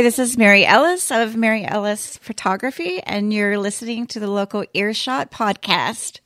Hi, 0.00 0.02
this 0.02 0.18
is 0.18 0.38
Mary 0.38 0.64
Ellis 0.64 1.10
of 1.10 1.36
Mary 1.36 1.62
Ellis 1.62 2.16
Photography, 2.16 3.02
and 3.02 3.34
you're 3.34 3.58
listening 3.58 4.06
to 4.06 4.18
the 4.18 4.28
local 4.28 4.64
Earshot 4.72 5.30
podcast. 5.30 6.20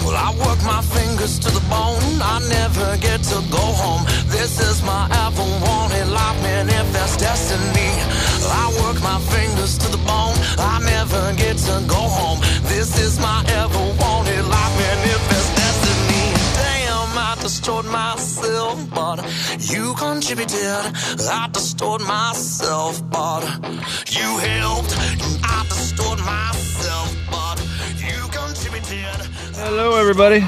Well, 0.00 0.16
I 0.16 0.32
work 0.40 0.56
my 0.64 0.80
fingers 0.80 1.38
to 1.40 1.50
the 1.50 1.60
bone. 1.68 2.00
I 2.24 2.40
never 2.48 2.96
get 3.02 3.20
to 3.20 3.34
go 3.52 3.60
home. 3.60 4.06
This 4.32 4.58
is 4.60 4.82
my 4.82 5.04
ever 5.12 5.44
wanted 5.60 6.08
life, 6.08 6.40
destiny, 7.20 7.92
I 8.48 8.72
work 8.80 9.02
my 9.02 9.20
fingers 9.28 9.76
to 9.76 9.88
the 9.90 9.98
bone. 9.98 10.36
I 10.56 10.80
never 10.88 11.36
get 11.36 11.58
to 11.68 11.84
go 11.86 12.00
home. 12.00 12.40
This 12.64 12.98
is 12.98 13.20
my 13.20 13.44
ever 13.46 13.84
wanted 14.00 14.42
life, 14.48 15.35
destroyed 17.46 17.86
myself, 17.86 18.90
but 18.92 19.18
you 19.70 19.94
contributed. 19.94 20.58
I 20.58 21.48
destroyed 21.52 22.00
myself, 22.00 23.08
but 23.08 23.44
you 24.10 24.38
helped. 24.38 24.92
I 25.44 25.64
destroyed 25.68 26.18
myself, 26.18 27.16
but 27.30 27.60
you 28.02 28.20
contributed. 28.32 29.30
Hello, 29.54 29.96
everybody. 29.96 30.44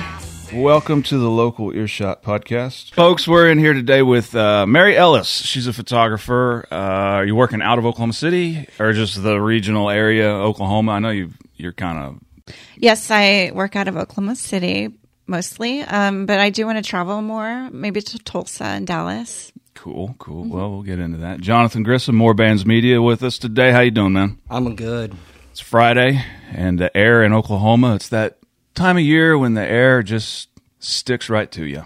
Welcome 0.53 1.05
to 1.05 1.19
the 1.19 1.31
local 1.31 1.73
Earshot 1.73 2.25
podcast. 2.25 2.93
Folks, 2.95 3.29
we're 3.29 3.49
in 3.49 3.61
here 3.61 3.75
today 3.75 4.03
with 4.03 4.35
uh, 4.35 4.67
Mary 4.67 4.97
Ellis. 4.97 5.29
She's 5.29 5.69
a 5.69 5.73
photographer. 5.73 6.67
Uh, 6.69 6.75
are 6.75 7.25
you 7.25 7.37
working 7.37 7.63
out 7.63 7.79
of 7.79 7.87
Oklahoma 7.87 8.13
City 8.13 8.67
or 8.81 8.93
just 8.93 9.23
the 9.23 9.41
regional 9.41 9.89
area, 9.89 10.29
Oklahoma? 10.29 10.91
I 10.91 10.99
know 10.99 11.11
you, 11.11 11.31
you're 11.55 11.71
kind 11.71 11.99
of. 12.01 12.55
Yes, 12.77 13.09
I 13.13 13.53
work 13.55 13.77
out 13.77 13.87
of 13.87 13.97
Oklahoma 13.97 14.35
City 14.35 14.99
mostly, 15.29 15.83
um, 15.83 16.27
but 16.27 16.41
I 16.41 16.51
do 16.51 16.67
want 16.67 16.79
to 16.79 16.89
travel 16.89 17.23
more, 17.23 17.69
maybe 17.71 18.01
to 18.01 18.19
Tulsa 18.19 18.65
and 18.65 18.87
Dallas. 18.87 19.53
Cool, 19.75 20.17
cool. 20.19 20.49
Well, 20.49 20.71
we'll 20.73 20.83
get 20.83 20.99
into 20.99 21.19
that. 21.19 21.41
Johnathan 21.41 21.85
Grissom, 21.85 22.17
More 22.17 22.35
Bands 22.35 22.67
Media, 22.67 23.01
with 23.01 23.23
us 23.23 23.39
today. 23.39 23.71
How 23.71 23.81
you 23.81 23.93
doing, 23.93 24.13
man? 24.13 24.39
I'm 24.51 24.75
good. 24.75 25.15
It's 25.53 25.61
Friday, 25.61 26.25
and 26.53 26.79
the 26.79 26.95
air 26.97 27.23
in 27.23 27.33
Oklahoma, 27.33 27.95
it's 27.95 28.09
that 28.09 28.39
time 28.75 28.97
of 28.97 29.03
year 29.03 29.39
when 29.39 29.55
the 29.55 29.65
air 29.65 30.03
just 30.03 30.49
sticks 30.81 31.29
right 31.29 31.51
to 31.53 31.65
you, 31.65 31.85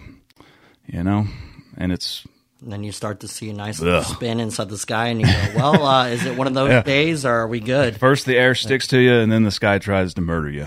you 0.86 1.02
know? 1.02 1.26
And 1.76 1.92
it's 1.92 2.26
And 2.62 2.72
then 2.72 2.84
you 2.84 2.92
start 2.92 3.20
to 3.20 3.28
see 3.28 3.50
a 3.50 3.52
nice 3.52 3.80
Ugh. 3.80 3.86
little 3.86 4.02
spin 4.04 4.38
inside 4.38 4.68
the 4.68 4.78
sky, 4.78 5.08
and 5.08 5.20
you 5.20 5.26
go, 5.26 5.52
"Well, 5.56 5.84
uh, 5.84 6.06
is 6.10 6.24
it 6.24 6.36
one 6.36 6.46
of 6.46 6.54
those 6.54 6.68
Yeah. 6.70 6.82
days, 6.82 7.24
or 7.24 7.32
are 7.32 7.48
we 7.48 7.58
good?" 7.58 7.96
First, 7.98 8.24
the 8.24 8.36
air 8.36 8.54
sticks 8.54 8.86
to 8.88 8.98
you, 9.00 9.14
and 9.14 9.32
then 9.32 9.42
the 9.42 9.50
sky 9.50 9.78
tries 9.78 10.14
to 10.14 10.20
murder 10.20 10.48
you. 10.48 10.66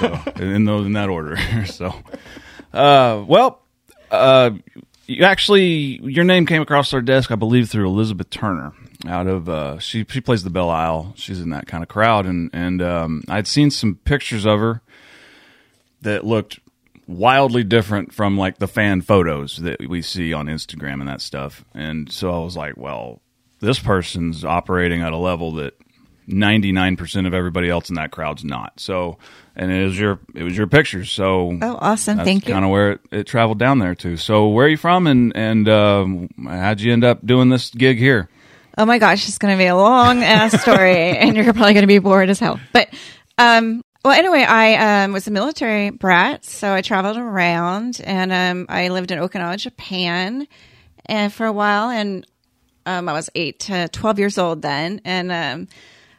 So, 0.00 0.20
in 0.36 0.64
those 0.64 0.86
in 0.86 0.94
that 0.94 1.08
order. 1.08 1.36
so, 1.66 1.94
uh, 2.74 3.22
well, 3.26 3.60
uh, 4.10 4.50
you 5.06 5.24
actually, 5.24 6.00
your 6.02 6.24
name 6.24 6.44
came 6.44 6.60
across 6.60 6.92
our 6.92 7.00
desk, 7.00 7.30
I 7.30 7.36
believe, 7.36 7.70
through 7.70 7.86
Elizabeth 7.88 8.30
Turner. 8.30 8.72
Out 9.06 9.28
of 9.28 9.48
uh, 9.48 9.78
she 9.78 10.04
she 10.10 10.20
plays 10.20 10.42
the 10.42 10.50
Belle 10.50 10.70
Isle. 10.70 11.12
She's 11.16 11.40
in 11.40 11.50
that 11.50 11.68
kind 11.68 11.84
of 11.84 11.88
crowd, 11.88 12.26
and 12.26 12.50
and 12.52 12.82
um, 12.82 13.22
I'd 13.28 13.46
seen 13.46 13.70
some 13.70 13.94
pictures 14.04 14.44
of 14.44 14.58
her 14.58 14.80
that 16.02 16.26
looked 16.26 16.58
wildly 17.08 17.64
different 17.64 18.12
from 18.14 18.36
like 18.38 18.58
the 18.58 18.68
fan 18.68 19.00
photos 19.00 19.56
that 19.56 19.88
we 19.88 20.02
see 20.02 20.32
on 20.32 20.46
Instagram 20.46 21.00
and 21.00 21.08
that 21.08 21.20
stuff. 21.20 21.64
And 21.74 22.12
so 22.12 22.30
I 22.30 22.44
was 22.44 22.56
like, 22.56 22.76
well, 22.76 23.20
this 23.60 23.78
person's 23.80 24.44
operating 24.44 25.02
at 25.02 25.12
a 25.12 25.16
level 25.16 25.52
that 25.54 25.74
99% 26.28 27.26
of 27.26 27.32
everybody 27.34 27.70
else 27.70 27.88
in 27.88 27.94
that 27.94 28.10
crowd's 28.10 28.44
not. 28.44 28.78
So, 28.78 29.18
and 29.56 29.72
it 29.72 29.84
was 29.84 29.98
your 29.98 30.20
it 30.34 30.42
was 30.42 30.56
your 30.56 30.66
pictures. 30.66 31.10
So 31.10 31.58
Oh, 31.60 31.78
awesome. 31.80 32.18
Thank 32.18 32.46
you. 32.46 32.52
kind 32.52 32.64
of 32.64 32.70
where 32.70 32.92
it, 32.92 33.00
it 33.10 33.26
traveled 33.26 33.58
down 33.58 33.78
there 33.78 33.94
to. 33.96 34.16
So, 34.18 34.48
where 34.48 34.66
are 34.66 34.68
you 34.68 34.76
from 34.76 35.06
and 35.06 35.34
and 35.34 35.68
um, 35.68 36.28
how'd 36.46 36.80
you 36.80 36.92
end 36.92 37.04
up 37.04 37.24
doing 37.24 37.48
this 37.48 37.70
gig 37.70 37.98
here? 37.98 38.28
Oh 38.76 38.84
my 38.84 38.98
gosh, 38.98 39.26
it's 39.26 39.38
going 39.38 39.54
to 39.56 39.58
be 39.58 39.66
a 39.66 39.74
long 39.74 40.22
ass 40.22 40.60
story, 40.60 40.94
and 41.18 41.34
you're 41.34 41.52
probably 41.52 41.72
going 41.72 41.82
to 41.82 41.88
be 41.88 41.98
bored 41.98 42.30
as 42.30 42.38
hell. 42.38 42.60
But, 42.72 42.88
um, 43.36 43.82
well, 44.08 44.18
anyway, 44.18 44.40
I 44.42 45.04
um, 45.04 45.12
was 45.12 45.26
a 45.26 45.30
military 45.30 45.90
brat, 45.90 46.42
so 46.42 46.72
I 46.72 46.80
traveled 46.80 47.18
around, 47.18 48.00
and 48.02 48.32
um, 48.32 48.64
I 48.70 48.88
lived 48.88 49.10
in 49.10 49.18
Okinawa, 49.18 49.58
Japan, 49.58 50.48
and 51.04 51.30
for 51.30 51.44
a 51.44 51.52
while, 51.52 51.90
and 51.90 52.26
um, 52.86 53.06
I 53.06 53.12
was 53.12 53.28
eight 53.34 53.60
to 53.60 53.86
twelve 53.88 54.18
years 54.18 54.38
old 54.38 54.62
then, 54.62 55.02
and 55.04 55.30
um, 55.30 55.68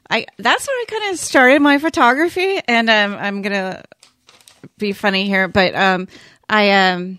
I 0.08 0.28
that's 0.38 0.68
where 0.68 0.76
I 0.76 0.86
kind 0.88 1.12
of 1.12 1.20
started 1.20 1.64
my 1.64 1.80
photography, 1.80 2.60
and 2.68 2.92
um, 2.92 3.16
I'm 3.16 3.42
gonna 3.42 3.84
be 4.78 4.94
funny 4.94 5.26
here, 5.26 5.48
but 5.48 5.74
um, 5.74 6.08
I 6.48 7.18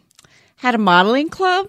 had 0.55 0.77
a 0.77 0.79
modeling 0.79 1.31
club 1.31 1.67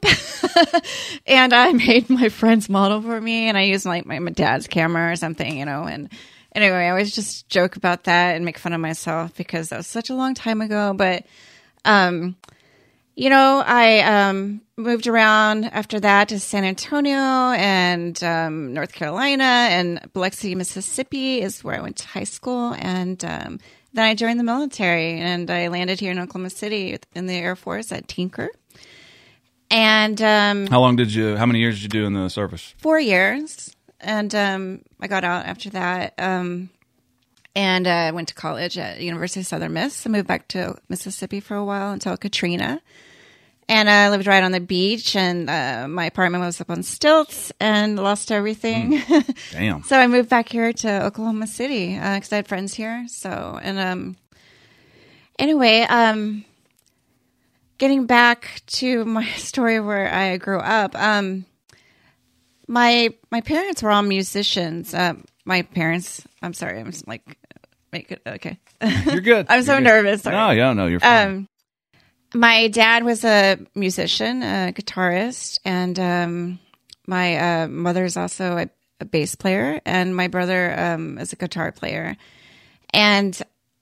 and 1.26 1.53
I 1.53 1.72
made 1.88 2.08
my 2.08 2.30
friends 2.30 2.70
model 2.70 3.02
for 3.02 3.20
me 3.20 3.47
and 3.47 3.58
I 3.58 3.62
used 3.64 3.86
like 3.86 4.06
my, 4.06 4.20
my 4.20 4.31
dad's 4.31 4.68
camera 4.68 5.14
or 5.14 5.16
something, 5.16 5.58
you 5.58 5.64
know, 5.64 5.86
and 5.86 6.09
anyway, 6.56 6.86
I 6.86 6.90
always 6.90 7.14
just 7.14 7.48
joke 7.50 7.76
about 7.76 8.06
that 8.06 8.36
and 8.36 8.46
make 8.46 8.58
fun 8.58 8.74
of 8.74 8.82
myself 8.82 9.36
because 9.36 9.70
that 9.70 9.78
was 9.78 9.88
such 9.88 10.10
a 10.10 10.16
long 10.16 10.34
time 10.34 10.62
ago. 10.62 10.94
But 10.96 11.26
um 11.86 12.36
you 13.16 13.30
know, 13.30 13.62
I 13.66 14.00
um 14.00 14.62
moved 14.78 15.06
around 15.08 15.66
after 15.66 16.00
that 16.00 16.30
to 16.30 16.40
San 16.40 16.64
Antonio 16.64 17.18
and 17.18 18.22
um, 18.24 18.74
North 18.74 18.94
Carolina 18.94 19.44
and 19.44 20.00
Biloxi, 20.14 20.56
Mississippi 20.56 21.42
is 21.42 21.64
where 21.64 21.76
I 21.76 21.82
went 21.82 21.98
to 21.98 22.08
high 22.08 22.24
school 22.24 22.74
and 22.80 23.24
um 23.26 23.60
then 23.94 24.06
I 24.06 24.16
joined 24.16 24.40
the 24.40 24.46
military 24.46 25.20
and 25.20 25.52
I 25.52 25.68
landed 25.68 26.00
here 26.00 26.12
in 26.12 26.20
Oklahoma 26.20 26.50
City 26.50 26.98
in 27.14 27.26
the 27.28 27.34
Air 27.34 27.58
Force 27.58 27.92
at 27.92 28.08
Tinker. 28.08 28.50
And 29.70 30.22
um, 30.22 30.68
How 30.68 30.80
long 30.80 30.96
did 30.96 31.14
you? 31.14 31.38
How 31.38 31.46
many 31.46 31.60
years 31.60 31.76
did 31.76 31.84
you 31.84 32.02
do 32.02 32.06
in 32.06 32.14
the 32.14 32.30
service? 32.30 32.74
four 32.78 33.00
years, 33.00 33.76
and 34.02 34.34
um, 34.36 34.82
I 35.00 35.08
got 35.08 35.24
out 35.24 35.46
after 35.46 35.70
that. 35.72 36.14
Um, 36.18 36.70
and 37.56 37.86
uh, 37.86 37.90
I 37.90 38.12
went 38.12 38.30
to 38.30 38.34
college 38.34 38.78
at 38.78 39.02
University 39.02 39.42
of 39.42 39.48
Southern 39.48 39.74
Miss. 39.74 40.06
I 40.06 40.10
moved 40.10 40.28
back 40.28 40.48
to 40.50 40.78
Mississippi 40.90 41.40
for 41.40 41.56
a 41.56 41.66
while 41.66 41.92
until 41.92 42.16
Katrina, 42.16 42.82
and 43.68 43.90
I 43.90 44.10
lived 44.10 44.26
right 44.26 44.44
on 44.44 44.52
the 44.52 44.62
beach. 44.62 45.16
And 45.16 45.50
uh, 45.50 45.88
my 45.90 46.06
apartment 46.06 46.44
was 46.44 46.62
up 46.62 46.70
on 46.70 46.84
stilts, 46.84 47.52
and 47.60 47.98
lost 47.98 48.32
everything. 48.32 49.02
Damn. 49.52 49.84
so 49.84 50.00
I 50.00 50.08
moved 50.08 50.30
back 50.30 50.50
here 50.50 50.72
to 50.72 51.06
Oklahoma 51.06 51.48
City 51.48 51.96
because 51.96 52.32
I 52.32 52.38
had 52.38 52.48
friends 52.48 52.74
here. 52.74 53.06
So 53.10 53.60
and 53.62 53.78
um, 53.78 54.16
anyway, 55.38 55.82
um, 55.82 56.46
getting 57.78 58.06
back 58.06 58.62
to 58.68 59.04
my 59.04 59.26
story 59.36 59.80
where 59.82 60.14
I 60.14 60.38
grew 60.38 60.60
up, 60.60 60.96
um, 60.96 61.46
my 62.72 63.14
my 63.30 63.42
parents 63.42 63.84
were 63.84 63.92
all 63.92 64.02
musicians. 64.02 64.94
Um, 64.94 65.26
my 65.44 65.62
parents, 65.64 66.26
I'm 66.42 66.54
sorry, 66.54 66.80
I'm 66.80 66.90
just 66.90 67.08
like 67.08 67.38
make 67.92 68.12
it 68.12 68.22
okay. 68.26 68.58
You're 69.06 69.20
good. 69.22 69.46
I'm 69.50 69.64
so 69.64 69.74
You're 69.74 69.82
good. 69.82 69.88
nervous. 69.88 70.22
Sorry. 70.22 70.36
No, 70.36 70.52
yeah, 70.52 70.74
no, 70.74 70.88
you're 70.88 71.02
fine. 71.02 71.28
Um, 71.28 71.48
my 72.34 72.70
dad 72.70 73.04
was 73.04 73.26
a 73.26 73.58
musician, 73.76 74.42
a 74.42 74.72
guitarist, 74.74 75.59
and 75.66 76.00
um, 76.00 76.59
my 77.06 77.64
uh, 77.64 77.68
mother 77.68 78.06
is 78.06 78.16
also 78.16 78.58
a, 78.58 78.70
a 79.02 79.06
bass 79.06 79.36
player, 79.36 79.82
and 79.86 80.16
my 80.16 80.30
brother 80.30 80.74
um, 80.80 81.18
is 81.18 81.34
a 81.34 81.36
guitar 81.36 81.74
player. 81.74 82.16
And 82.94 83.38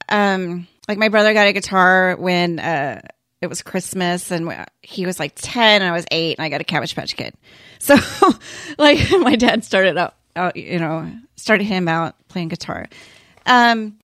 um, 0.10 0.68
like 0.88 0.98
my 0.98 1.10
brother 1.10 1.34
got 1.34 1.46
a 1.46 1.54
guitar 1.54 2.16
when 2.16 2.58
uh, 2.60 3.02
it 3.40 3.48
was 3.48 3.62
Christmas, 3.62 4.32
and 4.32 4.52
he 4.82 5.06
was 5.06 5.20
like 5.20 5.34
ten, 5.36 5.84
and 5.84 5.90
I 5.90 5.92
was 5.92 6.06
eight, 6.10 6.40
and 6.40 6.44
I 6.44 6.50
got 6.50 6.62
a 6.62 6.64
Cabbage 6.64 6.96
Patch 6.96 7.16
Kid. 7.16 7.36
So, 7.80 7.98
like, 8.78 9.00
my 9.20 9.36
dad 9.36 9.64
started 9.64 9.98
out, 9.98 10.14
out, 10.36 10.56
you 10.56 10.80
know, 10.80 11.12
started 11.36 11.64
him 11.64 11.88
out 11.88 12.16
playing 12.28 12.50
guitar. 12.50 12.88
Um, 13.46 13.98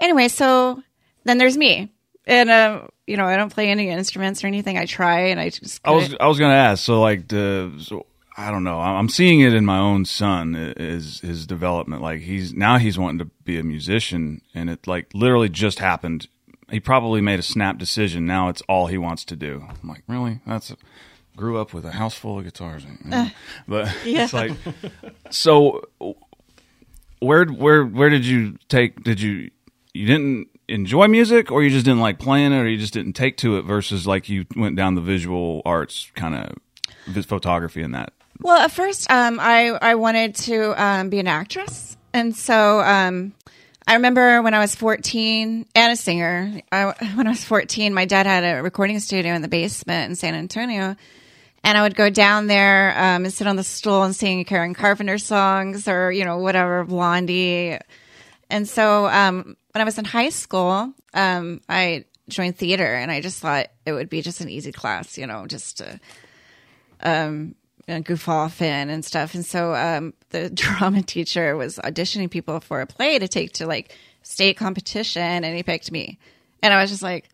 anyway, 0.00 0.28
so 0.28 0.82
then 1.24 1.38
there's 1.38 1.56
me, 1.56 1.90
and 2.26 2.50
uh, 2.50 2.82
you 3.06 3.16
know, 3.16 3.24
I 3.24 3.36
don't 3.36 3.52
play 3.52 3.68
any 3.70 3.88
instruments 3.88 4.44
or 4.44 4.46
anything. 4.46 4.78
I 4.78 4.86
try, 4.86 5.28
and 5.28 5.40
I 5.40 5.50
just 5.50 5.80
I 5.84 5.90
was 5.90 6.14
I 6.20 6.26
was 6.26 6.38
gonna 6.38 6.54
ask. 6.54 6.84
So 6.84 7.00
like 7.00 7.28
the 7.28 7.72
so 7.80 8.06
I 8.36 8.50
don't 8.50 8.64
know. 8.64 8.78
I'm 8.80 9.08
seeing 9.08 9.40
it 9.40 9.52
in 9.52 9.64
my 9.64 9.78
own 9.78 10.04
son. 10.04 10.54
Is 10.76 11.20
his 11.20 11.46
development 11.46 12.02
like 12.02 12.20
he's 12.20 12.52
now 12.52 12.78
he's 12.78 12.98
wanting 12.98 13.18
to 13.18 13.26
be 13.44 13.58
a 13.58 13.64
musician, 13.64 14.42
and 14.54 14.70
it 14.70 14.86
like 14.86 15.08
literally 15.14 15.48
just 15.48 15.78
happened. 15.80 16.28
He 16.70 16.80
probably 16.80 17.20
made 17.20 17.38
a 17.38 17.42
snap 17.42 17.78
decision. 17.78 18.26
Now 18.26 18.48
it's 18.48 18.62
all 18.62 18.86
he 18.86 18.96
wants 18.96 19.24
to 19.26 19.36
do. 19.36 19.66
I'm 19.68 19.88
like, 19.88 20.02
really? 20.08 20.40
That's 20.46 20.74
grew 21.36 21.58
up 21.58 21.72
with 21.74 21.84
a 21.84 21.92
house 21.92 22.14
full 22.14 22.38
of 22.38 22.44
guitars, 22.44 22.84
but 23.66 23.94
it's 24.04 24.32
like 24.32 24.52
so. 25.30 25.82
Where 27.20 27.46
where 27.46 27.84
where 27.84 28.10
did 28.10 28.26
you 28.26 28.58
take? 28.68 29.02
Did 29.02 29.20
you 29.20 29.50
you 29.92 30.06
didn't 30.06 30.48
enjoy 30.68 31.08
music, 31.08 31.50
or 31.50 31.62
you 31.62 31.70
just 31.70 31.84
didn't 31.84 32.00
like 32.00 32.18
playing 32.18 32.52
it, 32.52 32.58
or 32.58 32.68
you 32.68 32.78
just 32.78 32.92
didn't 32.92 33.14
take 33.14 33.36
to 33.38 33.56
it? 33.56 33.62
Versus 33.62 34.06
like 34.06 34.28
you 34.28 34.44
went 34.56 34.76
down 34.76 34.94
the 34.94 35.00
visual 35.00 35.62
arts 35.64 36.10
kind 36.14 36.34
of 36.34 37.26
photography 37.26 37.82
and 37.82 37.94
that. 37.94 38.12
Well, 38.40 38.58
at 38.58 38.72
first, 38.72 39.10
um, 39.10 39.38
I 39.40 39.68
I 39.80 39.94
wanted 39.94 40.34
to 40.36 40.82
um, 40.82 41.08
be 41.08 41.18
an 41.18 41.28
actress, 41.28 41.96
and 42.12 42.34
so 42.34 42.80
um, 42.80 43.32
I 43.86 43.94
remember 43.94 44.42
when 44.42 44.54
I 44.54 44.58
was 44.58 44.74
fourteen 44.74 45.66
and 45.74 45.92
a 45.92 45.96
singer. 45.96 46.60
I, 46.72 46.84
when 47.14 47.26
I 47.26 47.30
was 47.30 47.44
fourteen, 47.44 47.94
my 47.94 48.04
dad 48.04 48.26
had 48.26 48.44
a 48.44 48.62
recording 48.62 48.98
studio 49.00 49.34
in 49.34 49.42
the 49.42 49.48
basement 49.48 50.10
in 50.10 50.16
San 50.16 50.34
Antonio, 50.34 50.96
And 51.64 51.78
I 51.78 51.82
would 51.82 51.96
go 51.96 52.10
down 52.10 52.46
there 52.46 52.90
um, 52.90 53.24
and 53.24 53.32
sit 53.32 53.46
on 53.46 53.56
the 53.56 53.64
stool 53.64 54.02
and 54.02 54.14
sing 54.14 54.44
Karen 54.44 54.74
Carpenter 54.74 55.16
songs 55.16 55.88
or, 55.88 56.12
you 56.12 56.24
know, 56.24 56.36
whatever, 56.38 56.84
Blondie. 56.84 57.78
And 58.50 58.68
so 58.68 59.06
um, 59.06 59.56
when 59.72 59.80
I 59.80 59.84
was 59.84 59.98
in 59.98 60.04
high 60.04 60.28
school, 60.28 60.92
um, 61.14 61.62
I 61.68 62.04
joined 62.28 62.58
theater 62.58 62.94
and 62.94 63.10
I 63.10 63.22
just 63.22 63.40
thought 63.40 63.68
it 63.86 63.92
would 63.92 64.10
be 64.10 64.20
just 64.20 64.42
an 64.42 64.50
easy 64.50 64.72
class, 64.72 65.16
you 65.16 65.26
know, 65.26 65.46
just 65.46 65.78
to 65.78 65.98
um, 67.02 67.54
you 67.86 67.94
know, 67.94 68.00
goof 68.02 68.28
off 68.28 68.60
in 68.62 68.90
and 68.90 69.04
stuff. 69.04 69.34
And 69.34 69.44
so 69.44 69.74
um, 69.74 70.14
the 70.30 70.50
drama 70.54 71.02
teacher 71.02 71.56
was 71.56 71.78
auditioning 71.78 72.30
people 72.30 72.60
for 72.60 72.80
a 72.80 72.86
play 72.86 73.18
to 73.18 73.28
take 73.28 73.52
to 73.54 73.66
like 73.66 73.96
state 74.22 74.56
competition 74.56 75.44
and 75.44 75.56
he 75.56 75.62
picked 75.62 75.90
me. 75.90 76.18
And 76.62 76.72
I 76.72 76.80
was 76.80 76.90
just 76.90 77.02
like, 77.02 77.28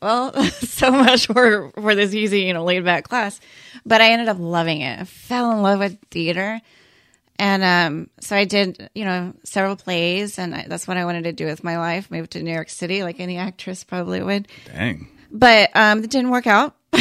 well, 0.00 0.32
so 0.50 0.90
much 0.90 1.26
for, 1.26 1.70
for 1.72 1.94
this 1.94 2.14
easy, 2.14 2.42
you 2.42 2.52
know, 2.52 2.64
laid 2.64 2.84
back 2.84 3.08
class. 3.08 3.40
But 3.86 4.00
I 4.00 4.10
ended 4.10 4.28
up 4.28 4.38
loving 4.38 4.80
it. 4.80 5.00
I 5.00 5.04
fell 5.04 5.52
in 5.52 5.62
love 5.62 5.78
with 5.78 5.98
theater. 6.10 6.60
And 7.38 7.64
um, 7.64 8.10
so 8.20 8.36
I 8.36 8.44
did, 8.44 8.90
you 8.94 9.04
know, 9.04 9.34
several 9.42 9.74
plays, 9.74 10.38
and 10.38 10.54
I, 10.54 10.66
that's 10.68 10.86
what 10.86 10.96
I 10.96 11.04
wanted 11.04 11.24
to 11.24 11.32
do 11.32 11.46
with 11.46 11.64
my 11.64 11.78
life. 11.78 12.10
Moved 12.10 12.32
to 12.32 12.42
New 12.42 12.52
York 12.52 12.70
City, 12.70 13.02
like 13.02 13.18
any 13.18 13.38
actress 13.38 13.82
probably 13.82 14.22
would. 14.22 14.46
Dang. 14.66 15.08
But 15.32 15.70
um, 15.74 16.04
it 16.04 16.10
didn't 16.10 16.30
work 16.30 16.46
out. 16.46 16.76
uh, 16.92 16.98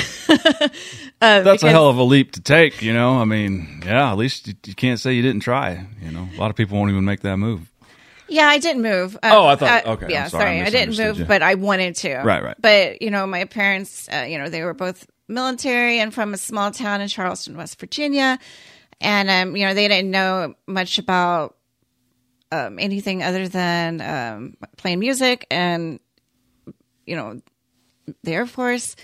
That's 1.20 1.44
because- 1.44 1.64
a 1.64 1.70
hell 1.70 1.88
of 1.88 1.98
a 1.98 2.04
leap 2.04 2.32
to 2.32 2.42
take, 2.42 2.82
you 2.82 2.94
know. 2.94 3.18
I 3.20 3.26
mean, 3.26 3.84
yeah, 3.86 4.12
at 4.12 4.18
least 4.18 4.48
you, 4.48 4.56
you 4.66 4.74
can't 4.74 5.00
say 5.00 5.14
you 5.14 5.22
didn't 5.22 5.42
try. 5.42 5.86
You 6.02 6.12
know, 6.12 6.28
a 6.36 6.40
lot 6.40 6.50
of 6.50 6.56
people 6.56 6.78
won't 6.80 6.90
even 6.90 7.06
make 7.06 7.20
that 7.22 7.38
move. 7.38 7.70
Yeah, 8.34 8.48
I 8.48 8.58
didn't 8.58 8.82
move. 8.82 9.16
Uh, 9.22 9.30
Oh, 9.32 9.46
I 9.48 9.56
thought- 9.56 9.86
uh, 9.86 9.92
okay, 9.92 10.06
I'm 10.06 10.12
Yeah, 10.12 10.28
sorry, 10.28 10.60
I 10.62 10.66
I, 10.66 10.70
didn't 10.70 10.98
move, 10.98 11.20
you. 11.20 11.26
but 11.26 11.42
I 11.42 11.56
wanted 11.56 11.96
to. 11.98 12.16
Right, 12.18 12.44
right. 12.44 12.56
But 12.60 13.02
you 13.02 13.12
know, 13.12 13.28
my 13.28 13.46
parents, 13.46 14.10
uh, 14.12 14.26
you 14.28 14.38
know, 14.38 14.50
they 14.50 14.64
were 14.64 14.74
both 14.74 15.06
military 15.28 16.00
and 16.00 16.14
from 16.14 16.34
a 16.34 16.38
small 16.38 16.72
town 16.72 17.02
in 17.02 17.08
Charleston, 17.08 17.56
West 17.58 17.80
Virginia, 17.80 18.40
and 19.00 19.30
um, 19.30 19.56
you 19.56 19.66
know, 19.66 19.74
they 19.74 19.88
didn't 19.88 20.12
know 20.12 20.56
much 20.68 20.98
about 21.00 21.56
um, 22.52 22.78
anything 22.80 23.24
other 23.24 23.48
than 23.48 24.02
um, 24.02 24.58
playing 24.78 25.00
music 25.00 25.46
and 25.52 26.00
you 27.06 27.16
know, 27.16 27.42
the 28.24 28.34
Air 28.34 28.46
Force. 28.46 28.96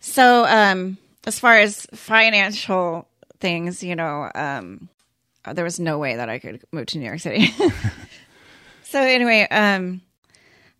So, 0.00 0.44
um, 0.46 0.96
as 1.26 1.38
far 1.38 1.58
as 1.58 1.86
financial 1.94 3.08
things, 3.40 3.82
you 3.82 3.94
know, 3.96 4.30
um, 4.34 4.88
there 5.52 5.64
was 5.64 5.78
no 5.80 5.98
way 5.98 6.16
that 6.16 6.28
I 6.28 6.38
could 6.38 6.62
move 6.72 6.86
to 6.86 6.98
New 6.98 7.06
York 7.06 7.20
City. 7.20 7.48
so 8.90 9.00
anyway, 9.00 9.46
um, 9.50 10.00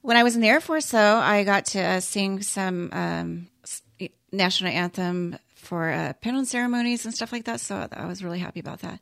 when 0.02 0.16
I 0.16 0.24
was 0.24 0.34
in 0.34 0.40
the 0.40 0.48
Air 0.48 0.60
Force, 0.60 0.90
though, 0.90 1.16
I 1.16 1.44
got 1.44 1.66
to 1.66 1.80
uh, 1.80 2.00
sing 2.00 2.42
some 2.42 2.90
um, 2.92 3.48
national 4.32 4.70
anthem 4.70 5.38
for 5.54 5.90
uh, 5.90 6.12
panel 6.14 6.44
ceremonies 6.44 7.04
and 7.04 7.14
stuff 7.14 7.32
like 7.32 7.44
that. 7.44 7.60
So 7.60 7.88
I 7.92 8.06
was 8.06 8.24
really 8.24 8.40
happy 8.40 8.58
about 8.58 8.80
that. 8.80 8.98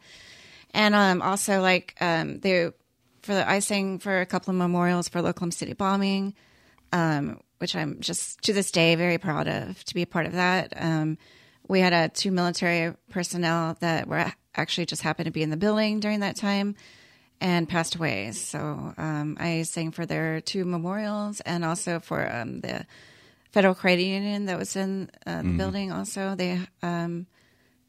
And 0.75 0.95
um, 0.95 1.23
also, 1.23 1.63
like 1.63 1.95
um, 2.01 2.41
they 2.41 2.71
for 3.23 3.35
the, 3.35 3.49
I 3.49 3.61
sang 3.61 3.99
for 3.99 4.21
a 4.21 4.27
couple 4.27 4.51
of 4.51 4.57
memorials 4.57 5.09
for 5.09 5.21
Oklahoma 5.21 5.53
City 5.53 5.73
bombing, 5.73 6.35
um, 6.93 7.41
which 7.59 7.75
I'm 7.75 8.01
just 8.01 8.43
to 8.43 8.53
this 8.53 8.71
day 8.71 8.95
very 8.95 9.17
proud 9.17 9.49
of 9.49 9.83
to 9.85 9.95
be 9.95 10.03
a 10.03 10.07
part 10.07 10.27
of 10.27 10.33
that. 10.33 10.75
Um, 10.77 11.17
we 11.67 11.81
had 11.81 11.93
uh, 11.95 12.09
two 12.13 12.31
military 12.31 12.95
personnel 13.11 13.77
that 13.81 14.07
were 14.07 14.33
actually 14.55 14.87
just 14.87 15.03
happened 15.03 15.27
to 15.27 15.33
be 15.33 15.43
in 15.43 15.51
the 15.51 15.57
building 15.57 16.01
during 16.01 16.21
that 16.21 16.37
time 16.37 16.77
and 17.41 17.69
passed 17.69 17.95
away. 17.95 18.33
So 18.33 18.95
um, 18.97 19.37
I 19.39 19.63
sang 19.63 19.93
for 19.93 20.07
their 20.07 20.41
two 20.41 20.65
memorials 20.65 21.41
and 21.41 21.65
also 21.65 22.01
for 22.01 22.31
um, 22.33 22.61
the 22.61 22.87
Federal 23.53 23.75
Credit 23.75 24.03
Union 24.03 24.47
that 24.47 24.59
was 24.59 24.77
in 24.77 25.11
uh, 25.27 25.43
the 25.43 25.51
building. 25.51 25.91
Also, 25.91 26.35
they 26.35 26.61
um, 26.83 27.27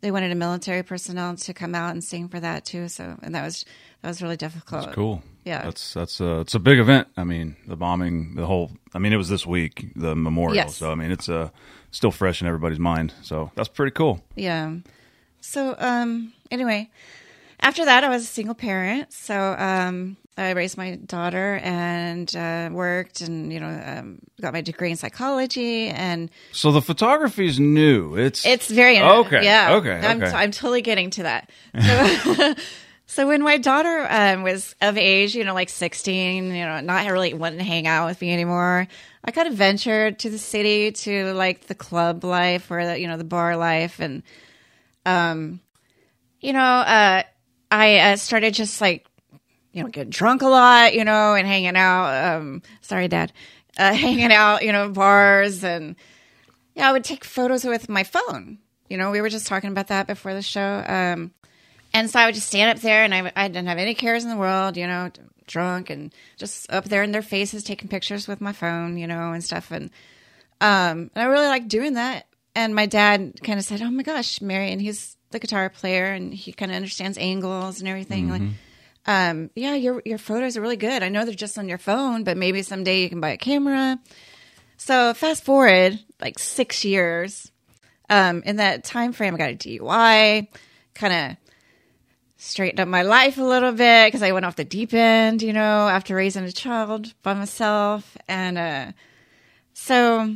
they 0.01 0.11
wanted 0.11 0.31
a 0.31 0.35
military 0.35 0.83
personnel 0.83 1.35
to 1.35 1.53
come 1.53 1.75
out 1.75 1.91
and 1.91 2.03
sing 2.03 2.29
for 2.29 2.39
that 2.39 2.65
too. 2.65 2.87
So 2.87 3.17
and 3.21 3.35
that 3.35 3.43
was 3.43 3.65
that 4.01 4.07
was 4.07 4.21
really 4.21 4.37
difficult. 4.37 4.93
Cool. 4.93 5.21
Yeah. 5.43 5.63
That's 5.63 5.93
that's 5.93 6.21
a 6.21 6.39
it's 6.41 6.55
a 6.55 6.59
big 6.59 6.79
event. 6.79 7.07
I 7.17 7.23
mean, 7.23 7.55
the 7.67 7.75
bombing, 7.75 8.35
the 8.35 8.45
whole. 8.45 8.71
I 8.93 8.99
mean, 8.99 9.13
it 9.13 9.17
was 9.17 9.29
this 9.29 9.45
week, 9.45 9.91
the 9.95 10.15
memorial. 10.15 10.55
Yes. 10.55 10.77
So 10.77 10.91
I 10.91 10.95
mean, 10.95 11.11
it's 11.11 11.27
uh, 11.27 11.49
still 11.91 12.11
fresh 12.11 12.41
in 12.41 12.47
everybody's 12.47 12.79
mind. 12.79 13.13
So 13.21 13.51
that's 13.55 13.69
pretty 13.69 13.91
cool. 13.91 14.23
Yeah. 14.35 14.75
So 15.41 15.75
um 15.79 16.33
anyway, 16.51 16.89
after 17.59 17.85
that 17.85 18.03
I 18.03 18.09
was 18.09 18.23
a 18.23 18.27
single 18.27 18.55
parent. 18.55 19.11
So 19.13 19.55
um 19.57 20.17
I 20.39 20.51
raised 20.51 20.77
my 20.77 20.95
daughter 20.95 21.59
and 21.61 22.33
uh, 22.35 22.69
worked 22.71 23.21
and 23.21 23.51
you 23.51 23.59
know 23.59 23.67
um, 23.67 24.19
got 24.41 24.53
my 24.53 24.61
degree 24.61 24.89
in 24.89 24.95
psychology 24.95 25.89
and 25.89 26.29
So 26.51 26.71
the 26.71 26.81
photography 26.81 27.45
is 27.47 27.59
new. 27.59 28.15
It's 28.15 28.45
it's 28.45 28.69
very 28.69 28.99
Okay, 28.99 29.43
Yeah. 29.43 29.73
okay, 29.75 29.99
I'm, 30.01 30.23
okay. 30.23 30.31
I'm 30.31 30.51
totally 30.51 30.81
getting 30.81 31.09
to 31.11 31.23
that. 31.23 31.49
So, 31.85 32.55
so 33.05 33.27
when 33.27 33.41
my 33.41 33.57
daughter 33.57 34.07
um, 34.09 34.43
was 34.43 34.75
of 34.81 34.97
age, 34.97 35.35
you 35.35 35.43
know, 35.43 35.53
like 35.53 35.69
16, 35.69 36.45
you 36.45 36.65
know, 36.65 36.79
not 36.79 37.05
really 37.11 37.33
wanting 37.33 37.59
to 37.59 37.65
hang 37.65 37.85
out 37.85 38.07
with 38.07 38.21
me 38.21 38.31
anymore, 38.31 38.87
I 39.25 39.31
kind 39.31 39.47
of 39.47 39.55
ventured 39.55 40.19
to 40.19 40.29
the 40.29 40.39
city 40.39 40.91
to 40.91 41.33
like 41.33 41.67
the 41.67 41.75
club 41.75 42.23
life 42.23 42.71
or 42.71 42.85
the 42.85 42.99
you 42.99 43.07
know 43.07 43.17
the 43.17 43.25
bar 43.25 43.57
life 43.57 43.99
and 43.99 44.23
um, 45.05 45.59
you 46.39 46.53
know, 46.53 46.59
uh, 46.59 47.23
I 47.71 47.97
uh, 47.99 48.15
started 48.15 48.53
just 48.53 48.81
like, 48.81 49.05
you 49.71 49.83
know, 49.83 49.89
getting 49.89 50.09
drunk 50.09 50.41
a 50.41 50.47
lot, 50.47 50.93
you 50.93 51.05
know, 51.05 51.35
and 51.35 51.47
hanging 51.47 51.75
out. 51.75 52.37
Um, 52.37 52.61
sorry, 52.81 53.07
Dad, 53.07 53.31
uh, 53.77 53.93
hanging 53.93 54.31
out, 54.31 54.63
you 54.63 54.71
know, 54.71 54.89
bars, 54.89 55.63
and 55.63 55.95
yeah, 56.75 56.89
I 56.89 56.91
would 56.91 57.03
take 57.03 57.23
photos 57.23 57.63
with 57.63 57.89
my 57.89 58.03
phone. 58.03 58.59
You 58.89 58.97
know, 58.97 59.11
we 59.11 59.21
were 59.21 59.29
just 59.29 59.47
talking 59.47 59.69
about 59.69 59.87
that 59.87 60.07
before 60.07 60.33
the 60.33 60.41
show. 60.41 60.83
Um, 60.87 61.31
and 61.93 62.09
so 62.09 62.19
I 62.19 62.25
would 62.25 62.35
just 62.35 62.47
stand 62.47 62.75
up 62.75 62.81
there, 62.81 63.03
and 63.03 63.13
I, 63.13 63.31
I 63.35 63.47
didn't 63.47 63.67
have 63.67 63.77
any 63.77 63.93
cares 63.93 64.23
in 64.23 64.29
the 64.29 64.37
world, 64.37 64.77
you 64.77 64.87
know, 64.87 65.11
drunk 65.47 65.89
and 65.89 66.13
just 66.37 66.71
up 66.71 66.85
there 66.85 67.03
in 67.03 67.11
their 67.11 67.21
faces, 67.21 67.63
taking 67.63 67.89
pictures 67.89 68.27
with 68.27 68.41
my 68.41 68.53
phone, 68.53 68.97
you 68.97 69.07
know, 69.07 69.31
and 69.31 69.43
stuff. 69.43 69.71
And 69.71 69.89
um, 70.61 71.11
and 71.13 71.23
I 71.23 71.23
really 71.25 71.47
liked 71.47 71.67
doing 71.67 71.93
that. 71.93 72.25
And 72.55 72.75
my 72.75 72.85
dad 72.85 73.39
kind 73.43 73.59
of 73.59 73.65
said, 73.65 73.81
"Oh 73.81 73.91
my 73.91 74.03
gosh, 74.03 74.41
Marion, 74.41 74.79
he's 74.79 75.17
the 75.31 75.39
guitar 75.39 75.69
player, 75.69 76.05
and 76.05 76.33
he 76.33 76.51
kind 76.51 76.71
of 76.71 76.75
understands 76.75 77.17
angles 77.17 77.79
and 77.79 77.87
everything. 77.87 78.29
Like, 78.29 78.41
um, 79.05 79.49
yeah, 79.55 79.75
your 79.75 80.01
your 80.05 80.17
photos 80.17 80.57
are 80.57 80.61
really 80.61 80.77
good. 80.77 81.03
I 81.03 81.09
know 81.09 81.25
they're 81.25 81.33
just 81.33 81.57
on 81.57 81.69
your 81.69 81.77
phone, 81.77 82.23
but 82.23 82.37
maybe 82.37 82.61
someday 82.61 83.03
you 83.03 83.09
can 83.09 83.19
buy 83.21 83.29
a 83.31 83.37
camera." 83.37 83.99
So 84.77 85.13
fast 85.13 85.43
forward 85.43 85.99
like 86.21 86.39
six 86.39 86.83
years. 86.85 87.51
Um, 88.09 88.41
in 88.43 88.55
that 88.55 88.83
time 88.83 89.13
frame, 89.13 89.35
I 89.35 89.37
got 89.37 89.51
a 89.51 89.55
DUI, 89.55 90.47
kind 90.95 91.13
of 91.13 91.37
straightened 92.37 92.79
up 92.79 92.87
my 92.87 93.03
life 93.03 93.37
a 93.37 93.43
little 93.43 93.73
bit 93.73 94.07
because 94.07 94.23
I 94.23 94.31
went 94.31 94.45
off 94.45 94.55
the 94.55 94.63
deep 94.63 94.93
end, 94.93 95.41
you 95.43 95.53
know, 95.53 95.87
after 95.87 96.15
raising 96.15 96.45
a 96.45 96.51
child 96.51 97.13
by 97.21 97.33
myself, 97.35 98.17
and 98.27 98.57
uh, 98.57 98.91
so 99.73 100.35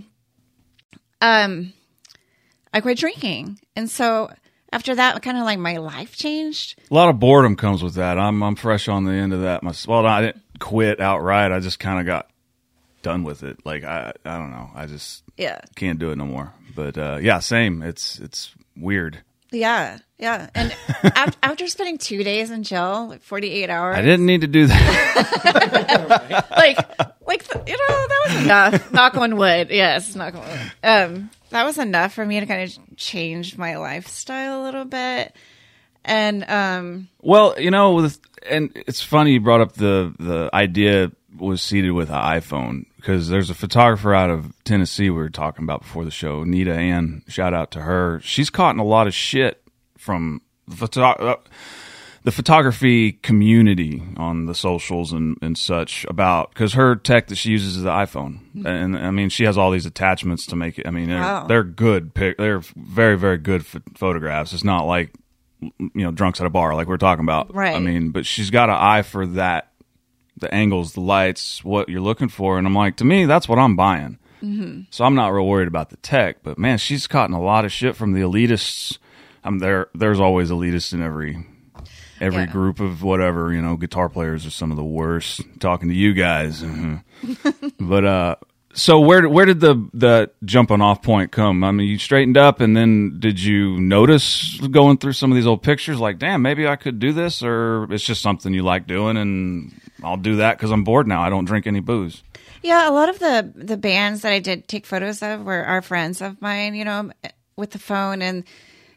um, 1.21 1.73
I 2.73 2.81
quit 2.81 2.97
drinking, 2.99 3.59
and 3.75 3.89
so 3.89 4.29
after 4.73 4.95
that, 4.95 5.21
kind 5.21 5.37
of 5.37 5.43
like 5.43 5.59
my 5.59 5.77
life 5.77 6.15
changed. 6.15 6.79
a 6.89 6.93
lot 6.93 7.09
of 7.09 7.19
boredom 7.19 7.55
comes 7.55 7.83
with 7.83 7.93
that. 7.95 8.17
I'm 8.17 8.41
I'm 8.43 8.55
fresh 8.55 8.87
on 8.87 9.05
the 9.05 9.13
end 9.13 9.33
of 9.33 9.41
that. 9.41 9.63
myself. 9.63 9.87
well, 10.03 10.05
I 10.05 10.21
didn't 10.21 10.41
quit 10.59 10.99
outright. 10.99 11.51
I 11.51 11.59
just 11.59 11.79
kind 11.79 11.99
of 11.99 12.05
got 12.05 12.29
done 13.01 13.23
with 13.23 13.43
it. 13.43 13.65
Like 13.65 13.83
I 13.83 14.13
I 14.25 14.37
don't 14.37 14.51
know. 14.51 14.69
I 14.75 14.85
just 14.87 15.23
Yeah, 15.37 15.59
can't 15.75 15.99
do 15.99 16.11
it 16.11 16.17
no 16.17 16.25
more. 16.25 16.53
But 16.75 16.97
uh, 16.97 17.19
yeah, 17.21 17.39
same. 17.39 17.81
It's 17.83 18.19
it's 18.19 18.53
weird. 18.75 19.19
yeah, 19.51 19.99
yeah. 20.23 20.49
And 20.55 20.75
after, 21.03 21.37
after 21.43 21.67
spending 21.67 21.97
two 21.97 22.23
days 22.23 22.49
in 22.49 22.63
jail, 22.63 23.09
like 23.09 23.21
forty 23.21 23.51
eight 23.51 23.69
hours, 23.69 23.97
I 23.97 24.01
didn't 24.01 24.25
need 24.25 24.41
to 24.41 24.47
do 24.47 24.67
that. 24.67 26.47
like 26.57 26.77
like 27.27 27.47
you 27.67 27.77
know 27.77 28.07
that 28.07 28.21
was 28.25 28.43
enough 28.43 28.91
knock 28.91 29.15
on 29.15 29.37
wood 29.37 29.69
yes 29.69 30.15
knock 30.15 30.35
on 30.35 30.41
wood 30.41 30.71
um 30.83 31.29
that 31.51 31.63
was 31.63 31.77
enough 31.77 32.13
for 32.13 32.25
me 32.25 32.39
to 32.39 32.45
kind 32.45 32.63
of 32.63 32.97
change 32.97 33.57
my 33.57 33.77
lifestyle 33.77 34.61
a 34.61 34.63
little 34.63 34.85
bit 34.85 35.35
and 36.05 36.43
um 36.49 37.07
Well, 37.21 37.55
you 37.59 37.71
know, 37.71 37.93
with 37.93 38.19
and 38.49 38.71
it's 38.75 39.01
funny 39.01 39.33
you 39.33 39.39
brought 39.39 39.61
up 39.61 39.73
the 39.73 40.13
the 40.19 40.49
idea 40.53 41.11
was 41.37 41.61
seated 41.61 41.91
with 41.91 42.09
an 42.09 42.15
iPhone 42.15 42.85
because 42.97 43.29
there's 43.29 43.49
a 43.49 43.55
photographer 43.55 44.13
out 44.13 44.29
of 44.29 44.53
Tennessee 44.63 45.09
we 45.09 45.17
were 45.17 45.29
talking 45.29 45.63
about 45.63 45.81
before 45.81 46.05
the 46.05 46.11
show, 46.11 46.43
Nita 46.43 46.73
Ann. 46.73 47.23
Shout 47.27 47.53
out 47.53 47.71
to 47.71 47.81
her. 47.81 48.19
She's 48.23 48.49
caught 48.49 48.75
in 48.75 48.79
a 48.79 48.85
lot 48.85 49.07
of 49.07 49.13
shit 49.13 49.62
from 50.03 50.41
the 50.67 50.75
photo- 50.75 51.01
uh, 51.01 51.35
the 52.23 52.31
photography 52.31 53.11
community 53.13 54.01
on 54.17 54.45
the 54.45 54.55
socials 54.55 55.11
and, 55.11 55.37
and 55.41 55.57
such 55.57 56.05
about 56.09 56.49
because 56.53 56.73
her 56.73 56.95
tech 56.95 57.27
that 57.27 57.35
she 57.35 57.51
uses 57.51 57.77
is 57.77 57.83
the 57.83 57.89
iPhone, 57.89 58.39
and 58.65 58.97
I 58.97 59.11
mean 59.11 59.29
she 59.29 59.43
has 59.45 59.57
all 59.57 59.71
these 59.71 59.85
attachments 59.85 60.45
to 60.47 60.55
make 60.55 60.79
it. 60.79 60.87
I 60.87 60.91
mean 60.91 61.09
they're 61.09 61.19
Wow. 61.21 61.47
they're 61.47 61.63
good 61.63 62.13
pic. 62.13 62.37
They're 62.37 62.61
very 62.75 63.17
very 63.17 63.37
good 63.37 63.65
ph- 63.65 63.83
photographs. 63.95 64.53
It's 64.53 64.63
not 64.63 64.83
like 64.85 65.11
you 65.61 65.89
know 65.95 66.11
drunks 66.11 66.39
at 66.41 66.47
a 66.47 66.49
bar 66.49 66.75
like 66.75 66.87
we're 66.87 66.97
talking 66.97 67.23
about. 67.25 67.53
Right. 67.53 67.75
I 67.75 67.79
mean, 67.79 68.11
but 68.11 68.25
she's 68.25 68.49
got 68.51 68.69
an 68.69 68.75
eye 68.79 69.01
for 69.01 69.25
that, 69.27 69.71
the 70.37 70.53
angles, 70.53 70.93
the 70.93 71.01
lights, 71.01 71.63
what 71.63 71.89
you're 71.89 72.01
looking 72.01 72.29
for, 72.29 72.57
and 72.57 72.65
I'm 72.67 72.75
like, 72.75 72.97
to 72.97 73.05
me, 73.05 73.25
that's 73.25 73.47
what 73.49 73.59
I'm 73.59 73.75
buying. 73.75 74.17
Mm-hmm. 74.41 74.81
So 74.91 75.03
I'm 75.05 75.15
not 75.15 75.29
real 75.33 75.47
worried 75.47 75.67
about 75.69 75.89
the 75.89 75.97
tech, 75.97 76.37
but 76.43 76.57
man, 76.57 76.77
she's 76.77 77.07
caught 77.07 77.29
in 77.29 77.35
a 77.35 77.41
lot 77.41 77.63
of 77.65 77.71
shit 77.71 77.95
from 77.97 78.11
the 78.13 78.19
elitists 78.21 78.97
I'm 79.43 79.59
there. 79.59 79.87
There's 79.93 80.19
always 80.19 80.49
elitists 80.51 80.93
in 80.93 81.01
every 81.01 81.45
every 82.21 82.43
Yeah. 82.43 82.51
group 82.51 82.79
of 82.79 83.03
whatever. 83.03 83.51
You 83.53 83.61
know, 83.61 83.75
guitar 83.75 84.09
players 84.09 84.45
are 84.45 84.49
some 84.51 84.71
of 84.71 84.77
the 84.77 84.83
worst. 84.83 85.41
Talking 85.59 85.89
to 85.89 85.95
you 85.95 86.13
guys, 86.13 86.61
Mhm. 86.61 87.03
but 87.79 88.05
uh, 88.05 88.35
so 88.73 88.99
where 88.99 89.27
where 89.27 89.45
did 89.45 89.59
the 89.59 89.87
the 89.93 90.31
jumping 90.45 90.81
off 90.81 91.01
point 91.01 91.31
come? 91.31 91.63
I 91.63 91.71
mean, 91.71 91.87
you 91.87 91.97
straightened 91.97 92.37
up, 92.37 92.61
and 92.61 92.75
then 92.75 93.17
did 93.19 93.39
you 93.41 93.79
notice 93.79 94.57
going 94.71 94.97
through 94.97 95.13
some 95.13 95.31
of 95.31 95.35
these 95.35 95.47
old 95.47 95.61
pictures, 95.63 95.99
like, 95.99 96.17
damn, 96.19 96.41
maybe 96.41 96.67
I 96.67 96.75
could 96.75 96.99
do 96.99 97.11
this, 97.13 97.43
or 97.43 97.87
it's 97.91 98.03
just 98.05 98.21
something 98.21 98.53
you 98.53 98.63
like 98.63 98.87
doing, 98.87 99.17
and 99.17 99.71
I'll 100.03 100.17
do 100.17 100.37
that 100.37 100.57
because 100.57 100.71
I'm 100.71 100.83
bored 100.83 101.07
now. 101.07 101.21
I 101.21 101.29
don't 101.29 101.45
drink 101.45 101.67
any 101.67 101.81
booze. 101.81 102.23
Yeah, 102.63 102.89
a 102.89 102.91
lot 102.93 103.09
of 103.09 103.19
the 103.19 103.51
the 103.55 103.77
bands 103.77 104.21
that 104.21 104.31
I 104.31 104.39
did 104.39 104.67
take 104.69 104.85
photos 104.85 105.21
of 105.21 105.43
were 105.43 105.63
our 105.65 105.81
friends 105.81 106.21
of 106.21 106.41
mine, 106.41 106.75
you 106.75 106.85
know, 106.85 107.11
with 107.57 107.71
the 107.71 107.79
phone 107.79 108.21
and 108.21 108.43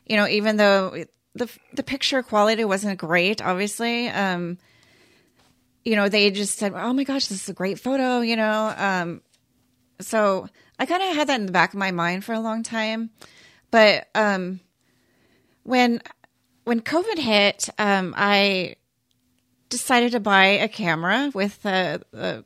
you 0.07 0.17
know, 0.17 0.27
even 0.29 0.57
though 0.57 1.05
the 1.35 1.51
the 1.75 1.83
picture 1.83 2.23
quality 2.23 2.65
wasn't 2.65 2.99
great, 2.99 3.43
obviously, 3.43 4.09
um 4.09 4.59
you 5.85 5.95
know, 5.95 6.09
they 6.09 6.33
just 6.33 6.59
said, 6.59 6.73
"Oh 6.75 6.93
my 6.93 7.05
gosh, 7.05 7.27
this 7.29 7.43
is 7.43 7.49
a 7.49 7.53
great 7.55 7.79
photo," 7.79 8.21
you 8.21 8.37
know. 8.37 8.75
Um 8.77 9.23
so 10.01 10.49
I 10.79 10.87
kind 10.87 11.03
of 11.03 11.15
had 11.15 11.29
that 11.29 11.41
in 11.41 11.47
the 11.47 11.53
back 11.53 11.73
of 11.73 11.79
my 11.79 11.91
mind 11.91 12.25
for 12.25 12.33
a 12.33 12.41
long 12.41 12.63
time. 12.63 13.11
But 13.71 14.09
um 14.15 14.61
when 15.63 16.01
when 16.65 16.81
COVID 16.81 17.19
hit, 17.19 17.69
um 17.79 18.15
I 18.17 18.77
decided 19.69 20.13
to 20.13 20.21
buy 20.21 20.47
a 20.47 20.69
camera 20.69 21.31
with 21.35 21.63
the 21.63 22.03
the, 22.13 22.45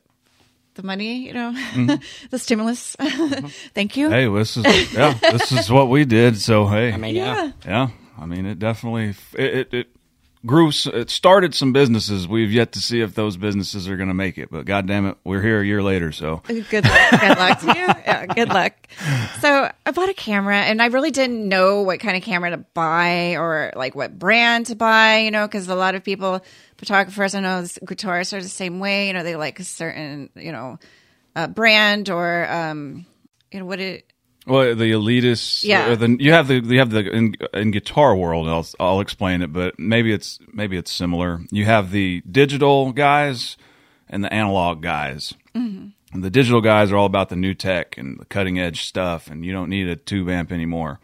the 0.75 0.83
money, 0.83 1.25
you 1.27 1.33
know, 1.33 1.51
mm-hmm. 1.51 2.27
the 2.29 2.39
stimulus. 2.39 2.95
Thank 3.73 3.97
you. 3.97 4.09
Hey, 4.09 4.27
this 4.27 4.57
is 4.57 4.93
yeah, 4.93 5.13
this 5.13 5.51
is 5.51 5.69
what 5.69 5.89
we 5.89 6.05
did. 6.05 6.37
So 6.37 6.67
hey, 6.67 6.91
I 6.91 6.97
mean, 6.97 7.15
yeah. 7.15 7.51
Yeah, 7.65 7.89
I 8.19 8.25
mean, 8.25 8.45
it 8.45 8.59
definitely 8.59 9.15
it 9.33 9.53
it, 9.53 9.73
it 9.73 9.87
grew. 10.45 10.69
It 10.69 11.09
started 11.09 11.53
some 11.53 11.73
businesses. 11.73 12.27
We've 12.27 12.51
yet 12.51 12.71
to 12.73 12.79
see 12.79 13.01
if 13.01 13.13
those 13.15 13.37
businesses 13.37 13.87
are 13.87 13.97
going 13.97 14.09
to 14.09 14.15
make 14.15 14.37
it. 14.37 14.49
But 14.51 14.65
God 14.65 14.87
damn 14.87 15.05
it, 15.05 15.17
we're 15.23 15.41
here 15.41 15.61
a 15.61 15.65
year 15.65 15.83
later. 15.83 16.11
So 16.11 16.41
uh, 16.49 16.53
Good 16.69 16.85
luck. 16.85 17.11
Good 17.11 17.37
luck 17.37 17.59
to 17.59 17.67
you. 17.67 17.73
Yeah, 17.73 18.25
good 18.27 18.49
luck. 18.49 18.73
So 19.39 19.71
I 19.85 19.91
bought 19.91 20.09
a 20.09 20.13
camera 20.13 20.57
and 20.57 20.81
I 20.81 20.87
really 20.87 21.11
didn't 21.11 21.47
know 21.47 21.81
what 21.81 21.99
kind 21.99 22.17
of 22.17 22.23
camera 22.23 22.51
to 22.51 22.57
buy 22.57 23.35
or 23.35 23.71
like 23.75 23.95
what 23.95 24.17
brand 24.17 24.67
to 24.67 24.75
buy, 24.75 25.19
you 25.19 25.31
know, 25.31 25.47
because 25.47 25.67
a 25.67 25.75
lot 25.75 25.95
of 25.95 26.03
people, 26.03 26.41
photographers, 26.81 27.35
I 27.35 27.41
know 27.41 27.61
guitarists 27.61 28.33
are 28.33 28.41
the 28.41 28.49
same 28.49 28.79
way, 28.79 29.05
you 29.05 29.13
know, 29.13 29.21
they 29.21 29.35
like 29.35 29.59
a 29.59 29.63
certain, 29.63 30.31
you 30.35 30.51
know, 30.51 30.79
uh, 31.35 31.47
brand 31.47 32.09
or, 32.09 32.51
um, 32.51 33.05
you 33.51 33.59
know, 33.59 33.67
what 33.67 33.79
it, 33.79 34.11
well, 34.47 34.73
the 34.73 34.91
elitists. 34.91 35.63
Yeah. 35.63 35.91
or 35.91 35.95
the, 35.95 36.17
you 36.19 36.33
have 36.33 36.47
the 36.47 36.55
you 36.55 36.79
have 36.79 36.89
the 36.89 37.07
in, 37.07 37.35
in 37.53 37.69
guitar 37.69 38.15
world. 38.15 38.47
I'll 38.47 38.65
I'll 38.79 38.99
explain 38.99 39.43
it, 39.43 39.53
but 39.53 39.77
maybe 39.77 40.11
it's 40.11 40.39
maybe 40.51 40.75
it's 40.75 40.91
similar. 40.91 41.41
You 41.51 41.65
have 41.65 41.91
the 41.91 42.23
digital 42.29 42.91
guys 42.91 43.55
and 44.09 44.23
the 44.23 44.33
analog 44.33 44.81
guys. 44.81 45.35
And 46.11 46.23
the 46.23 46.31
digital 46.31 46.59
guys 46.59 46.91
are 46.91 46.97
all 46.97 47.05
about 47.05 47.29
the 47.29 47.35
new 47.35 47.53
tech 47.53 47.99
and 47.99 48.19
the 48.19 48.25
cutting 48.25 48.59
edge 48.59 48.85
stuff, 48.85 49.29
and 49.29 49.45
you 49.45 49.51
don't 49.51 49.69
need 49.69 49.87
a 49.87 49.95
tube 49.95 50.27
amp 50.27 50.51
anymore. 50.51 50.99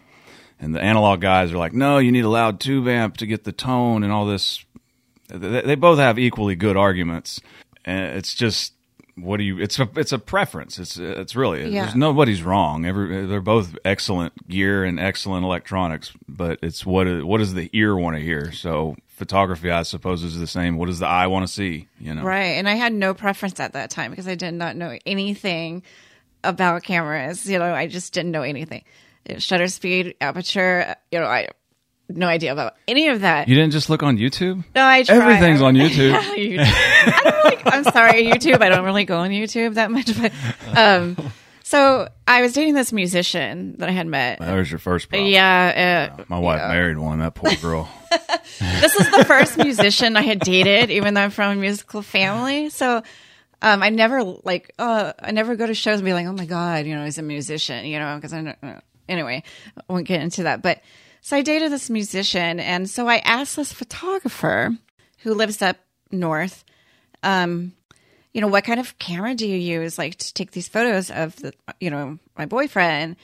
And 0.60 0.74
the 0.74 0.82
analog 0.82 1.22
guys 1.22 1.54
are 1.54 1.58
like, 1.58 1.74
no, 1.74 2.00
you 2.00 2.12
need 2.12 2.26
a 2.26 2.30
loud 2.30 2.60
tube 2.60 2.88
amp 2.88 3.18
to 3.18 3.28
get 3.28 3.44
the 3.44 3.52
tone 3.52 4.02
and 4.04 4.12
all 4.12 4.26
this. 4.26 4.66
They, 5.28 5.76
both 5.76 6.00
have 6.00 6.18
equally 6.18 6.56
good 6.56 6.78
arguments, 6.78 7.42
uh, 7.88 7.92
it's 7.92 8.34
just 8.34 8.74
what 9.16 9.38
do 9.38 9.44
you? 9.44 9.60
It's 9.60 9.80
a 9.80 9.90
it's 9.96 10.12
a 10.12 10.20
preference. 10.20 10.78
It's 10.78 10.98
it's 10.98 11.36
really 11.36 11.68
Yeah. 11.70 11.84
there's 11.84 11.96
nobody's 11.96 12.44
wrong. 12.44 12.86
Every 12.86 13.26
they're 13.26 13.42
both 13.42 13.76
excellent 13.84 14.48
gear 14.48 14.84
and 14.84 15.00
excellent 15.00 15.44
electronics, 15.44 16.12
but 16.28 16.60
it's 16.62 16.86
what 16.86 17.08
what 17.26 17.40
does 17.40 17.54
the 17.56 17.70
ear 17.74 17.96
want 17.96 18.16
to 18.16 18.22
hear? 18.22 18.52
So 18.52 18.96
photography, 19.08 19.72
I 19.72 19.84
suppose, 19.84 20.24
is 20.24 20.40
the 20.40 20.46
same. 20.48 20.78
What 20.78 20.86
does 20.86 21.00
the 21.00 21.08
eye 21.08 21.26
want 21.28 21.48
to 21.48 21.52
see? 21.52 21.88
You 22.00 22.14
know, 22.14 22.24
Right. 22.24 22.58
And 22.58 22.70
I 22.70 22.76
had 22.76 22.94
no 22.94 23.14
preference 23.16 23.60
at 23.60 23.74
that 23.74 23.90
time 23.90 24.12
because 24.12 24.28
I 24.28 24.36
did 24.36 24.52
not 24.54 24.76
know 24.76 24.98
anything 25.06 25.82
about 26.44 26.84
cameras. 26.84 27.50
You 27.50 27.58
know, 27.58 27.74
I 27.74 27.88
just 27.88 28.14
didn't 28.14 28.32
know 28.32 28.44
anything. 28.44 28.84
Shutter 29.40 29.68
speed, 29.68 30.16
aperture, 30.22 30.96
you 31.12 31.20
know, 31.20 31.26
I 31.26 31.50
no 32.10 32.28
idea 32.28 32.52
about 32.54 32.76
any 32.88 33.08
of 33.10 33.22
that. 33.22 33.48
You 33.48 33.56
didn't 33.56 33.72
just 33.72 33.90
look 33.90 34.04
on 34.04 34.18
YouTube. 34.18 34.64
no, 34.76 34.86
I 34.86 35.04
tried. 35.04 35.18
Everything's 35.18 35.62
on 35.62 35.74
YouTube. 35.76 36.14
YouTube. 36.36 36.60
I 36.64 37.42
really, 37.44 37.62
I'm 37.66 37.84
sorry, 37.84 38.24
YouTube. 38.26 38.62
I 38.62 38.70
don't 38.70 38.86
really 38.86 39.06
go 39.06 39.18
on 39.18 39.32
YouTube 39.32 39.76
that 39.76 39.92
much, 39.92 40.12
but 40.20 40.32
um, 40.78 41.18
so 41.64 42.08
I 42.26 42.42
was 42.42 42.54
dating 42.54 42.76
this 42.76 42.94
musician 42.94 43.76
that 43.80 43.90
I 43.90 43.92
had 43.92 44.08
met. 44.08 44.40
That 44.40 44.56
was 44.56 44.72
your 44.72 44.80
first 44.80 45.10
problem. 45.10 45.30
Yeah, 45.30 46.10
uh, 46.18 46.24
My 46.30 46.40
wife 46.40 46.62
married 46.70 46.98
one. 46.98 47.20
That 47.20 47.36
poor 47.36 47.54
girl. 47.56 47.90
this 48.60 48.96
is 48.96 49.12
the 49.12 49.26
first 49.26 49.58
musician 49.58 50.16
I 50.16 50.22
had 50.22 50.40
dated, 50.40 50.92
even 50.92 51.14
though 51.14 51.22
I'm 51.22 51.30
from 51.30 51.58
a 51.58 51.60
musical 51.60 52.02
family. 52.02 52.70
So 52.70 53.04
um, 53.62 53.84
I 53.84 53.90
never 53.90 54.24
like, 54.24 54.74
uh, 54.80 55.12
I 55.20 55.32
never 55.32 55.58
go 55.58 55.68
to 55.68 55.74
shows 55.74 55.96
and 56.00 56.06
be 56.06 56.14
like, 56.14 56.26
oh 56.26 56.32
my 56.32 56.46
god, 56.46 56.86
you 56.86 56.96
know, 56.96 57.04
he's 57.04 57.18
a 57.18 57.22
musician, 57.22 57.86
you 57.86 58.00
know, 58.00 58.16
because 58.16 58.32
I 58.32 58.42
don't. 58.44 58.58
Uh, 58.64 58.80
anyway, 59.10 59.44
I 59.78 59.82
won't 59.92 60.08
get 60.08 60.22
into 60.22 60.44
that. 60.44 60.62
But 60.62 60.82
so 61.22 61.38
I 61.38 61.42
dated 61.42 61.72
this 61.72 61.90
musician, 61.90 62.60
and 62.60 62.90
so 62.90 63.08
I 63.08 63.18
asked 63.18 63.56
this 63.56 63.74
photographer 63.74 64.72
who 65.20 65.34
lives 65.34 65.62
up 65.62 65.78
north, 66.12 66.64
um, 67.24 67.74
you 68.34 68.42
know, 68.42 68.48
what 68.48 68.64
kind 68.64 68.80
of 68.80 68.98
camera 69.00 69.34
do 69.34 69.48
you 69.48 69.58
use, 69.58 69.98
like 69.98 70.16
to 70.16 70.34
take 70.34 70.52
these 70.52 70.68
photos 70.68 71.10
of 71.10 71.36
the, 71.38 71.54
you 71.80 71.90
know, 71.90 72.20
my 72.38 72.46
boyfriend? 72.46 73.16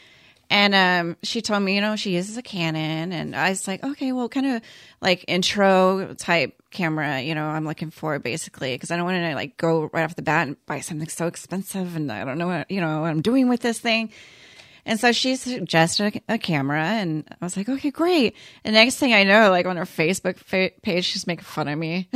And 0.50 0.76
um, 0.76 1.18
she 1.24 1.42
told 1.42 1.64
me, 1.64 1.76
you 1.76 1.82
know, 1.82 1.96
she 1.96 2.12
uses 2.12 2.38
a 2.38 2.42
Canon, 2.42 3.12
and 3.12 3.36
I 3.36 3.50
was 3.50 3.68
like, 3.68 3.84
okay, 3.84 4.12
well, 4.12 4.30
kind 4.30 4.46
of 4.46 4.62
like 5.02 5.26
intro 5.28 6.14
type 6.16 6.62
camera, 6.70 7.22
you 7.22 7.34
know, 7.34 7.46
I'm 7.46 7.66
looking 7.66 7.90
for 7.90 8.20
basically 8.20 8.76
because 8.76 8.92
I 8.92 8.98
don't 8.98 9.06
want 9.06 9.24
to 9.24 9.36
like 9.36 9.58
go 9.58 9.90
right 9.94 10.04
off 10.04 10.16
the 10.16 10.22
bat 10.22 10.48
and 10.48 10.66
buy 10.66 10.82
something 10.82 11.08
so 11.08 11.28
expensive, 11.28 11.96
and 11.96 12.12
I 12.12 12.24
don't 12.26 12.38
know 12.38 12.48
what 12.48 12.70
you 12.70 12.82
know 12.82 13.02
what 13.02 13.10
I'm 13.10 13.22
doing 13.22 13.50
with 13.50 13.62
this 13.62 13.80
thing. 13.80 14.12
And 14.86 15.00
so 15.00 15.12
she 15.12 15.36
suggested 15.36 16.22
a, 16.28 16.34
a 16.34 16.38
camera, 16.38 16.84
and 16.84 17.26
I 17.30 17.46
was 17.46 17.56
like, 17.56 17.70
okay, 17.70 17.90
great. 17.90 18.36
And 18.64 18.74
next 18.74 18.98
thing 18.98 19.14
I 19.14 19.24
know, 19.24 19.50
like 19.50 19.66
on 19.66 19.78
her 19.78 19.86
Facebook 19.86 20.38
fa- 20.38 20.72
page, 20.82 21.06
she's 21.06 21.26
making 21.26 21.46
fun 21.46 21.68
of 21.68 21.80
me. 21.80 22.10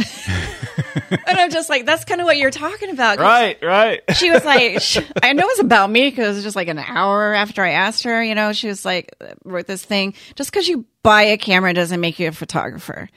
and 1.10 1.38
I'm 1.38 1.50
just 1.50 1.70
like, 1.70 1.86
that's 1.86 2.04
kind 2.04 2.20
of 2.20 2.26
what 2.26 2.38
you're 2.38 2.52
talking 2.52 2.90
about. 2.90 3.20
right, 3.20 3.58
right. 3.64 4.02
She 4.16 4.30
was 4.32 4.44
like, 4.44 4.82
sh 4.82 5.00
I 5.24 5.34
know 5.34 5.48
it's 5.48 5.62
about 5.62 5.90
me 5.90 6.10
because 6.10 6.36
it 6.36 6.40
was 6.40 6.44
just 6.44 6.56
like 6.56 6.68
an 6.68 6.80
hour 6.80 7.34
after 7.34 7.64
I 7.64 7.72
asked 7.72 8.04
her, 8.04 8.22
you 8.22 8.36
know, 8.36 8.52
she 8.52 8.68
was 8.68 8.84
like, 8.84 9.16
wrote 9.46 9.68
this 9.68 9.84
thing, 9.84 10.14
just 10.36 10.52
because 10.52 10.68
you 10.68 10.86
buy 11.04 11.24
a 11.24 11.38
camera 11.38 11.74
doesn't 11.74 12.02
make 12.02 12.20
you 12.20 12.28
a 12.28 12.32
photographer. 12.34 13.10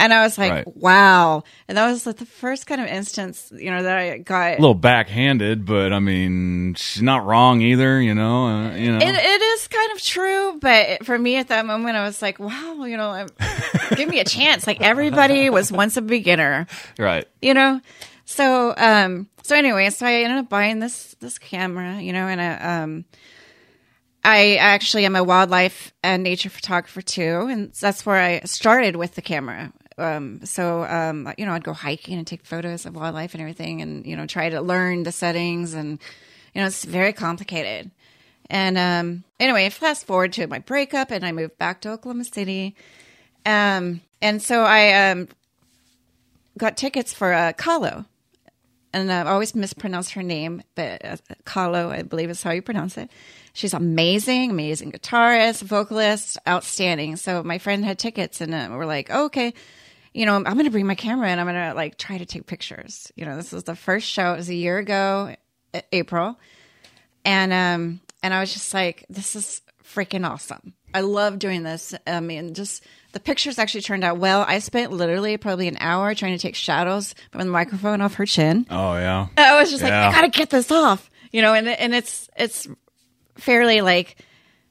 And 0.00 0.14
I 0.14 0.22
was 0.22 0.38
like, 0.38 0.50
Right. 0.50 0.76
wow. 0.76 1.44
And 1.68 1.76
that 1.76 1.90
was 1.90 2.06
like 2.06 2.16
the 2.16 2.24
first 2.24 2.66
kind 2.66 2.80
of 2.80 2.86
instance, 2.86 3.52
you 3.54 3.70
know, 3.70 3.82
that 3.82 3.98
I 3.98 4.18
got. 4.18 4.52
A 4.52 4.60
little 4.60 4.74
backhanded, 4.74 5.66
but 5.66 5.92
I 5.92 5.98
mean, 5.98 6.74
she's 6.74 7.02
not 7.02 7.26
wrong 7.26 7.60
either. 7.60 8.00
You 8.00 8.14
know, 8.14 8.46
uh, 8.46 8.74
you 8.74 8.90
know. 8.90 8.96
It, 8.96 9.14
it 9.14 9.42
is 9.42 9.68
kind 9.68 9.92
of 9.92 10.02
true, 10.02 10.58
but 10.58 11.04
for 11.04 11.18
me 11.18 11.36
at 11.36 11.48
that 11.48 11.66
moment, 11.66 11.96
I 11.96 12.04
was 12.04 12.22
like, 12.22 12.38
wow, 12.38 12.84
you 12.84 12.96
know, 12.96 13.26
give 13.96 14.08
me 14.08 14.20
a 14.20 14.24
chance. 14.24 14.66
Like 14.66 14.80
everybody 14.80 15.50
was 15.50 15.70
once 15.70 15.98
a 15.98 16.02
beginner, 16.02 16.66
right. 16.98 17.28
you 17.42 17.52
know? 17.52 17.82
So, 18.24 18.72
um, 18.76 19.28
so 19.42 19.54
anyway, 19.54 19.90
so 19.90 20.06
I 20.06 20.22
ended 20.22 20.38
up 20.38 20.48
buying 20.48 20.78
this, 20.78 21.14
this 21.20 21.38
camera, 21.38 22.00
you 22.00 22.12
know, 22.14 22.26
and 22.26 22.40
I, 22.40 22.82
um, 22.82 23.04
I 24.24 24.56
actually 24.56 25.04
am 25.04 25.16
a 25.16 25.24
wildlife 25.24 25.92
and 26.02 26.22
nature 26.22 26.50
photographer 26.50 27.02
too. 27.02 27.48
And 27.50 27.72
that's 27.72 28.06
where 28.06 28.20
I 28.20 28.40
started 28.44 28.96
with 28.96 29.14
the 29.14 29.22
camera. 29.22 29.72
Um, 30.00 30.40
so, 30.44 30.84
um, 30.84 31.32
you 31.38 31.46
know, 31.46 31.52
I'd 31.52 31.64
go 31.64 31.72
hiking 31.72 32.18
and 32.18 32.26
take 32.26 32.44
photos 32.44 32.86
of 32.86 32.94
wildlife 32.94 33.34
and 33.34 33.40
everything 33.40 33.82
and, 33.82 34.06
you 34.06 34.16
know, 34.16 34.26
try 34.26 34.48
to 34.48 34.60
learn 34.60 35.02
the 35.02 35.12
settings 35.12 35.74
and, 35.74 35.98
you 36.54 36.60
know, 36.60 36.66
it's 36.66 36.84
very 36.84 37.12
complicated. 37.12 37.90
And, 38.48 38.78
um, 38.78 39.24
anyway, 39.38 39.68
fast 39.70 40.06
forward 40.06 40.32
to 40.34 40.46
my 40.46 40.58
breakup 40.58 41.10
and 41.10 41.24
I 41.24 41.32
moved 41.32 41.58
back 41.58 41.80
to 41.82 41.90
Oklahoma 41.90 42.24
City. 42.24 42.74
Um, 43.46 44.00
and 44.20 44.42
so 44.42 44.62
I, 44.62 45.10
um, 45.10 45.28
got 46.58 46.76
tickets 46.76 47.14
for, 47.14 47.32
uh, 47.32 47.52
Kahlo 47.52 48.06
and 48.92 49.12
I 49.12 49.22
always 49.22 49.54
mispronounce 49.54 50.10
her 50.10 50.22
name, 50.22 50.62
but 50.74 51.04
uh, 51.04 51.16
Kahlo, 51.44 51.90
I 51.90 52.02
believe 52.02 52.30
is 52.30 52.42
how 52.42 52.50
you 52.50 52.62
pronounce 52.62 52.98
it. 52.98 53.10
She's 53.52 53.74
amazing, 53.74 54.50
amazing 54.50 54.92
guitarist, 54.92 55.62
vocalist, 55.62 56.38
outstanding. 56.48 57.16
So 57.16 57.42
my 57.42 57.58
friend 57.58 57.84
had 57.84 57.98
tickets, 57.98 58.40
and 58.40 58.54
uh, 58.54 58.68
we're 58.70 58.86
like, 58.86 59.08
oh, 59.10 59.26
okay, 59.26 59.54
you 60.12 60.26
know, 60.26 60.34
I'm 60.36 60.42
going 60.44 60.64
to 60.64 60.70
bring 60.70 60.86
my 60.86 60.94
camera 60.94 61.28
and 61.28 61.40
I'm 61.40 61.46
going 61.46 61.70
to 61.70 61.74
like 61.74 61.96
try 61.96 62.18
to 62.18 62.26
take 62.26 62.46
pictures. 62.46 63.12
You 63.14 63.24
know, 63.24 63.36
this 63.36 63.52
was 63.52 63.64
the 63.64 63.76
first 63.76 64.08
show. 64.08 64.34
It 64.34 64.38
was 64.38 64.48
a 64.48 64.54
year 64.54 64.78
ago, 64.78 65.36
April, 65.92 66.38
and 67.24 67.52
um, 67.52 68.00
and 68.22 68.34
I 68.34 68.40
was 68.40 68.52
just 68.52 68.74
like, 68.74 69.06
this 69.08 69.36
is 69.36 69.62
freaking 69.84 70.28
awesome. 70.28 70.74
I 70.92 71.02
love 71.02 71.38
doing 71.38 71.62
this. 71.62 71.94
I 72.06 72.20
mean, 72.20 72.54
just 72.54 72.84
the 73.12 73.20
pictures 73.20 73.58
actually 73.58 73.82
turned 73.82 74.04
out 74.04 74.18
well. 74.18 74.44
I 74.46 74.58
spent 74.58 74.92
literally 74.92 75.36
probably 75.36 75.68
an 75.68 75.76
hour 75.78 76.14
trying 76.14 76.36
to 76.36 76.42
take 76.42 76.54
shadows 76.54 77.14
from 77.30 77.42
the 77.42 77.50
microphone 77.52 78.00
off 78.00 78.14
her 78.14 78.26
chin. 78.26 78.66
Oh 78.70 78.94
yeah. 78.94 79.28
I 79.36 79.58
was 79.60 79.70
just 79.70 79.82
like, 79.82 79.92
I 79.92 80.10
gotta 80.10 80.28
get 80.28 80.50
this 80.50 80.70
off, 80.70 81.10
you 81.32 81.42
know, 81.42 81.54
and 81.54 81.68
and 81.68 81.94
it's 81.94 82.28
it's 82.36 82.66
fairly 83.36 83.80
like 83.80 84.16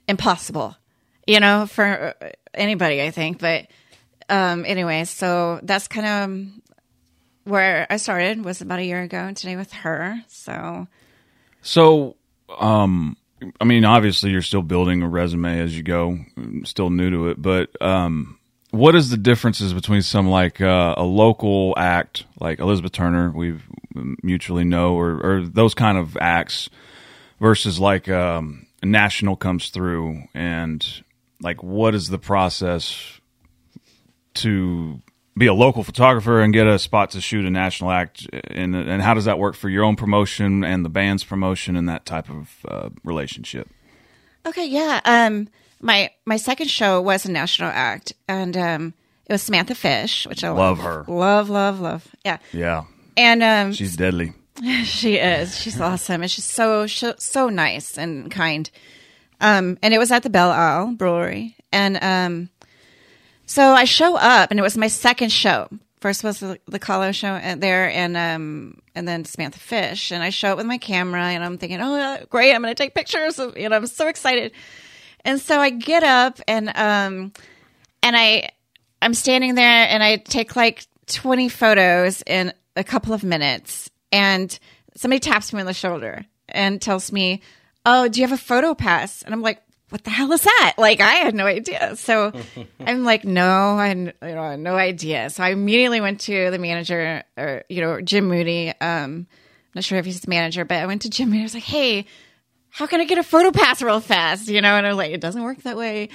impossible, 0.08 0.76
you 1.26 1.40
know, 1.40 1.66
for 1.68 2.16
anybody, 2.54 3.02
I 3.02 3.12
think. 3.12 3.40
But 3.40 3.68
um, 4.30 4.66
anyway, 4.66 5.06
so 5.06 5.60
that's 5.64 5.88
kind 5.88 6.08
of 6.08 6.72
where 7.44 7.88
I 7.90 7.98
started. 7.98 8.46
Was 8.46 8.62
about 8.62 8.80
a 8.80 8.86
year 8.86 9.02
ago 9.02 9.18
And 9.18 9.36
today 9.36 9.56
with 9.56 9.74
her. 9.74 10.22
So 10.28 10.88
So, 11.62 12.16
um, 12.58 13.18
I 13.60 13.66
mean, 13.66 13.86
obviously, 13.86 14.32
you're 14.32 14.42
still 14.42 14.62
building 14.62 15.02
a 15.02 15.08
resume 15.08 15.60
as 15.60 15.76
you 15.76 15.84
go, 15.84 16.20
still 16.64 16.90
new 16.90 17.10
to 17.10 17.30
it. 17.30 17.42
But 17.42 17.70
um, 17.82 18.38
what 18.72 18.96
is 18.96 19.10
the 19.10 19.18
differences 19.18 19.74
between 19.74 20.02
some 20.02 20.30
like 20.30 20.62
uh, 20.62 20.96
a 20.98 21.04
local 21.04 21.74
act, 21.78 22.26
like 22.40 22.60
Elizabeth 22.60 22.92
Turner, 22.92 23.32
we've 23.32 23.64
mutually 24.24 24.64
know, 24.64 24.94
or, 24.94 25.20
or 25.24 25.42
those 25.44 25.74
kind 25.74 25.98
of 25.98 26.18
acts, 26.18 26.70
versus 27.40 27.80
like 27.80 28.10
um, 28.10 28.68
a 28.82 28.86
national 28.86 29.36
comes 29.36 29.70
through, 29.70 30.24
and 30.34 30.86
like 31.42 31.64
what 31.64 31.96
is 31.96 32.10
the 32.10 32.20
process 32.20 33.19
to 34.40 35.00
be 35.38 35.48
a 35.48 35.54
local 35.54 35.84
photographer 35.84 36.42
and 36.42 36.52
get 36.54 36.68
a 36.68 36.78
spot 36.78 37.12
to 37.12 37.22
shoot 37.22 37.46
a 37.46 37.50
national 37.50 37.92
act 37.92 38.28
and 38.34 38.76
and 38.76 39.02
how 39.02 39.14
does 39.14 39.26
that 39.26 39.40
work 39.40 39.56
for 39.56 39.70
your 39.70 39.84
own 39.86 39.96
promotion 39.96 40.64
and 40.66 40.84
the 40.84 40.90
band's 40.90 41.24
promotion 41.24 41.76
and 41.78 41.88
that 41.88 42.06
type 42.06 42.30
of 42.30 42.50
uh, 42.68 42.90
relationship 43.04 43.70
Okay, 44.46 44.66
yeah. 44.66 45.02
Um, 45.06 45.50
my 45.82 46.10
my 46.26 46.38
second 46.38 46.70
show 46.70 47.02
was 47.02 47.26
a 47.26 47.32
national 47.32 47.70
act, 47.70 48.14
and 48.28 48.56
um, 48.56 48.94
it 49.28 49.34
was 49.34 49.42
Samantha 49.44 49.76
Fish, 49.76 50.26
which 50.28 50.44
I 50.46 50.50
Love 50.50 50.80
love, 50.80 50.86
her. 50.86 51.14
love, 51.14 51.50
love, 51.50 51.80
love. 51.82 52.08
Yeah, 52.26 52.38
yeah 52.54 52.84
and 53.18 53.44
um, 53.44 53.74
she's 53.74 53.96
deadly 53.98 54.34
she 54.86 55.16
is. 55.18 55.58
She's 55.60 55.80
awesome, 55.80 56.22
and 56.22 56.32
she's 56.32 56.46
so 56.46 56.88
so, 56.88 57.16
so 57.18 57.50
nice 57.50 57.98
and 57.98 58.32
kind. 58.32 58.70
Um, 59.42 59.78
and 59.84 59.94
it 59.94 59.98
was 60.00 60.12
at 60.12 60.24
the 60.24 60.30
Belle 60.30 60.52
Isle 60.52 60.94
Brewery, 60.94 61.56
and 61.72 61.98
um, 62.02 62.50
so 63.50 63.64
I 63.74 63.86
show 63.86 64.16
up, 64.16 64.52
and 64.52 64.60
it 64.60 64.64
was 64.64 64.78
my 64.78 64.90
second 64.90 65.32
show. 65.32 65.68
First 66.02 66.24
was 66.24 66.40
the, 66.40 66.60
the 66.68 67.12
show 67.14 67.30
and 67.30 67.60
there, 67.60 67.90
and 67.90 68.16
um, 68.16 68.80
and 68.94 69.08
then 69.08 69.26
Samantha 69.26 69.58
Fish, 69.58 70.12
and 70.12 70.22
I 70.22 70.30
show 70.30 70.52
up 70.52 70.58
with 70.58 70.68
my 70.68 70.78
camera, 70.78 71.24
and 71.24 71.44
I'm 71.44 71.58
thinking, 71.58 71.82
oh, 71.82 71.96
uh, 71.96 72.26
great, 72.30 72.54
I'm 72.54 72.62
going 72.62 72.70
to 72.70 72.76
take 72.76 72.94
pictures, 72.94 73.40
you 73.58 73.68
know, 73.68 73.76
I'm 73.76 73.88
so 73.88 74.08
excited. 74.08 74.52
And 75.26 75.42
so 75.42 75.60
I 75.60 75.72
get 75.72 76.04
up, 76.04 76.40
and 76.48 76.70
um, 76.70 77.34
and 78.04 78.16
I 78.16 78.52
I'm 79.02 79.16
standing 79.16 79.56
there, 79.56 79.88
and 79.90 80.04
I 80.04 80.18
take 80.18 80.56
like 80.56 80.86
20 81.08 81.50
photos 81.50 82.22
in 82.28 82.54
a 82.76 82.84
couple 82.84 83.14
of 83.14 83.24
minutes, 83.24 83.90
and 84.12 84.60
somebody 84.96 85.22
taps 85.22 85.52
me 85.54 85.60
on 85.60 85.66
the 85.66 85.74
shoulder 85.74 86.24
and 86.50 86.80
tells 86.80 87.12
me, 87.12 87.42
"Oh, 87.84 88.08
do 88.10 88.22
you 88.22 88.28
have 88.28 88.40
a 88.40 88.42
photo 88.42 88.76
pass?" 88.76 89.24
And 89.24 89.34
I'm 89.34 89.42
like, 89.42 89.64
"What 89.90 90.04
the 90.04 90.10
hell 90.10 90.32
is 90.32 90.42
that?" 90.42 90.74
Like 90.78 91.02
I 91.02 91.16
had 91.16 91.36
no 91.36 91.46
idea. 91.46 91.96
So 91.96 92.32
I'm 92.80 93.04
like, 93.04 93.26
"No, 93.26 93.78
I 93.78 93.90
you 93.94 94.14
know 94.22 94.56
no 94.56 94.76
idea." 94.76 95.30
So 95.30 95.44
I 95.44 95.50
immediately 95.50 96.02
went 96.02 96.22
to 96.22 96.52
the 96.52 96.58
manager, 96.58 97.24
or 97.38 97.64
you 97.70 97.82
know 97.82 98.02
Jim 98.02 98.28
Moody. 98.28 98.70
Um, 98.70 98.76
I'm 98.82 99.28
not 99.76 99.84
sure 99.84 100.00
if 100.00 100.06
he's 100.06 100.22
the 100.22 100.30
manager, 100.30 100.66
but 100.66 100.78
I 100.78 100.86
went 100.86 101.04
to 101.04 101.10
Jim 101.10 101.30
Moody. 101.30 101.42
I 101.42 101.44
was 101.44 101.54
like, 101.54 101.64
"Hey, 101.64 102.06
how 102.70 102.88
can 102.88 103.02
I 103.02 103.06
get 103.06 103.18
a 103.18 103.24
photo 103.24 103.52
pass 103.52 103.82
real 103.82 104.00
fast?" 104.00 104.48
You 104.48 104.62
know, 104.62 104.76
and 104.76 104.86
I'm 104.86 104.98
like, 104.98 105.12
"It 105.12 105.22
doesn't 105.22 105.44
work 105.44 105.64
that 105.64 105.78
way." 105.78 106.10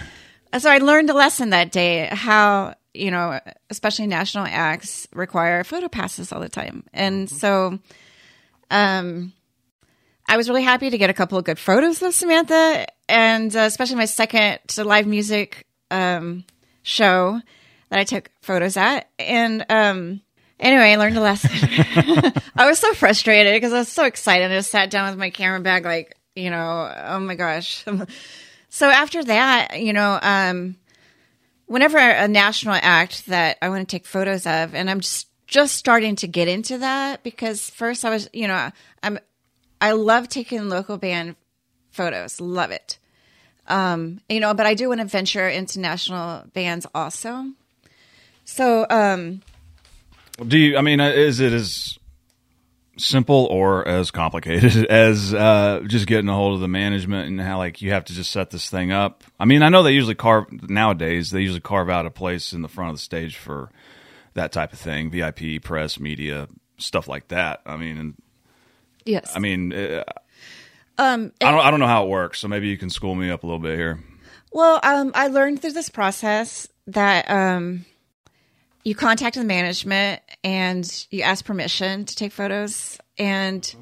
So 0.59 0.71
I 0.71 0.79
learned 0.79 1.11
a 1.11 1.15
lesson 1.15 1.51
that 1.51 1.73
day 1.73 2.09
how 2.13 2.75
you 2.95 3.11
know, 3.11 3.41
especially 3.71 4.07
national 4.07 4.47
acts 4.47 5.09
require 5.13 5.65
photo 5.65 5.89
passes 5.89 6.33
all 6.33 6.41
the 6.41 6.49
time, 6.49 6.85
and 6.93 7.29
so 7.29 7.79
um, 8.71 9.33
I 10.27 10.37
was 10.37 10.49
really 10.49 10.63
happy 10.63 10.91
to 10.91 10.99
get 10.99 11.11
a 11.11 11.15
couple 11.15 11.39
of 11.39 11.45
good 11.45 11.59
photos 11.59 12.03
of 12.03 12.15
Samantha, 12.15 12.87
and 13.09 13.55
uh, 13.55 13.61
especially 13.61 13.97
my 13.97 14.07
second 14.07 14.59
live 14.79 15.07
music 15.07 15.67
um, 15.91 16.45
show 16.83 17.41
that 17.91 17.99
I 17.99 18.05
took 18.05 18.31
photos 18.43 18.77
at. 18.77 19.09
And 19.19 19.67
um, 19.69 20.23
anyway, 20.59 20.93
I 20.93 20.97
learned 20.97 21.17
a 21.19 21.21
lesson. 21.21 21.51
I 22.57 22.67
was 22.67 22.79
so 22.79 22.95
frustrated 22.95 23.55
because 23.55 23.73
I 23.73 23.79
was 23.79 23.89
so 23.89 24.05
excited. 24.05 24.51
I 24.51 24.57
just 24.57 24.71
sat 24.71 24.91
down 24.91 25.11
with 25.11 25.19
my 25.19 25.31
camera 25.31 25.61
bag, 25.61 25.85
like, 25.85 26.17
you 26.35 26.51
know, 26.51 26.93
oh 27.07 27.21
my 27.21 27.35
gosh. 27.35 27.85
so 28.71 28.89
after 28.89 29.23
that, 29.25 29.81
you 29.81 29.93
know, 29.93 30.19
um, 30.23 30.77
whenever 31.67 31.99
a 31.99 32.29
national 32.29 32.75
act 32.75 33.27
that 33.27 33.59
I 33.61 33.69
want 33.69 33.89
to 33.89 33.97
take 33.97 34.07
photos 34.07 34.47
of, 34.47 34.75
and 34.75 34.89
I'm 34.89 35.01
just 35.01 35.29
just 35.47 35.77
starting 35.77 36.17
to 36.17 36.27
get 36.27 36.49
into 36.49 36.79
that 36.79 37.23
because 37.23 37.69
first 37.71 38.05
I 38.05 38.11
was, 38.11 38.29
you 38.33 38.49
know, 38.49 38.71
I 39.81 39.93
love 39.93 40.29
taking 40.29 40.69
local 40.69 40.97
band 40.97 41.37
photos, 41.91 42.41
love 42.41 42.71
it. 42.71 42.99
Um, 43.67 44.21
you 44.29 44.41
know, 44.41 44.53
but 44.55 44.67
I 44.67 44.75
do 44.75 44.89
want 44.89 45.01
to 45.01 45.07
venture 45.07 45.49
into 45.49 45.81
national 45.81 46.45
bands 46.53 46.87
also. 46.95 47.47
So, 48.45 48.87
um, 48.91 49.41
do 50.47 50.59
you 50.59 50.77
i 50.77 50.81
mean 50.81 51.01
uh, 51.01 51.09
is 51.09 51.41
it 51.41 51.53
as 51.53 51.99
simple 52.97 53.47
or 53.51 53.87
as 53.87 54.11
complicated 54.11 54.87
as 54.91 55.35
uh, 55.35 55.81
just 55.87 56.07
getting 56.07 56.29
a 56.29 56.35
hold 56.35 56.55
of 56.55 56.61
the 56.61 56.69
management 56.69 57.29
and 57.29 57.41
how 57.41 57.59
like 57.59 57.83
you 57.83 57.91
have 57.91 58.05
to 58.05 58.13
just 58.13 58.31
set 58.31 58.51
this 58.51 58.69
thing 58.69 58.93
up 58.93 59.25
i 59.39 59.45
mean 59.45 59.63
i 59.63 59.69
know 59.69 59.83
they 59.83 59.93
usually 59.93 60.15
carve 60.15 60.47
nowadays 60.69 61.31
they 61.31 61.41
usually 61.41 61.61
carve 61.61 61.89
out 61.89 62.07
a 62.07 62.11
place 62.11 62.53
in 62.53 62.63
the 62.63 62.69
front 62.69 62.91
of 62.91 62.97
the 62.97 63.03
stage 63.03 63.37
for 63.37 63.71
that 64.35 64.53
type 64.53 64.73
of 64.73 64.79
thing 64.79 65.11
vip 65.11 65.63
press 65.63 65.99
media 65.99 66.49
stuff 66.79 67.09
like 67.09 67.29
that 67.29 67.61
i 67.67 67.77
mean 67.77 67.99
and 67.99 68.15
yes. 69.05 69.33
i 69.35 69.39
mean 69.39 69.73
uh, 69.73 70.05
um, 70.97 71.33
I 71.41 71.51
don't, 71.51 71.61
I 71.61 71.71
don't 71.73 71.81
know 71.81 71.89
how 71.89 72.05
it 72.05 72.09
works 72.09 72.39
so 72.39 72.49
maybe 72.49 72.69
you 72.69 72.79
can 72.79 72.89
school 72.89 73.15
me 73.15 73.31
up 73.31 73.43
a 73.43 73.47
little 73.47 73.59
bit 73.59 73.77
here 73.77 73.99
Well, 74.53 74.79
um, 74.85 75.11
I 75.17 75.27
learned 75.27 75.61
through 75.61 75.73
this 75.73 75.91
process 75.91 76.69
that 76.87 77.29
um, 77.29 77.85
you 78.85 78.95
contact 78.95 79.35
the 79.35 79.43
management 79.43 80.23
and 80.45 81.07
you 81.11 81.23
ask 81.23 81.45
permission 81.45 82.05
to 82.05 82.15
take 82.15 82.31
photos, 82.31 82.99
and 83.19 83.75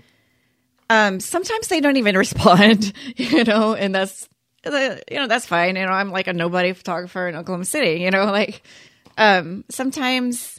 um, 0.88 1.20
sometimes 1.20 1.68
they 1.68 1.80
don't 1.80 1.98
even 1.98 2.16
respond, 2.26 2.94
you 3.16 3.44
know, 3.44 3.74
and 3.74 3.94
that's 3.94 4.26
you 4.64 5.18
know 5.18 5.26
that's 5.26 5.44
fine. 5.44 5.76
You 5.76 5.84
know, 5.84 5.92
I'm 5.92 6.10
like 6.10 6.28
a 6.28 6.32
nobody 6.32 6.72
photographer 6.72 7.28
in 7.28 7.34
Oklahoma 7.36 7.66
City, 7.66 8.00
you 8.00 8.10
know, 8.10 8.24
like 8.32 8.62
um, 9.18 9.64
sometimes 9.68 10.58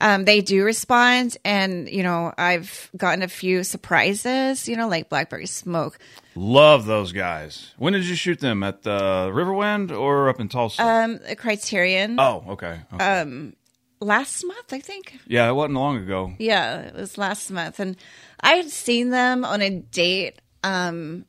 um, 0.00 0.24
they 0.24 0.40
do 0.40 0.64
respond, 0.64 1.36
and 1.44 1.88
you 1.88 2.02
know, 2.02 2.32
I've 2.36 2.90
gotten 2.96 3.22
a 3.22 3.28
few 3.28 3.64
surprises, 3.64 4.68
you 4.68 4.76
know, 4.76 4.88
like 4.88 5.08
Blackberry 5.08 5.46
Smoke. 5.46 5.98
love 6.34 6.86
those 6.86 7.12
guys. 7.12 7.72
When 7.78 7.92
did 7.92 8.04
you 8.06 8.14
shoot 8.14 8.40
them? 8.40 8.62
At 8.62 8.82
the 8.82 9.30
riverwind 9.32 9.96
or 9.96 10.28
up 10.28 10.40
in 10.40 10.48
tulsa? 10.48 10.82
Um, 10.82 11.20
a 11.26 11.36
Criterion. 11.36 12.18
Oh 12.18 12.44
okay, 12.50 12.80
okay. 12.92 13.52
last 14.00 14.44
month, 14.44 14.72
I 14.72 14.80
think. 14.80 15.18
yeah 15.26 15.48
it 15.48 15.52
wasn't 15.52 15.74
long 15.74 15.96
ago. 15.98 16.34
Yeah, 16.38 16.80
it 16.80 16.94
was 16.94 17.16
last 17.18 17.50
month, 17.50 17.78
and 17.80 17.96
I 18.40 18.54
had 18.54 18.70
seen 18.70 19.10
them 19.10 19.44
on 19.44 19.62
a 19.62 19.70
date 19.70 20.40
um, 20.62 21.24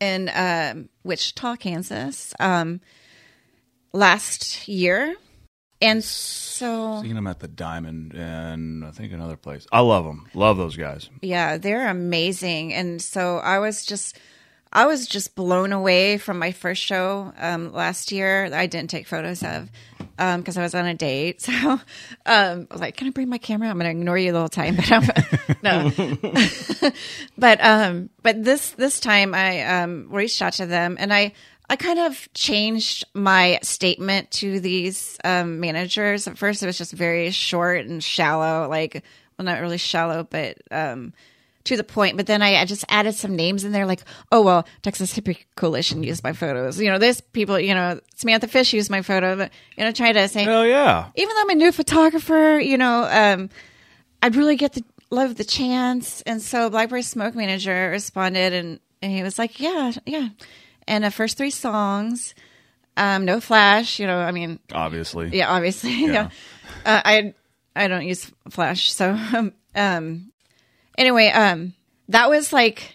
in 0.00 0.30
um, 0.34 0.88
Wichita, 1.04 1.56
Kansas, 1.56 2.34
um, 2.38 2.80
last 3.92 4.68
year, 4.68 5.16
and 5.80 6.02
so 6.02 7.00
Seen 7.02 7.14
them 7.14 7.26
at 7.26 7.40
the 7.40 7.48
Diamond 7.48 8.14
and 8.14 8.84
I 8.84 8.90
think 8.90 9.12
another 9.12 9.36
place. 9.36 9.66
I 9.70 9.80
love 9.80 10.04
them. 10.04 10.26
Love 10.34 10.56
those 10.56 10.76
guys. 10.76 11.10
yeah, 11.22 11.58
they're 11.58 11.88
amazing, 11.88 12.72
and 12.74 13.00
so 13.02 13.38
I 13.38 13.58
was 13.58 13.84
just. 13.84 14.18
I 14.72 14.84
was 14.86 15.06
just 15.06 15.34
blown 15.36 15.72
away 15.72 16.18
from 16.18 16.38
my 16.38 16.52
first 16.52 16.82
show 16.82 17.32
um, 17.38 17.72
last 17.72 18.12
year. 18.12 18.50
that 18.50 18.58
I 18.58 18.66
didn't 18.66 18.90
take 18.90 19.06
photos 19.06 19.42
of 19.42 19.70
because 20.18 20.58
I 20.58 20.62
was 20.62 20.74
on 20.74 20.84
a 20.86 20.92
date. 20.94 21.40
So 21.46 21.52
um, 21.72 21.80
I 22.26 22.66
was 22.70 22.80
like, 22.80 22.96
"Can 22.96 23.06
I 23.06 23.10
bring 23.10 23.28
my 23.28 23.38
camera? 23.38 23.68
I'm 23.70 23.78
going 23.78 23.84
to 23.86 23.98
ignore 23.98 24.18
you 24.18 24.32
the 24.32 24.40
whole 24.40 24.48
time." 24.48 24.76
But 24.76 24.90
I'm, 24.92 25.04
no, 25.62 26.90
but 27.38 27.64
um, 27.64 28.10
but 28.22 28.42
this 28.42 28.70
this 28.72 29.00
time 29.00 29.34
I 29.34 29.62
um 29.62 30.08
reached 30.10 30.42
out 30.42 30.54
to 30.54 30.66
them 30.66 30.96
and 30.98 31.12
I 31.14 31.32
I 31.68 31.76
kind 31.76 31.98
of 31.98 32.28
changed 32.32 33.04
my 33.14 33.58
statement 33.62 34.30
to 34.32 34.60
these 34.60 35.18
um, 35.24 35.60
managers. 35.60 36.26
At 36.28 36.38
first, 36.38 36.62
it 36.62 36.66
was 36.66 36.78
just 36.78 36.92
very 36.92 37.30
short 37.30 37.86
and 37.86 38.02
shallow, 38.02 38.68
like 38.68 39.02
well, 39.38 39.44
not 39.46 39.60
really 39.60 39.78
shallow, 39.78 40.24
but 40.24 40.58
um, 40.70 41.12
to 41.64 41.76
the 41.76 41.84
point. 41.84 42.16
But 42.16 42.26
then 42.26 42.40
I, 42.40 42.56
I 42.56 42.64
just 42.64 42.84
added 42.88 43.14
some 43.14 43.36
names 43.36 43.64
in 43.64 43.72
there, 43.72 43.86
like, 43.86 44.02
oh 44.32 44.42
well, 44.42 44.66
Texas 44.82 45.16
Hippie 45.16 45.44
Coalition 45.56 46.02
used 46.02 46.24
my 46.24 46.32
photos. 46.32 46.80
You 46.80 46.90
know, 46.90 46.98
there's 46.98 47.20
people. 47.20 47.58
You 47.58 47.74
know, 47.74 48.00
Samantha 48.14 48.48
Fish 48.48 48.72
used 48.72 48.90
my 48.90 49.02
photo. 49.02 49.36
But, 49.36 49.50
you 49.76 49.84
know, 49.84 49.92
try 49.92 50.12
to 50.12 50.28
say 50.28 50.44
Hell 50.44 50.66
yeah. 50.66 51.08
even 51.14 51.34
though 51.34 51.42
I'm 51.42 51.50
a 51.50 51.54
new 51.54 51.72
photographer, 51.72 52.58
you 52.58 52.78
know, 52.78 53.06
um, 53.10 53.50
I'd 54.22 54.36
really 54.36 54.56
get 54.56 54.72
the 54.72 54.84
love 55.10 55.36
the 55.36 55.44
chance. 55.44 56.22
And 56.22 56.40
so 56.40 56.70
Blackberry 56.70 57.02
Smoke 57.02 57.34
Manager 57.34 57.90
responded 57.90 58.52
and, 58.52 58.80
and 59.02 59.12
he 59.12 59.22
was 59.22 59.38
like, 59.38 59.60
yeah, 59.60 59.92
yeah. 60.04 60.28
And 60.88 61.04
the 61.04 61.10
first 61.10 61.36
three 61.36 61.50
songs, 61.50 62.34
um, 62.96 63.24
no 63.24 63.40
flash, 63.40 63.98
you 63.98 64.06
know, 64.06 64.18
I 64.18 64.30
mean, 64.32 64.58
Obviously. 64.72 65.30
yeah, 65.36 65.50
obviously, 65.50 65.92
yeah. 66.06 66.30
Uh, 66.84 67.02
I 67.04 67.34
I 67.74 67.88
don't 67.88 68.06
use 68.06 68.30
Flash, 68.50 68.92
so 68.92 69.10
um, 69.34 69.52
um, 69.74 70.32
anyway, 70.96 71.28
um, 71.28 71.74
that 72.08 72.30
was 72.30 72.52
like 72.52 72.94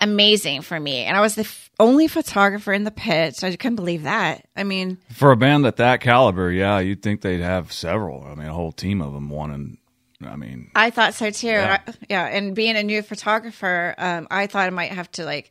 amazing 0.00 0.62
for 0.62 0.78
me. 0.78 0.98
And 1.04 1.16
I 1.16 1.20
was 1.20 1.34
the 1.34 1.42
f- 1.42 1.70
only 1.80 2.08
photographer 2.08 2.72
in 2.72 2.84
the 2.84 2.90
pit. 2.90 3.36
So 3.36 3.46
I 3.48 3.56
couldn't 3.56 3.76
believe 3.76 4.02
that. 4.04 4.46
I 4.56 4.64
mean, 4.64 4.98
For 5.12 5.30
a 5.32 5.36
band 5.36 5.66
at 5.66 5.76
that 5.76 6.00
caliber, 6.00 6.50
yeah, 6.50 6.78
you'd 6.78 7.02
think 7.02 7.20
they'd 7.22 7.40
have 7.40 7.72
several. 7.72 8.24
I 8.24 8.34
mean, 8.34 8.46
a 8.48 8.52
whole 8.52 8.72
team 8.72 9.00
of 9.02 9.12
them 9.12 9.28
wanting. 9.30 9.78
I 10.24 10.36
mean, 10.36 10.70
I 10.74 10.90
thought 10.90 11.14
so 11.14 11.30
too. 11.30 11.48
Yeah. 11.48 11.80
I- 11.86 11.92
yeah. 12.08 12.24
And 12.26 12.54
being 12.54 12.76
a 12.76 12.82
new 12.82 13.02
photographer, 13.02 13.94
um, 13.98 14.26
I 14.30 14.46
thought 14.46 14.66
I 14.66 14.70
might 14.70 14.92
have 14.92 15.10
to 15.12 15.24
like, 15.24 15.50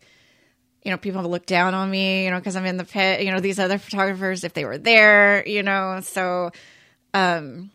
you 0.83 0.91
know, 0.91 0.97
people 0.97 1.23
look 1.23 1.45
down 1.45 1.73
on 1.73 1.89
me, 1.89 2.25
you 2.25 2.31
know, 2.31 2.37
because 2.37 2.55
I'm 2.55 2.65
in 2.65 2.77
the 2.77 2.83
pit, 2.83 3.21
you 3.21 3.31
know, 3.31 3.39
these 3.39 3.59
other 3.59 3.77
photographers, 3.77 4.43
if 4.43 4.53
they 4.53 4.65
were 4.65 4.77
there, 4.77 5.47
you 5.47 5.63
know, 5.63 5.99
so, 6.01 6.51
um, 7.13 7.71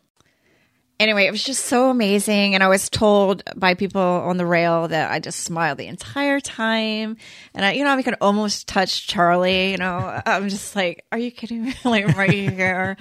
anyway, 1.00 1.26
it 1.26 1.30
was 1.30 1.42
just 1.42 1.66
so 1.66 1.90
amazing. 1.90 2.54
And 2.54 2.62
I 2.62 2.68
was 2.68 2.88
told 2.88 3.42
by 3.56 3.74
people 3.74 4.02
on 4.02 4.36
the 4.36 4.46
rail 4.46 4.88
that 4.88 5.10
I 5.10 5.20
just 5.20 5.40
smiled 5.40 5.78
the 5.78 5.86
entire 5.86 6.40
time. 6.40 7.16
And 7.54 7.64
I, 7.64 7.72
you 7.72 7.84
know, 7.84 7.92
I 7.92 8.02
could 8.02 8.16
almost 8.20 8.68
touch 8.68 9.06
Charlie, 9.06 9.70
you 9.70 9.78
know, 9.78 10.20
I'm 10.26 10.48
just 10.48 10.76
like, 10.76 11.04
are 11.12 11.18
you 11.18 11.30
kidding 11.30 11.64
me? 11.64 11.74
like 11.84 12.16
right 12.16 12.30
here. 12.30 12.96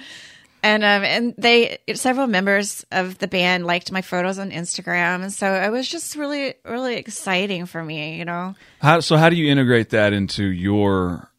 And 0.68 0.84
um, 0.84 1.02
and 1.02 1.34
they 1.38 1.78
several 1.94 2.26
members 2.26 2.84
of 2.92 3.16
the 3.16 3.26
band 3.26 3.64
liked 3.64 3.90
my 3.90 4.02
photos 4.02 4.38
on 4.38 4.50
Instagram, 4.50 5.22
and 5.22 5.32
so 5.32 5.50
it 5.54 5.70
was 5.70 5.88
just 5.88 6.14
really 6.14 6.56
really 6.62 6.96
exciting 6.96 7.64
for 7.64 7.82
me, 7.82 8.18
you 8.18 8.26
know. 8.26 8.54
how, 8.82 9.00
so 9.00 9.16
how 9.16 9.30
do 9.30 9.36
you 9.36 9.50
integrate 9.50 9.88
that 9.90 10.12
into 10.12 10.44
your 10.44 11.32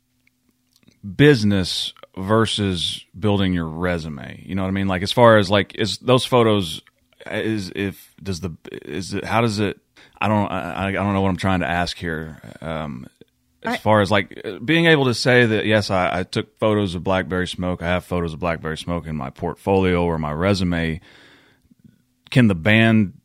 business 1.15 1.93
versus 2.17 3.05
building 3.19 3.53
your 3.53 3.67
resume? 3.67 4.43
You 4.43 4.55
know 4.55 4.63
what 4.63 4.69
I 4.69 4.71
mean? 4.71 4.87
Like 4.87 5.03
as 5.03 5.11
far 5.11 5.37
as 5.37 5.47
like 5.51 5.75
is 5.75 5.99
those 5.99 6.25
photos 6.25 6.81
is 7.29 7.71
if 7.75 8.15
does 8.23 8.39
the 8.39 8.55
is 8.81 9.13
it 9.13 9.25
how 9.25 9.41
does 9.41 9.59
it? 9.59 9.79
I 10.19 10.27
don't 10.27 10.51
I, 10.51 10.87
I 10.87 10.91
don't 10.91 11.13
know 11.13 11.21
what 11.21 11.29
I'm 11.29 11.37
trying 11.37 11.59
to 11.59 11.69
ask 11.69 11.95
here. 11.95 12.41
Um, 12.61 13.05
as 13.63 13.73
I- 13.73 13.77
far 13.77 14.01
as 14.01 14.09
like 14.11 14.41
uh, 14.43 14.59
being 14.59 14.85
able 14.85 15.05
to 15.05 15.13
say 15.13 15.45
that 15.45 15.65
yes 15.65 15.89
I, 15.89 16.19
I 16.19 16.23
took 16.23 16.57
photos 16.59 16.95
of 16.95 17.03
blackberry 17.03 17.47
smoke 17.47 17.81
i 17.81 17.87
have 17.87 18.05
photos 18.05 18.33
of 18.33 18.39
blackberry 18.39 18.77
smoke 18.77 19.05
in 19.07 19.15
my 19.15 19.29
portfolio 19.29 20.03
or 20.03 20.17
my 20.17 20.31
resume. 20.31 21.01
Can 22.29 22.47
the 22.47 22.55
band 22.55 23.19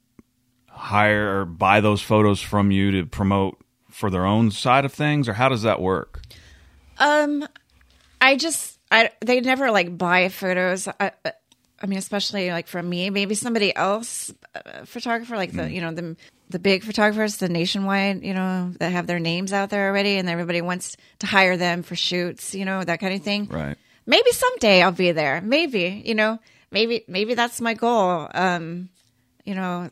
hire 0.68 1.40
or 1.40 1.44
buy 1.44 1.80
those 1.80 2.00
photos 2.00 2.40
from 2.40 2.70
you 2.70 2.90
to 2.92 3.06
promote 3.06 3.58
for 3.90 4.10
their 4.10 4.24
own 4.26 4.50
side 4.50 4.84
of 4.84 4.92
things 4.92 5.28
or 5.28 5.34
how 5.34 5.48
does 5.48 5.62
that 5.62 5.80
work? 5.80 6.22
Um, 6.98 7.46
I 8.20 8.36
just 8.36 8.78
I 8.90 9.10
they 9.20 9.40
never 9.40 9.70
like 9.70 9.96
buy 9.96 10.28
photos. 10.30 10.88
I, 10.88 11.12
I 11.80 11.86
mean, 11.86 11.98
especially 11.98 12.50
like 12.50 12.66
from 12.66 12.88
me, 12.88 13.10
maybe 13.10 13.34
somebody 13.34 13.74
else, 13.76 14.32
uh, 14.54 14.84
photographer, 14.84 15.36
like 15.36 15.52
the 15.52 15.70
you 15.70 15.80
know 15.80 15.92
the 15.92 16.16
the 16.50 16.58
big 16.58 16.84
photographers, 16.84 17.36
the 17.36 17.48
nationwide, 17.48 18.22
you 18.22 18.34
know, 18.34 18.72
that 18.78 18.92
have 18.92 19.06
their 19.06 19.18
names 19.18 19.52
out 19.52 19.70
there 19.70 19.88
already, 19.88 20.16
and 20.16 20.28
everybody 20.28 20.60
wants 20.60 20.96
to 21.20 21.26
hire 21.26 21.56
them 21.56 21.82
for 21.82 21.96
shoots, 21.96 22.54
you 22.54 22.64
know, 22.64 22.82
that 22.84 23.00
kind 23.00 23.14
of 23.14 23.22
thing. 23.22 23.46
right 23.46 23.76
maybe 24.06 24.30
someday 24.32 24.82
I'll 24.82 24.92
be 24.92 25.12
there. 25.12 25.40
Maybe, 25.40 26.02
you 26.04 26.14
know, 26.14 26.38
maybe 26.70 27.04
maybe 27.08 27.34
that's 27.34 27.60
my 27.60 27.74
goal. 27.74 28.28
Um, 28.32 28.88
you 29.44 29.54
know, 29.54 29.90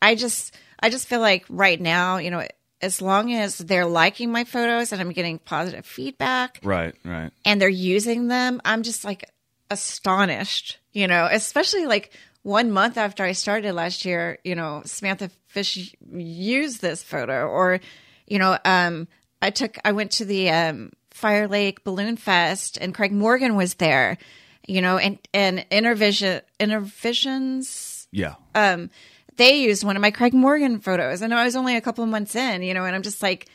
I 0.00 0.14
just 0.14 0.56
I 0.80 0.90
just 0.90 1.08
feel 1.08 1.20
like 1.20 1.44
right 1.48 1.80
now, 1.80 2.18
you 2.18 2.30
know, 2.30 2.46
as 2.80 3.00
long 3.00 3.32
as 3.32 3.58
they're 3.58 3.86
liking 3.86 4.30
my 4.30 4.44
photos 4.44 4.92
and 4.92 5.00
I'm 5.00 5.12
getting 5.12 5.38
positive 5.38 5.86
feedback 5.86 6.60
right 6.62 6.94
right 7.04 7.30
and 7.44 7.60
they're 7.60 7.68
using 7.68 8.28
them, 8.28 8.60
I'm 8.64 8.82
just 8.82 9.04
like 9.04 9.30
astonished, 9.70 10.78
you 10.92 11.06
know, 11.06 11.28
especially 11.30 11.86
like 11.86 12.12
one 12.42 12.70
month 12.70 12.98
after 12.98 13.24
I 13.24 13.32
started 13.32 13.72
last 13.72 14.04
year, 14.04 14.38
you 14.44 14.54
know, 14.54 14.82
Samantha 14.84 15.30
Fish 15.54 15.94
used 16.12 16.80
this 16.80 17.02
photo 17.02 17.46
or, 17.46 17.80
you 18.26 18.38
know, 18.38 18.58
um, 18.64 19.08
I 19.40 19.50
took, 19.50 19.78
I 19.84 19.92
went 19.92 20.10
to 20.12 20.24
the, 20.24 20.50
um, 20.50 20.92
Fire 21.10 21.46
Lake 21.46 21.84
Balloon 21.84 22.16
Fest 22.16 22.76
and 22.80 22.92
Craig 22.92 23.12
Morgan 23.12 23.54
was 23.54 23.74
there, 23.74 24.18
you 24.66 24.82
know, 24.82 24.98
and, 24.98 25.18
and 25.32 25.64
Intervision, 25.70 26.42
Intervisions, 26.58 28.06
yeah 28.10 28.34
um, 28.54 28.90
they 29.36 29.58
used 29.62 29.84
one 29.84 29.96
of 29.96 30.02
my 30.02 30.10
Craig 30.10 30.34
Morgan 30.34 30.80
photos. 30.80 31.22
I 31.22 31.26
know 31.26 31.36
I 31.36 31.44
was 31.44 31.56
only 31.56 31.76
a 31.76 31.80
couple 31.80 32.04
of 32.04 32.10
months 32.10 32.36
in, 32.36 32.62
you 32.62 32.74
know, 32.74 32.84
and 32.84 32.94
I'm 32.94 33.02
just 33.02 33.22
like, 33.22 33.48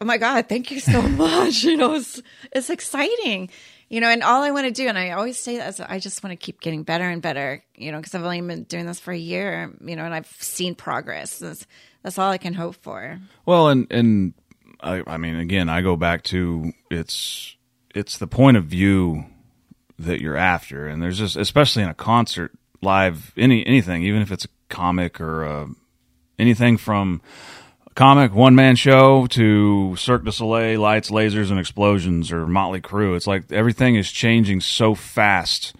oh 0.00 0.04
my 0.04 0.18
God, 0.18 0.48
thank 0.48 0.70
you 0.70 0.80
so 0.80 1.02
much. 1.08 1.64
you 1.64 1.76
know, 1.76 1.94
it's, 1.94 2.20
it's 2.52 2.70
exciting, 2.70 3.50
you 3.88 4.00
know, 4.00 4.08
and 4.08 4.22
all 4.22 4.42
I 4.42 4.50
want 4.50 4.66
to 4.66 4.72
do, 4.72 4.88
and 4.88 4.98
I 4.98 5.10
always 5.10 5.38
say 5.38 5.58
that, 5.58 5.80
I 5.88 5.98
just 5.98 6.22
want 6.22 6.32
to 6.32 6.36
keep 6.36 6.60
getting 6.60 6.82
better 6.82 7.08
and 7.08 7.22
better, 7.22 7.62
you 7.76 7.92
know, 7.92 7.98
because 7.98 8.14
I've 8.14 8.24
only 8.24 8.40
been 8.40 8.64
doing 8.64 8.86
this 8.86 8.98
for 8.98 9.12
a 9.12 9.18
year, 9.18 9.72
you 9.80 9.94
know, 9.96 10.04
and 10.04 10.14
I've 10.14 10.26
seen 10.38 10.74
progress. 10.74 11.38
That's, 11.38 11.66
that's 12.02 12.18
all 12.18 12.30
I 12.30 12.38
can 12.38 12.54
hope 12.54 12.76
for. 12.76 13.20
Well, 13.44 13.68
and 13.68 13.86
and 13.90 14.34
I, 14.80 15.02
I 15.06 15.16
mean, 15.16 15.36
again, 15.36 15.68
I 15.68 15.82
go 15.82 15.96
back 15.96 16.22
to 16.24 16.72
it's 16.90 17.56
it's 17.94 18.18
the 18.18 18.26
point 18.26 18.56
of 18.56 18.64
view 18.64 19.24
that 19.98 20.20
you're 20.20 20.36
after, 20.36 20.86
and 20.86 21.02
there's 21.02 21.18
just 21.18 21.36
especially 21.36 21.82
in 21.82 21.88
a 21.88 21.94
concert, 21.94 22.52
live, 22.82 23.32
any 23.36 23.66
anything, 23.66 24.02
even 24.04 24.22
if 24.22 24.30
it's 24.30 24.44
a 24.44 24.48
comic 24.68 25.20
or 25.20 25.44
uh 25.44 25.66
anything 26.38 26.76
from 26.76 27.22
comic 27.96 28.32
one 28.34 28.54
man 28.54 28.76
show 28.76 29.26
to 29.28 29.96
Cirque 29.96 30.24
du 30.24 30.30
Soleil, 30.30 30.80
lights, 30.80 31.10
lasers, 31.10 31.50
and 31.50 31.58
explosions, 31.58 32.30
or 32.30 32.46
Motley 32.46 32.80
Crue. 32.80 33.16
It's 33.16 33.26
like 33.26 33.50
everything 33.50 33.96
is 33.96 34.12
changing 34.12 34.60
so 34.60 34.94
fast, 34.94 35.74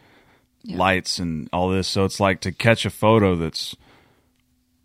lights 0.65 1.21
and 1.21 1.49
all 1.53 1.69
this. 1.69 1.87
So 1.87 2.05
it's 2.05 2.19
like 2.19 2.41
to 2.41 2.51
catch 2.51 2.85
a 2.85 2.91
photo 2.91 3.37
that's 3.37 3.77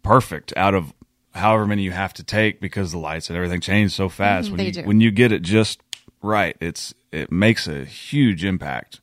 perfect 0.04 0.54
out 0.56 0.76
of 0.76 0.94
however 1.34 1.65
many 1.65 1.84
you 1.84 1.91
have 1.91 2.13
to 2.13 2.24
take 2.24 2.60
because 2.60 2.91
the 2.91 2.98
lights 3.00 3.30
and 3.30 3.38
everything 3.38 3.62
change 3.62 3.91
so 3.94 4.10
fast. 4.10 4.50
Mhm, 4.50 4.52
when 4.52 4.65
you 4.65 4.72
do. 4.72 4.82
when 4.84 5.02
you 5.02 5.10
get 5.10 5.32
it 5.32 5.41
just 5.41 5.82
right, 6.22 6.56
it's 6.60 6.94
it 7.12 7.32
makes 7.32 7.67
a 7.67 7.86
huge 7.86 8.44
impact 8.44 9.00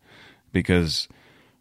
because 0.53 1.09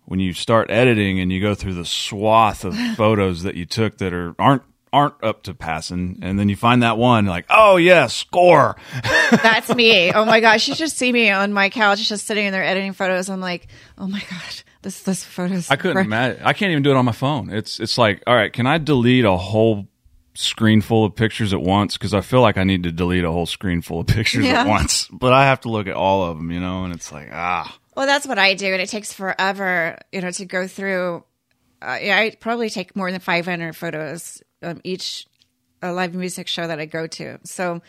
when 0.05 0.19
you 0.19 0.33
start 0.33 0.69
editing 0.69 1.19
and 1.19 1.31
you 1.31 1.41
go 1.41 1.55
through 1.55 1.73
the 1.73 1.85
swath 1.85 2.65
of 2.65 2.75
photos 2.95 3.43
that 3.43 3.55
you 3.55 3.65
took 3.65 3.97
that 3.99 4.13
are 4.13 4.35
aren't 4.37 4.63
aren't 4.97 5.23
up 5.23 5.43
to 5.43 5.53
passing 5.53 6.17
and 6.21 6.39
then 6.39 6.49
you 6.49 6.55
find 6.55 6.81
that 6.83 6.97
one 6.97 7.25
like 7.25 7.45
oh 7.49 7.77
yeah 7.77 8.07
score 8.07 8.75
That's 9.31 9.73
me. 9.75 10.11
Oh 10.13 10.23
my 10.23 10.39
gosh. 10.39 10.67
You 10.69 10.75
should 10.75 10.89
see 10.91 11.11
me 11.11 11.29
on 11.29 11.51
my 11.51 11.69
couch 11.69 12.07
just 12.07 12.25
sitting 12.25 12.49
there 12.51 12.63
editing 12.63 12.93
photos. 12.93 13.29
I'm 13.29 13.41
like, 13.41 13.67
oh 13.97 14.07
my 14.07 14.21
God, 14.31 14.63
this, 14.83 15.03
this 15.03 15.21
photo's. 15.23 15.69
I 15.69 15.75
couldn't 15.75 15.97
imagine. 16.05 16.41
I 16.45 16.53
can't 16.53 16.71
even 16.71 16.81
do 16.83 16.91
it 16.91 16.95
on 16.95 17.03
my 17.03 17.11
phone. 17.11 17.49
It's 17.49 17.79
it's 17.81 17.97
like, 17.97 18.23
all 18.25 18.33
right, 18.35 18.53
can 18.53 18.65
I 18.65 18.77
delete 18.77 19.25
a 19.25 19.35
whole 19.35 19.87
screen 20.33 20.79
full 20.79 21.03
of 21.03 21.13
pictures 21.15 21.51
at 21.53 21.61
once? 21.61 21.97
Because 21.97 22.13
I 22.13 22.21
feel 22.21 22.39
like 22.41 22.57
I 22.57 22.63
need 22.63 22.83
to 22.83 22.91
delete 22.93 23.25
a 23.25 23.31
whole 23.31 23.45
screen 23.45 23.81
full 23.81 23.99
of 23.99 24.07
pictures 24.07 24.45
Yeah. 24.45 24.61
at 24.61 24.67
once. 24.77 25.09
But 25.11 25.33
I 25.33 25.45
have 25.45 25.59
to 25.61 25.69
look 25.69 25.87
at 25.87 25.95
all 25.95 26.23
of 26.31 26.37
them, 26.37 26.49
you 26.51 26.61
know. 26.61 26.85
And 26.85 26.93
it's 26.93 27.11
like, 27.11 27.29
ah, 27.33 27.77
Well, 27.97 28.05
that's 28.05 28.25
what 28.27 28.39
I 28.39 28.53
do, 28.53 28.71
and 28.71 28.81
it 28.81 28.87
takes 28.89 29.11
forever, 29.11 29.97
you 30.13 30.21
know, 30.21 30.31
to 30.31 30.45
go 30.45 30.67
through. 30.67 31.25
Uh, 31.81 31.97
yeah, 32.01 32.17
I 32.17 32.35
probably 32.39 32.69
take 32.69 32.95
more 32.95 33.11
than 33.11 33.19
500 33.19 33.75
photos 33.75 34.41
um, 34.67 34.81
each 34.83 35.25
uh, 35.81 35.93
live 35.93 36.13
music 36.13 36.47
show 36.47 36.67
that 36.67 36.79
I 36.79 36.85
go 36.85 37.07
to. 37.07 37.39
So 37.43 37.81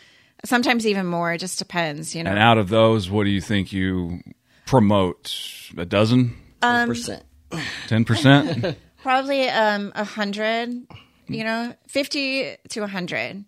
sometimes 0.45 0.87
even 0.87 1.05
more. 1.05 1.33
It 1.33 1.39
just 1.39 1.59
depends, 1.59 2.15
you 2.15 2.23
know. 2.23 2.31
and 2.31 2.39
out 2.39 2.57
of 2.57 2.69
those, 2.69 3.09
what 3.09 3.23
do 3.25 3.29
you 3.29 3.41
think 3.41 3.71
you 3.73 4.21
promote? 4.65 5.35
A 5.77 5.85
dozen, 5.85 6.35
percent. 6.61 7.23
ten 7.87 8.05
percent? 8.05 8.77
probably 9.01 9.47
um, 9.49 9.91
a 9.95 10.03
hundred. 10.03 10.87
You 11.31 11.43
know, 11.43 11.75
50 11.87 12.55
to 12.69 12.83
a 12.83 12.87
hundred 12.87 13.45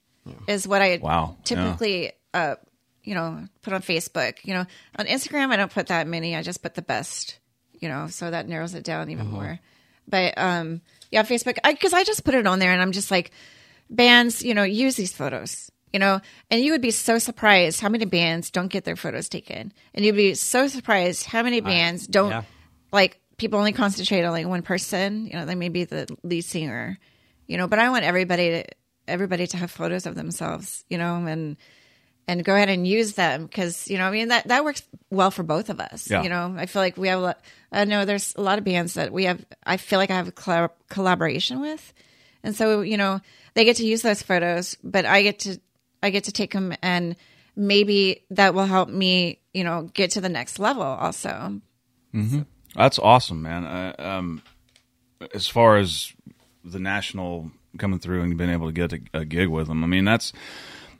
is 0.47 0.67
what 0.67 0.83
I 0.83 0.99
Wow, 1.01 1.35
yeah. 1.35 1.43
typically, 1.43 2.11
uh, 2.31 2.55
you 3.03 3.15
know, 3.15 3.47
put 3.63 3.73
on 3.73 3.81
Facebook. 3.81 4.35
You 4.43 4.53
know, 4.53 4.65
on 4.99 5.07
Instagram, 5.07 5.49
I 5.49 5.55
don't 5.55 5.73
put 5.73 5.87
that 5.87 6.05
many. 6.05 6.35
I 6.35 6.43
just 6.43 6.61
put 6.61 6.75
the 6.75 6.83
best. 6.83 7.39
You 7.79 7.89
know, 7.89 8.05
so 8.05 8.29
that 8.29 8.47
narrows 8.47 8.75
it 8.75 8.83
down 8.83 9.09
even 9.09 9.25
more. 9.25 9.59
But 10.07 10.37
um, 10.37 10.81
yeah, 11.11 11.23
Facebook, 11.23 11.57
because 11.63 11.93
I, 11.93 12.03
just 12.03 12.23
put 12.23 12.35
it 12.35 12.47
on 12.47 12.59
there, 12.59 12.71
and 12.71 12.81
I'm 12.81 12.91
just 12.91 13.11
like, 13.11 13.31
bands, 13.89 14.43
you 14.43 14.53
know, 14.53 14.63
use 14.63 14.95
these 14.95 15.13
photos. 15.13 15.71
You 15.93 15.99
know, 15.99 16.21
and 16.49 16.61
you 16.61 16.71
would 16.71 16.81
be 16.81 16.91
so 16.91 17.19
surprised 17.19 17.81
how 17.81 17.89
many 17.89 18.05
bands 18.05 18.49
don't 18.49 18.69
get 18.69 18.85
their 18.85 18.95
photos 18.95 19.27
taken, 19.27 19.73
and 19.93 20.05
you'd 20.05 20.15
be 20.15 20.35
so 20.35 20.67
surprised 20.67 21.25
how 21.25 21.43
many 21.43 21.59
bands 21.59 22.07
don't 22.07 22.29
yeah. 22.29 22.43
like 22.93 23.19
people 23.35 23.59
only 23.59 23.73
concentrate 23.73 24.23
on 24.23 24.31
like 24.31 24.47
one 24.47 24.61
person. 24.61 25.25
You 25.25 25.33
know, 25.33 25.45
they 25.45 25.55
may 25.55 25.67
be 25.67 25.83
the 25.83 26.07
lead 26.23 26.43
singer. 26.43 26.97
You 27.47 27.57
know, 27.57 27.67
but 27.67 27.79
I 27.79 27.89
want 27.89 28.05
everybody 28.05 28.51
to 28.51 28.65
everybody 29.05 29.47
to 29.47 29.57
have 29.57 29.69
photos 29.69 30.05
of 30.05 30.15
themselves. 30.15 30.85
You 30.89 30.97
know, 30.97 31.25
and 31.25 31.57
and 32.27 32.43
go 32.43 32.55
ahead 32.55 32.69
and 32.69 32.87
use 32.87 33.13
them 33.13 33.45
because 33.45 33.87
you 33.89 33.97
know 33.97 34.05
I 34.05 34.11
mean 34.11 34.29
that 34.29 34.47
that 34.47 34.63
works 34.63 34.83
well 35.09 35.31
for 35.31 35.43
both 35.43 35.69
of 35.69 35.79
us. 35.79 36.09
Yeah. 36.09 36.23
You 36.23 36.29
know, 36.29 36.55
I 36.57 36.65
feel 36.65 36.81
like 36.81 36.97
we 36.97 37.07
have. 37.07 37.19
a 37.19 37.21
lot 37.21 37.41
I 37.71 37.85
know 37.85 38.05
there's 38.05 38.33
a 38.35 38.41
lot 38.41 38.57
of 38.57 38.63
bands 38.65 38.95
that 38.95 39.11
we 39.11 39.25
have. 39.25 39.43
I 39.65 39.77
feel 39.77 39.99
like 39.99 40.11
I 40.11 40.15
have 40.15 40.27
a 40.27 40.31
collab- 40.31 40.71
collaboration 40.89 41.61
with, 41.61 41.93
and 42.43 42.55
so 42.55 42.81
you 42.81 42.97
know 42.97 43.21
they 43.53 43.65
get 43.65 43.77
to 43.77 43.85
use 43.85 44.01
those 44.01 44.21
photos, 44.21 44.77
but 44.83 45.05
I 45.05 45.23
get 45.23 45.39
to 45.39 45.59
I 46.03 46.09
get 46.09 46.25
to 46.25 46.31
take 46.31 46.51
them 46.51 46.73
and 46.81 47.15
maybe 47.55 48.23
that 48.31 48.53
will 48.53 48.65
help 48.65 48.89
me 48.89 49.39
you 49.53 49.63
know 49.63 49.89
get 49.93 50.11
to 50.11 50.21
the 50.21 50.29
next 50.29 50.59
level 50.59 50.83
also. 50.83 51.61
That's 52.75 52.99
awesome, 52.99 53.41
man. 53.41 53.65
Uh, 53.65 53.95
um, 53.99 54.41
as 55.33 55.47
far 55.47 55.77
as 55.77 56.13
the 56.63 56.79
national 56.79 57.51
coming 57.77 57.99
through 57.99 58.21
and 58.21 58.37
being 58.37 58.49
able 58.49 58.67
to 58.67 58.73
get 58.73 58.93
a, 58.93 58.99
a 59.13 59.25
gig 59.25 59.49
with 59.49 59.67
them, 59.67 59.83
I 59.83 59.87
mean, 59.87 60.05
that's 60.05 60.31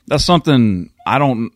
that's 0.06 0.24
something 0.24 0.90
I 1.06 1.18
don't 1.18 1.52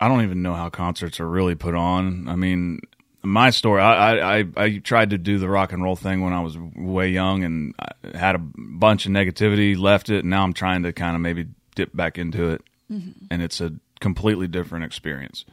I 0.00 0.08
don't 0.08 0.22
even 0.22 0.42
know 0.42 0.54
how 0.54 0.68
concerts 0.68 1.20
are 1.20 1.28
really 1.28 1.54
put 1.54 1.74
on. 1.74 2.28
I 2.28 2.34
mean, 2.34 2.80
my 3.22 3.50
story 3.50 3.80
I, 3.80 4.40
I, 4.40 4.44
I, 4.56 4.78
tried 4.78 5.10
to 5.10 5.18
do 5.18 5.38
the 5.38 5.48
rock 5.48 5.72
and 5.72 5.82
roll 5.82 5.94
thing 5.94 6.22
when 6.22 6.32
I 6.32 6.40
was 6.40 6.58
way 6.58 7.08
young 7.10 7.44
and 7.44 7.74
I 7.78 8.16
had 8.18 8.34
a 8.34 8.40
bunch 8.40 9.06
of 9.06 9.12
negativity, 9.12 9.78
left 9.78 10.10
it, 10.10 10.20
and 10.20 10.30
now 10.30 10.42
I'm 10.42 10.52
trying 10.52 10.82
to 10.82 10.92
kind 10.92 11.14
of 11.14 11.22
maybe 11.22 11.46
dip 11.76 11.94
back 11.94 12.18
into 12.18 12.50
it, 12.50 12.62
and 13.30 13.42
it's 13.42 13.60
a 13.60 13.72
completely 14.00 14.48
different 14.48 14.84
experience. 14.84 15.44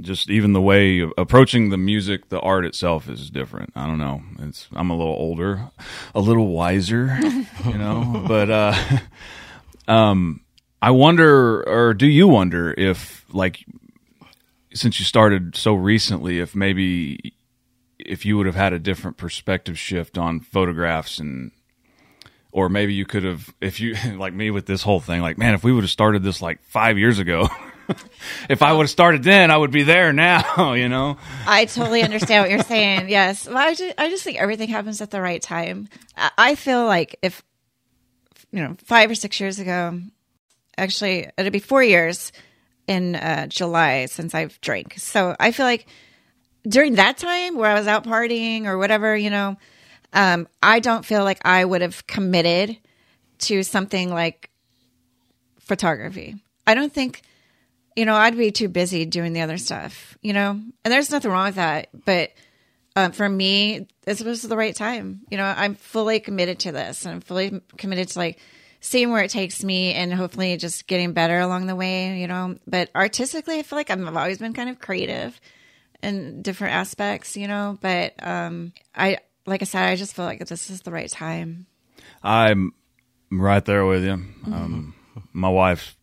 Just 0.00 0.30
even 0.30 0.54
the 0.54 0.62
way 0.62 1.00
of 1.00 1.12
approaching 1.18 1.68
the 1.68 1.76
music, 1.76 2.30
the 2.30 2.40
art 2.40 2.64
itself 2.64 3.10
is 3.10 3.28
different. 3.28 3.74
I 3.76 3.86
don't 3.86 3.98
know. 3.98 4.22
It's 4.38 4.66
I'm 4.72 4.88
a 4.88 4.96
little 4.96 5.12
older, 5.12 5.68
a 6.14 6.20
little 6.20 6.48
wiser, 6.48 7.18
you 7.66 7.76
know. 7.76 8.24
but 8.26 8.48
uh, 8.48 8.98
um, 9.92 10.40
I 10.82 10.90
wonder, 10.90 11.62
or 11.62 11.94
do 11.94 12.08
you 12.08 12.26
wonder 12.26 12.74
if, 12.76 13.24
like, 13.32 13.64
since 14.74 14.98
you 14.98 15.04
started 15.06 15.54
so 15.54 15.74
recently, 15.74 16.40
if 16.40 16.56
maybe 16.56 17.34
if 17.98 18.26
you 18.26 18.36
would 18.36 18.46
have 18.46 18.56
had 18.56 18.72
a 18.72 18.80
different 18.80 19.16
perspective 19.16 19.78
shift 19.78 20.18
on 20.18 20.40
photographs 20.40 21.20
and 21.20 21.52
or 22.50 22.68
maybe 22.68 22.92
you 22.92 23.06
could 23.06 23.22
have 23.22 23.54
if 23.60 23.78
you 23.78 23.94
like 24.18 24.34
me 24.34 24.50
with 24.50 24.66
this 24.66 24.82
whole 24.82 24.98
thing 24.98 25.22
like 25.22 25.38
man 25.38 25.54
if 25.54 25.62
we 25.62 25.72
would 25.72 25.84
have 25.84 25.90
started 25.90 26.20
this 26.24 26.42
like 26.42 26.60
five 26.64 26.98
years 26.98 27.20
ago 27.20 27.48
if 28.50 28.60
i 28.60 28.72
would 28.72 28.82
have 28.82 28.90
started 28.90 29.22
then 29.22 29.52
i 29.52 29.56
would 29.56 29.70
be 29.70 29.84
there 29.84 30.12
now 30.12 30.72
you 30.72 30.88
know 30.88 31.16
I 31.46 31.66
totally 31.66 32.02
understand 32.02 32.42
what 32.42 32.50
you're 32.50 32.64
saying. 32.64 33.08
Yes, 33.08 33.46
well, 33.46 33.58
I 33.58 33.74
just, 33.74 33.94
I 33.98 34.08
just 34.08 34.24
think 34.24 34.38
everything 34.40 34.68
happens 34.68 35.00
at 35.00 35.10
the 35.12 35.20
right 35.20 35.40
time. 35.40 35.88
I, 36.16 36.30
I 36.38 36.54
feel 36.56 36.86
like 36.86 37.16
if 37.22 37.42
you 38.52 38.60
know, 38.60 38.76
five 38.84 39.10
or 39.10 39.14
six 39.14 39.40
years 39.40 39.58
ago, 39.58 40.00
actually, 40.76 41.28
it'll 41.36 41.50
be 41.50 41.58
four 41.58 41.82
years 41.82 42.32
in 42.86 43.14
uh, 43.14 43.46
July 43.46 44.06
since 44.06 44.34
I've 44.34 44.60
drank. 44.60 44.94
So 44.98 45.36
I 45.38 45.52
feel 45.52 45.66
like 45.66 45.86
during 46.66 46.94
that 46.96 47.16
time 47.16 47.56
where 47.56 47.70
I 47.70 47.74
was 47.74 47.86
out 47.86 48.04
partying 48.04 48.66
or 48.66 48.78
whatever, 48.78 49.16
you 49.16 49.30
know, 49.30 49.56
um, 50.12 50.48
I 50.62 50.80
don't 50.80 51.04
feel 51.04 51.24
like 51.24 51.40
I 51.44 51.64
would 51.64 51.80
have 51.80 52.06
committed 52.06 52.76
to 53.38 53.62
something 53.62 54.10
like 54.10 54.50
photography. 55.60 56.36
I 56.66 56.74
don't 56.74 56.92
think, 56.92 57.22
you 57.96 58.04
know, 58.04 58.14
I'd 58.14 58.36
be 58.36 58.50
too 58.50 58.68
busy 58.68 59.04
doing 59.04 59.32
the 59.32 59.40
other 59.40 59.58
stuff, 59.58 60.16
you 60.22 60.32
know, 60.32 60.50
and 60.50 60.92
there's 60.92 61.10
nothing 61.10 61.30
wrong 61.30 61.46
with 61.46 61.54
that. 61.56 61.88
But 62.04 62.30
um, 62.94 63.12
for 63.12 63.28
me, 63.28 63.88
this 64.04 64.22
was 64.22 64.42
the 64.42 64.56
right 64.56 64.74
time. 64.74 65.22
You 65.30 65.38
know, 65.38 65.44
I'm 65.44 65.74
fully 65.74 66.20
committed 66.20 66.60
to 66.60 66.72
this 66.72 67.04
and 67.04 67.14
I'm 67.14 67.20
fully 67.20 67.60
committed 67.78 68.08
to 68.08 68.18
like 68.18 68.38
seeing 68.82 69.12
where 69.12 69.22
it 69.22 69.30
takes 69.30 69.64
me 69.64 69.94
and 69.94 70.12
hopefully 70.12 70.56
just 70.58 70.86
getting 70.86 71.12
better 71.12 71.38
along 71.38 71.66
the 71.66 71.76
way, 71.76 72.20
you 72.20 72.26
know. 72.26 72.56
But 72.66 72.90
artistically, 72.94 73.58
I 73.58 73.62
feel 73.62 73.78
like 73.78 73.88
I've 73.88 74.16
always 74.16 74.38
been 74.38 74.52
kind 74.52 74.68
of 74.68 74.80
creative 74.80 75.40
in 76.02 76.42
different 76.42 76.74
aspects, 76.74 77.36
you 77.36 77.48
know. 77.48 77.78
But 77.80 78.14
um, 78.22 78.72
I, 78.94 79.18
like 79.46 79.62
I 79.62 79.64
said, 79.64 79.84
I 79.84 79.96
just 79.96 80.14
feel 80.14 80.24
like 80.24 80.44
this 80.46 80.68
is 80.68 80.82
the 80.82 80.90
right 80.90 81.08
time. 81.08 81.66
i'm 82.22 82.72
right 83.30 83.64
there 83.64 83.86
with 83.86 84.04
you 84.04 84.12
um, 84.46 84.94
my 85.32 85.48
wife 85.48 85.96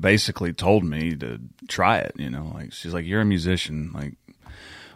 basically 0.00 0.52
told 0.52 0.84
me 0.84 1.14
to 1.14 1.40
try 1.68 1.98
it 1.98 2.12
you 2.16 2.28
know 2.28 2.50
like 2.54 2.72
she's 2.72 2.92
like 2.92 3.06
you're 3.06 3.20
a 3.20 3.24
musician 3.24 3.92
like 3.94 4.14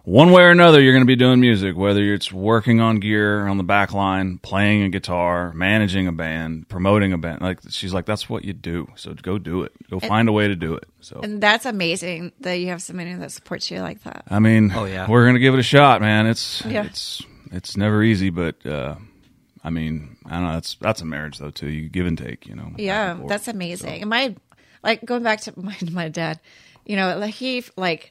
one 0.04 0.30
way 0.32 0.42
or 0.42 0.50
another 0.50 0.80
you're 0.80 0.92
going 0.92 1.02
to 1.02 1.06
be 1.06 1.16
doing 1.16 1.40
music 1.40 1.76
whether 1.76 2.02
it's 2.02 2.32
working 2.32 2.80
on 2.80 3.00
gear 3.00 3.46
on 3.46 3.56
the 3.58 3.62
back 3.62 3.92
line 3.92 4.38
playing 4.38 4.82
a 4.82 4.88
guitar 4.88 5.52
managing 5.52 6.06
a 6.06 6.12
band 6.12 6.68
promoting 6.68 7.12
a 7.12 7.18
band 7.18 7.40
like 7.42 7.58
she's 7.68 7.92
like 7.92 8.06
that's 8.06 8.28
what 8.28 8.44
you 8.44 8.52
do 8.52 8.88
so 8.96 9.12
go 9.14 9.38
do 9.38 9.62
it 9.62 9.72
go 9.90 10.00
find 10.00 10.28
a 10.28 10.32
way 10.32 10.48
to 10.48 10.56
do 10.56 10.74
it 10.74 10.84
so 11.00 11.20
And 11.22 11.42
that's 11.42 11.66
amazing 11.66 12.32
that 12.40 12.54
you 12.54 12.68
have 12.68 12.80
somebody 12.82 13.12
that 13.14 13.30
supports 13.32 13.70
you 13.70 13.80
like 13.80 14.02
that. 14.04 14.24
i 14.28 14.38
mean 14.38 14.72
Oh, 14.74 14.84
yeah. 14.84 15.08
we're 15.08 15.24
going 15.24 15.34
to 15.34 15.40
give 15.40 15.54
it 15.54 15.60
a 15.60 15.62
shot 15.62 16.00
man 16.00 16.26
it's 16.26 16.64
Yeah. 16.64 16.84
it's 16.84 17.22
it's 17.52 17.76
never 17.76 18.02
easy 18.02 18.30
but 18.30 18.64
uh 18.66 18.94
I 19.62 19.68
mean, 19.68 20.16
I 20.24 20.30
don't 20.36 20.44
know. 20.44 20.52
That's 20.54 20.76
that's 20.76 21.02
a 21.02 21.04
marriage 21.04 21.36
though 21.36 21.50
too. 21.50 21.68
You 21.68 21.90
give 21.90 22.06
and 22.06 22.16
take, 22.16 22.46
you 22.46 22.54
know. 22.56 22.72
Yeah, 22.78 23.18
that's 23.28 23.46
amazing. 23.46 24.00
And 24.00 24.08
my 24.08 24.34
like 24.82 25.04
going 25.04 25.22
back 25.22 25.42
to 25.42 25.52
my 25.60 25.76
my 25.92 26.08
dad, 26.08 26.40
you 26.86 26.96
know, 26.96 27.18
like 27.18 27.34
he 27.34 27.62
like 27.76 28.10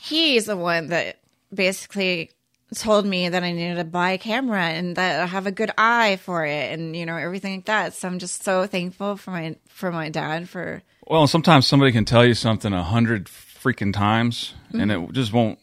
he's 0.00 0.46
the 0.46 0.56
one 0.56 0.88
that 0.88 1.18
basically 1.52 2.30
told 2.74 3.04
me 3.04 3.28
that 3.28 3.42
I 3.42 3.50
needed 3.52 3.76
to 3.76 3.84
buy 3.84 4.10
a 4.12 4.18
camera 4.18 4.62
and 4.62 4.94
that 4.96 5.20
I 5.20 5.26
have 5.26 5.46
a 5.46 5.52
good 5.52 5.72
eye 5.76 6.16
for 6.22 6.44
it 6.46 6.72
and 6.72 6.94
you 6.96 7.04
know 7.06 7.16
everything 7.16 7.56
like 7.56 7.64
that. 7.66 7.94
So 7.94 8.06
I'm 8.08 8.18
just 8.18 8.42
so 8.44 8.66
thankful 8.66 9.16
for 9.16 9.32
my 9.32 9.56
for 9.68 9.90
my 9.90 10.08
dad 10.08 10.48
for 10.48 10.82
Well, 11.06 11.26
sometimes 11.26 11.66
somebody 11.66 11.92
can 11.92 12.04
tell 12.04 12.24
you 12.24 12.34
something 12.34 12.72
a 12.72 12.82
hundred 12.84 13.26
freaking 13.26 13.92
times, 13.92 14.54
and 14.72 14.90
Mm-hmm. 14.90 15.10
it 15.10 15.12
just 15.12 15.32
won't. 15.32 15.58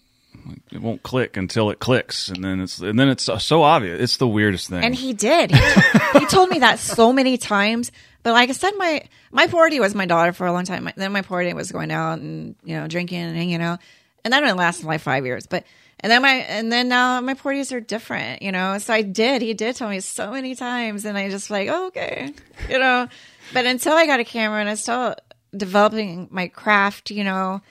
It 0.72 0.82
won't 0.82 1.04
click 1.04 1.36
until 1.36 1.70
it 1.72 1.80
clicks, 1.80 2.30
and 2.30 2.42
then 2.44 2.62
it's 2.62 2.80
and 2.80 2.98
then 2.98 3.10
it's 3.10 3.30
so 3.44 3.64
obvious. 3.64 4.00
It's 4.00 4.18
the 4.18 4.28
weirdest 4.28 4.70
thing. 4.70 4.82
And 4.84 4.96
he 4.96 5.12
did. 5.14 5.52
He, 5.52 6.20
he 6.20 6.26
told 6.28 6.50
me 6.50 6.60
that 6.60 6.80
so 6.80 7.12
many 7.12 7.38
times. 7.38 7.92
But 8.24 8.32
like 8.34 8.50
I 8.50 8.54
said, 8.54 8.72
my 8.78 9.04
my 9.32 9.48
priority 9.48 9.80
was 9.82 9.94
my 9.96 10.06
daughter 10.06 10.32
for 10.32 10.46
a 10.48 10.54
long 10.54 10.64
time. 10.64 10.86
My, 10.86 10.94
then 10.96 11.12
my 11.12 11.22
priority 11.22 11.54
was 11.54 11.72
going 11.72 11.92
out 11.92 12.20
and 12.20 12.56
you 12.64 12.78
know 12.78 12.88
drinking 12.88 13.20
and 13.20 13.36
hanging 13.36 13.62
out, 13.62 13.80
and 14.28 14.34
that 14.34 14.42
didn't 14.42 14.58
last 14.58 14.84
like 14.84 15.00
five 15.00 15.26
years. 15.26 15.48
But 15.48 15.64
and 16.02 16.12
then 16.12 16.22
my 16.22 16.34
and 16.34 16.70
then 16.70 16.90
now 16.90 17.22
my 17.22 17.34
priorities 17.34 17.72
are 17.72 17.80
different. 17.80 18.42
You 18.42 18.52
know, 18.52 18.78
so 18.78 18.94
I 18.94 19.04
did. 19.04 19.42
He 19.42 19.54
did 19.54 19.78
tell 19.78 19.90
me 19.90 20.02
so 20.02 20.32
many 20.32 20.54
times, 20.54 21.06
and 21.06 21.18
I 21.18 21.30
just 21.30 21.50
like 21.50 21.70
oh, 21.70 21.88
okay, 21.88 22.34
you 22.70 22.78
know. 22.78 23.08
But 23.54 23.66
until 23.66 23.94
I 23.94 24.06
got 24.06 24.20
a 24.20 24.26
camera 24.26 24.60
and 24.60 24.68
I 24.68 24.76
still 24.76 25.16
developing 25.56 26.28
my 26.30 26.50
craft, 26.50 27.10
you 27.10 27.24
know, 27.24 27.62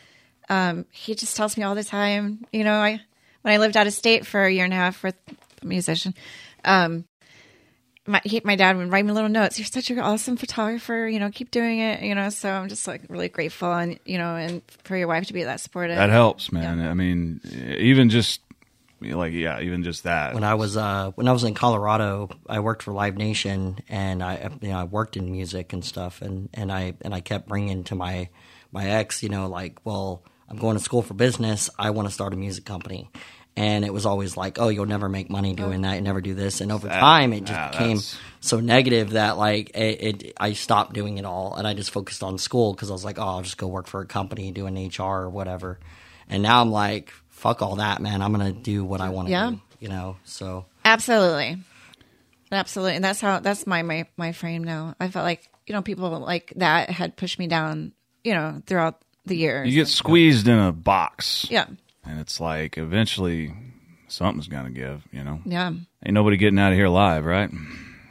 um, 0.48 0.86
he 0.92 1.14
just 1.14 1.36
tells 1.36 1.58
me 1.58 1.62
all 1.62 1.74
the 1.74 1.84
time. 1.84 2.46
You 2.52 2.64
know, 2.64 2.78
I 2.78 3.02
when 3.42 3.52
I 3.52 3.58
lived 3.58 3.76
out 3.76 3.86
of 3.86 3.92
state 3.92 4.26
for 4.26 4.42
a 4.42 4.50
year 4.50 4.64
and 4.64 4.72
a 4.72 4.76
half 4.76 5.02
with 5.02 5.16
a 5.60 5.66
musician, 5.66 6.14
um, 6.64 7.04
my 8.06 8.20
he, 8.24 8.40
my 8.44 8.56
dad 8.56 8.76
would 8.76 8.90
write 8.90 9.04
me 9.04 9.12
little 9.12 9.28
notes. 9.28 9.58
You're 9.58 9.66
such 9.66 9.90
an 9.90 9.98
awesome 9.98 10.36
photographer. 10.36 11.08
You 11.08 11.18
know, 11.18 11.30
keep 11.30 11.50
doing 11.50 11.80
it. 11.80 12.02
You 12.02 12.14
know, 12.14 12.30
so 12.30 12.50
I'm 12.50 12.68
just 12.68 12.86
like 12.86 13.02
really 13.08 13.28
grateful, 13.28 13.72
and 13.72 13.98
you 14.04 14.18
know, 14.18 14.36
and 14.36 14.62
for 14.84 14.96
your 14.96 15.08
wife 15.08 15.26
to 15.26 15.32
be 15.32 15.44
that 15.44 15.60
supportive. 15.60 15.96
that 15.96 16.10
helps, 16.10 16.52
man. 16.52 16.80
I 16.80 16.94
mean, 16.94 17.40
even 17.78 18.10
just 18.10 18.40
like 19.00 19.32
yeah, 19.32 19.60
even 19.60 19.82
just 19.82 20.04
that. 20.04 20.34
when 20.34 20.44
I 20.44 20.54
was 20.54 20.76
uh, 20.76 21.12
when 21.14 21.28
I 21.28 21.32
was 21.32 21.44
in 21.44 21.54
Colorado, 21.54 22.30
I 22.48 22.60
worked 22.60 22.82
for 22.82 22.92
Live 22.92 23.16
Nation, 23.16 23.78
and 23.88 24.22
I 24.22 24.50
you 24.60 24.68
know 24.68 24.78
I 24.78 24.84
worked 24.84 25.16
in 25.16 25.30
music 25.30 25.72
and 25.72 25.84
stuff, 25.84 26.22
and, 26.22 26.48
and 26.54 26.72
I 26.72 26.94
and 27.02 27.14
I 27.14 27.20
kept 27.20 27.48
bringing 27.48 27.84
to 27.84 27.94
my 27.94 28.28
my 28.72 28.90
ex, 28.90 29.22
you 29.22 29.28
know, 29.28 29.48
like, 29.48 29.78
well, 29.84 30.22
I'm 30.48 30.58
going 30.58 30.76
to 30.76 30.82
school 30.82 31.02
for 31.02 31.14
business. 31.14 31.70
I 31.78 31.90
want 31.90 32.08
to 32.08 32.14
start 32.14 32.32
a 32.32 32.36
music 32.36 32.64
company, 32.64 33.10
and 33.56 33.84
it 33.84 33.92
was 33.92 34.04
always 34.04 34.36
like, 34.36 34.58
oh, 34.60 34.68
you'll 34.68 34.84
never 34.86 35.08
make 35.08 35.30
money 35.30 35.54
doing 35.54 35.80
that. 35.82 35.94
You 35.94 36.02
never 36.02 36.20
do 36.20 36.34
this, 36.34 36.60
and 36.60 36.70
over 36.70 36.88
time, 36.88 37.32
it 37.32 37.40
just 37.40 37.52
yeah, 37.52 37.70
became 37.70 37.96
that's- 37.96 38.16
so 38.40 38.60
negative 38.60 39.10
that 39.10 39.36
like 39.38 39.70
it, 39.76 40.02
it 40.24 40.32
I 40.38 40.52
stopped 40.52 40.92
doing 40.92 41.18
it 41.18 41.24
all, 41.24 41.54
and 41.56 41.66
I 41.66 41.74
just 41.74 41.90
focused 41.90 42.22
on 42.22 42.38
school 42.38 42.74
because 42.74 42.90
I 42.90 42.92
was 42.92 43.04
like, 43.04 43.18
oh, 43.18 43.22
I'll 43.26 43.42
just 43.42 43.58
go 43.58 43.66
work 43.66 43.86
for 43.86 44.00
a 44.00 44.06
company 44.06 44.50
doing 44.52 44.76
HR 44.88 45.02
or 45.02 45.30
whatever, 45.30 45.78
and 46.28 46.42
now 46.42 46.60
I'm 46.60 46.70
like, 46.70 47.12
fuck 47.30 47.62
all 47.62 47.76
that, 47.76 48.00
man. 48.02 48.22
I'm 48.22 48.32
gonna 48.32 48.52
do 48.52 48.84
what 48.84 49.00
I 49.00 49.08
want 49.08 49.28
to 49.28 49.32
Yeah. 49.32 49.50
do, 49.50 49.60
you 49.80 49.88
know. 49.88 50.16
So 50.24 50.66
Absolutely, 50.84 51.58
absolutely, 52.52 52.94
and 52.96 53.04
that's 53.04 53.20
how 53.20 53.40
that's 53.40 53.66
my 53.66 53.82
my 53.82 54.06
my 54.16 54.32
frame 54.32 54.64
now. 54.64 54.94
I 55.00 55.08
felt 55.08 55.24
like 55.24 55.48
you 55.66 55.72
know 55.74 55.82
people 55.82 56.08
like 56.20 56.52
that 56.56 56.90
had 56.90 57.16
pushed 57.16 57.38
me 57.38 57.46
down, 57.46 57.92
you 58.22 58.34
know, 58.34 58.62
throughout 58.66 59.00
the 59.24 59.36
years. 59.36 59.68
you 59.68 59.74
get 59.74 59.88
squeezed 59.88 60.46
in 60.46 60.58
a 60.58 60.70
box, 60.72 61.46
yeah, 61.50 61.66
and 62.06 62.20
it's 62.20 62.40
like 62.40 62.78
eventually 62.78 63.54
something's 64.08 64.48
gonna 64.48 64.70
give. 64.70 65.02
You 65.12 65.24
know, 65.24 65.40
yeah, 65.44 65.68
ain't 65.68 66.14
nobody 66.14 66.36
getting 66.36 66.58
out 66.58 66.72
of 66.72 66.78
here 66.78 66.86
alive, 66.86 67.24
right? 67.24 67.50
So 67.50 67.58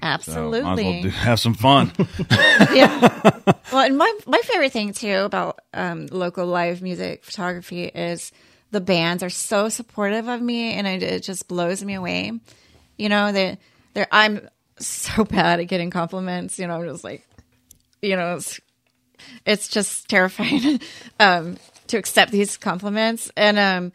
absolutely. 0.01 0.61
might 0.61 0.79
as 0.79 0.85
well 0.85 1.01
do, 1.01 1.09
have 1.09 1.39
some 1.39 1.53
fun. 1.55 1.91
yeah. 2.73 3.39
Well, 3.71 3.85
and 3.85 3.97
my 3.97 4.19
my 4.27 4.41
favorite 4.43 4.71
thing 4.71 4.93
too 4.93 5.17
about 5.19 5.59
um, 5.73 6.07
local 6.11 6.45
live 6.45 6.81
music 6.81 7.23
photography 7.23 7.85
is 7.85 8.31
the 8.71 8.81
bands 8.81 9.23
are 9.23 9.29
so 9.29 9.69
supportive 9.69 10.27
of 10.27 10.41
me, 10.41 10.73
and 10.73 10.85
it, 10.85 11.01
it 11.01 11.23
just 11.23 11.47
blows 11.47 11.83
me 11.83 11.95
away. 11.95 12.31
You 12.97 13.09
know 13.09 13.31
that 13.31 13.59
they're 13.93 14.07
I'm 14.11 14.47
so 14.77 15.23
bad 15.29 15.59
at 15.59 15.63
getting 15.65 15.89
compliments. 15.89 16.59
You 16.59 16.67
know, 16.67 16.75
I'm 16.75 16.87
just 16.87 17.03
like, 17.03 17.27
you 18.01 18.15
know, 18.15 18.35
it's, 18.35 18.59
it's 19.45 19.67
just 19.67 20.09
terrifying 20.09 20.79
um, 21.19 21.57
to 21.87 21.97
accept 21.97 22.31
these 22.31 22.57
compliments, 22.57 23.31
and 23.35 23.59
um, 23.59 23.91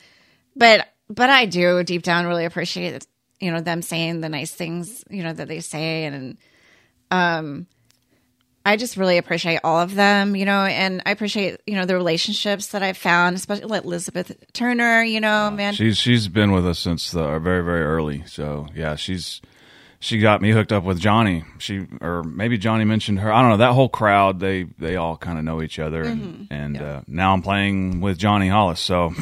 but 0.57 0.89
but 1.09 1.31
I 1.31 1.47
do 1.47 1.83
deep 1.85 2.03
down 2.03 2.27
really 2.27 2.45
appreciate 2.45 3.07
you 3.41 3.51
know 3.51 3.61
them 3.61 3.83
saying 3.83 4.21
the 4.21 4.29
nice 4.29 4.53
things 4.53 5.05
you 5.11 5.23
know 5.23 5.33
that 5.33 5.49
they 5.49 5.61
say 5.61 6.05
and 6.05 6.37
um, 7.11 7.67
I 8.65 8.77
just 8.77 8.97
really 8.97 9.19
appreciate 9.19 9.61
all 9.65 9.81
of 9.81 9.95
them, 9.95 10.37
you 10.37 10.45
know, 10.45 10.65
and 10.65 11.03
I 11.07 11.13
appreciate, 11.13 11.61
you 11.67 11.75
know, 11.75 11.87
the 11.87 11.95
relationships 11.95 12.69
that 12.69 12.83
I've 12.83 12.97
found, 12.97 13.37
especially 13.37 13.65
like 13.65 13.85
Elizabeth 13.85 14.33
Turner, 14.53 15.03
you 15.03 15.21
know, 15.21 15.51
man. 15.51 15.73
She's 15.73 15.97
she's 15.97 16.29
been 16.29 16.53
with 16.53 16.67
us 16.67 16.79
since 16.79 17.11
the 17.11 17.39
very 17.39 17.65
very 17.65 17.83
early. 17.83 18.23
So 18.27 18.69
yeah, 18.75 18.97
she's 18.97 19.41
she 20.01 20.19
got 20.19 20.41
me 20.43 20.51
hooked 20.51 20.73
up 20.73 20.83
with 20.83 20.99
Johnny. 20.99 21.45
She 21.59 21.87
or 22.01 22.23
maybe 22.25 22.59
Johnny 22.59 22.85
mentioned 22.85 23.21
her. 23.21 23.33
I 23.33 23.41
don't 23.43 23.51
know. 23.51 23.57
That 23.59 23.73
whole 23.75 23.89
crowd, 23.89 24.41
they 24.41 24.65
they 24.79 24.97
all 24.97 25.17
kind 25.17 25.39
of 25.39 25.45
know 25.45 25.63
each 25.63 25.79
other, 25.79 26.03
and 26.03 26.49
and 26.51 26.81
uh, 26.81 27.03
now 27.07 27.33
I'm 27.33 27.43
playing 27.43 28.01
with 28.01 28.19
Johnny 28.19 28.49
Hollis. 28.49 28.81
So 28.81 29.13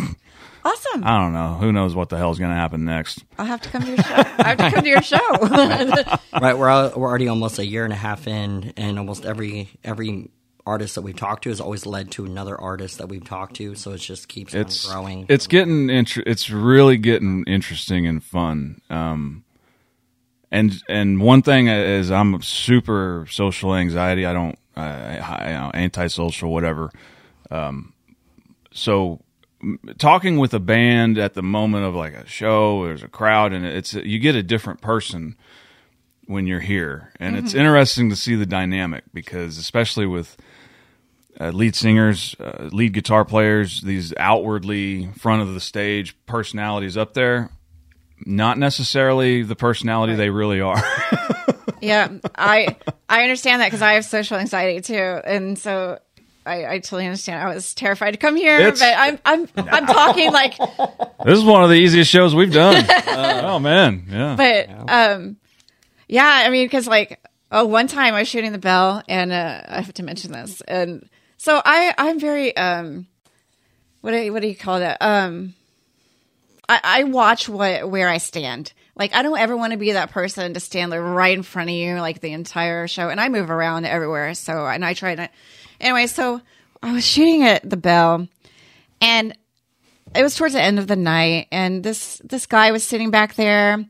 Awesome. 0.65 1.05
I 1.05 1.19
don't 1.19 1.33
know. 1.33 1.55
Who 1.55 1.73
knows 1.73 1.95
what 1.95 2.09
the 2.11 2.17
hell's 2.19 2.39
going 2.39 2.51
to 2.51 2.57
happen 2.57 2.85
next? 2.85 3.25
I'll 3.39 3.47
have 3.47 3.61
to 3.63 3.71
come 3.71 3.83
to 3.83 3.89
your 3.89 3.97
show. 3.97 4.15
I 4.15 4.49
have 4.49 4.59
to 4.59 4.71
come 4.71 4.83
to 4.85 4.89
your 4.89 5.03
show. 5.03 6.19
right 6.41 6.59
we're 6.59 6.69
al- 6.69 6.93
we're 6.97 7.09
already 7.09 7.29
almost 7.29 7.59
a 7.59 7.65
year 7.67 7.85
and 7.85 7.93
a 7.93 7.97
half 7.97 8.27
in 8.27 8.73
and 8.77 8.99
almost 8.99 9.25
every 9.25 9.69
every 9.85 10.31
artist 10.67 10.97
that 10.97 11.03
we've 11.03 11.17
talked 11.17 11.45
to 11.45 11.49
has 11.49 11.61
always 11.63 11.87
led 11.87 12.11
to 12.11 12.27
another 12.27 12.61
artist 12.61 12.99
that 12.99 13.09
we've 13.09 13.25
talked 13.25 13.57
to 13.57 13.75
so 13.75 13.93
it 13.93 13.99
just 13.99 14.29
keeps 14.29 14.53
It's 14.53 14.87
on 14.87 14.93
growing 14.93 15.27
It's 15.31 15.47
getting 15.47 15.89
inter- 15.89 16.25
It's 16.27 16.51
really 16.51 16.99
getting 16.99 17.45
interesting 17.47 18.07
and 18.07 18.23
fun. 18.23 18.81
Um, 18.91 19.45
and 20.51 20.83
and 20.89 21.21
one 21.21 21.43
thing 21.43 21.69
is 21.69 22.11
I'm 22.11 22.41
super 22.43 23.27
social 23.31 23.75
anxiety. 23.75 24.27
I 24.27 24.33
don't 24.33 24.59
I, 24.77 25.19
I, 25.19 25.47
you 25.49 25.55
know, 25.55 25.71
antisocial 25.75 26.53
whatever. 26.53 26.91
Um, 27.51 27.93
so 28.73 29.21
talking 29.99 30.39
with 30.39 30.55
a 30.55 30.61
band 30.61 31.19
at 31.19 31.35
the 31.35 31.43
moment 31.43 31.85
of 31.85 31.95
like 31.95 32.15
a 32.15 32.27
show, 32.27 32.85
there's 32.85 33.03
a 33.03 33.09
crowd, 33.09 33.53
and 33.53 33.67
it's 33.67 33.95
you 33.95 34.19
get 34.19 34.35
a 34.35 34.43
different 34.43 34.81
person 34.81 35.37
when 36.27 36.47
you're 36.47 36.61
here, 36.61 37.13
and 37.19 37.37
it's 37.37 37.55
interesting 37.55 38.11
to 38.11 38.17
see 38.17 38.35
the 38.35 38.47
dynamic 38.47 39.05
because 39.15 39.57
especially 39.59 40.07
with 40.07 40.37
uh, 41.41 41.51
lead 41.51 41.75
singers, 41.75 42.37
uh, 42.39 42.69
lead 42.73 42.93
guitar 42.93 43.25
players, 43.25 43.81
these 43.83 44.13
outwardly 44.19 45.07
front 45.13 45.43
of 45.43 45.55
the 45.55 45.61
stage 45.61 46.17
personalities 46.27 46.97
up 46.97 47.15
there, 47.15 47.51
not 48.25 48.59
necessarily 48.59 49.43
the 49.43 49.57
personality 49.57 50.15
they 50.15 50.31
really 50.31 50.61
are. 50.61 50.83
yeah, 51.81 52.09
I 52.37 52.77
I 53.09 53.23
understand 53.23 53.61
that 53.63 53.67
because 53.67 53.83
I 53.83 53.95
have 53.95 54.05
social 54.05 54.37
anxiety 54.37 54.81
too, 54.81 54.95
and 55.25 55.59
so 55.59 55.99
I, 56.45 56.67
I 56.67 56.79
totally 56.79 57.07
understand. 57.07 57.43
I 57.43 57.55
was 57.55 57.75
terrified 57.75 58.13
to 58.13 58.17
come 58.17 58.37
here, 58.37 58.59
It's- 58.59 58.79
but 58.79 58.95
I'm 58.97 59.19
I'm 59.25 59.49
I'm 59.69 59.87
talking 59.87 60.33
like, 60.33 60.57
this 61.25 61.39
is 61.39 61.45
one 61.45 61.63
of 61.63 61.69
the 61.71 61.77
easiest 61.77 62.11
shows 62.11 62.35
we've 62.35 62.53
done. 62.53 62.85
oh 63.07 63.59
man, 63.59 64.05
yeah. 64.09 64.35
but 64.37 64.91
um, 64.91 65.37
yeah, 66.09 66.43
I 66.47 66.51
mean, 66.51 66.67
because 66.67 66.87
like 66.87 67.21
oh, 67.53 67.67
one 67.67 67.87
time 67.87 68.15
I 68.15 68.21
was 68.21 68.29
shooting 68.29 68.53
the 68.53 68.59
bell, 68.59 69.03
and 69.09 69.33
uh, 69.33 69.63
I 69.69 69.81
have 69.81 69.95
to 69.95 70.03
mention 70.03 70.33
this, 70.33 70.61
and 70.63 71.09
so 71.37 71.61
I 71.65 71.95
I'm 71.99 72.19
very 72.19 72.57
um, 72.57 73.07
what 74.01 74.13
do 74.13 74.19
you, 74.19 74.33
what 74.33 74.43
do 74.43 74.49
you 74.49 74.57
call 74.57 74.81
that 74.81 74.99
um. 75.01 75.55
I, 76.69 76.81
I 76.83 77.05
watch 77.05 77.49
what 77.49 77.89
where 77.89 78.09
I 78.09 78.19
stand. 78.19 78.73
Like 78.97 79.15
I 79.15 79.23
don't 79.23 79.39
ever 79.39 79.57
want 79.57 79.73
to 79.73 79.79
be 79.79 79.93
that 79.93 80.11
person 80.11 80.55
to 80.55 80.61
stand 80.61 80.91
like 80.91 81.01
right 81.01 81.37
in 81.37 81.43
front 81.43 81.71
of 81.71 81.75
you 81.75 81.95
like 82.01 82.21
the 82.21 82.33
entire 82.33 82.87
show. 82.89 83.09
And 83.09 83.21
I 83.21 83.29
move 83.29 83.51
around 83.51 83.87
everywhere, 83.87 84.35
so 84.35 84.67
and 84.67 84.85
I 84.85 84.95
try 84.95 85.15
to. 85.15 85.31
Anyway, 85.81 86.07
so 86.07 86.41
I 86.83 86.93
was 86.93 87.07
shooting 87.07 87.45
at 87.45 87.69
the 87.69 87.77
Bell, 87.77 88.29
and 89.01 89.37
it 90.15 90.23
was 90.23 90.37
towards 90.37 90.55
the 90.55 90.63
end 90.63 90.79
of 90.79 90.87
the 90.87 90.97
night, 90.97 91.49
and 91.51 91.83
this 91.83 92.21
this 92.25 92.47
guy 92.47 92.73
was 92.73 92.85
sitting 92.85 93.11
back 93.11 93.35
there, 93.35 93.85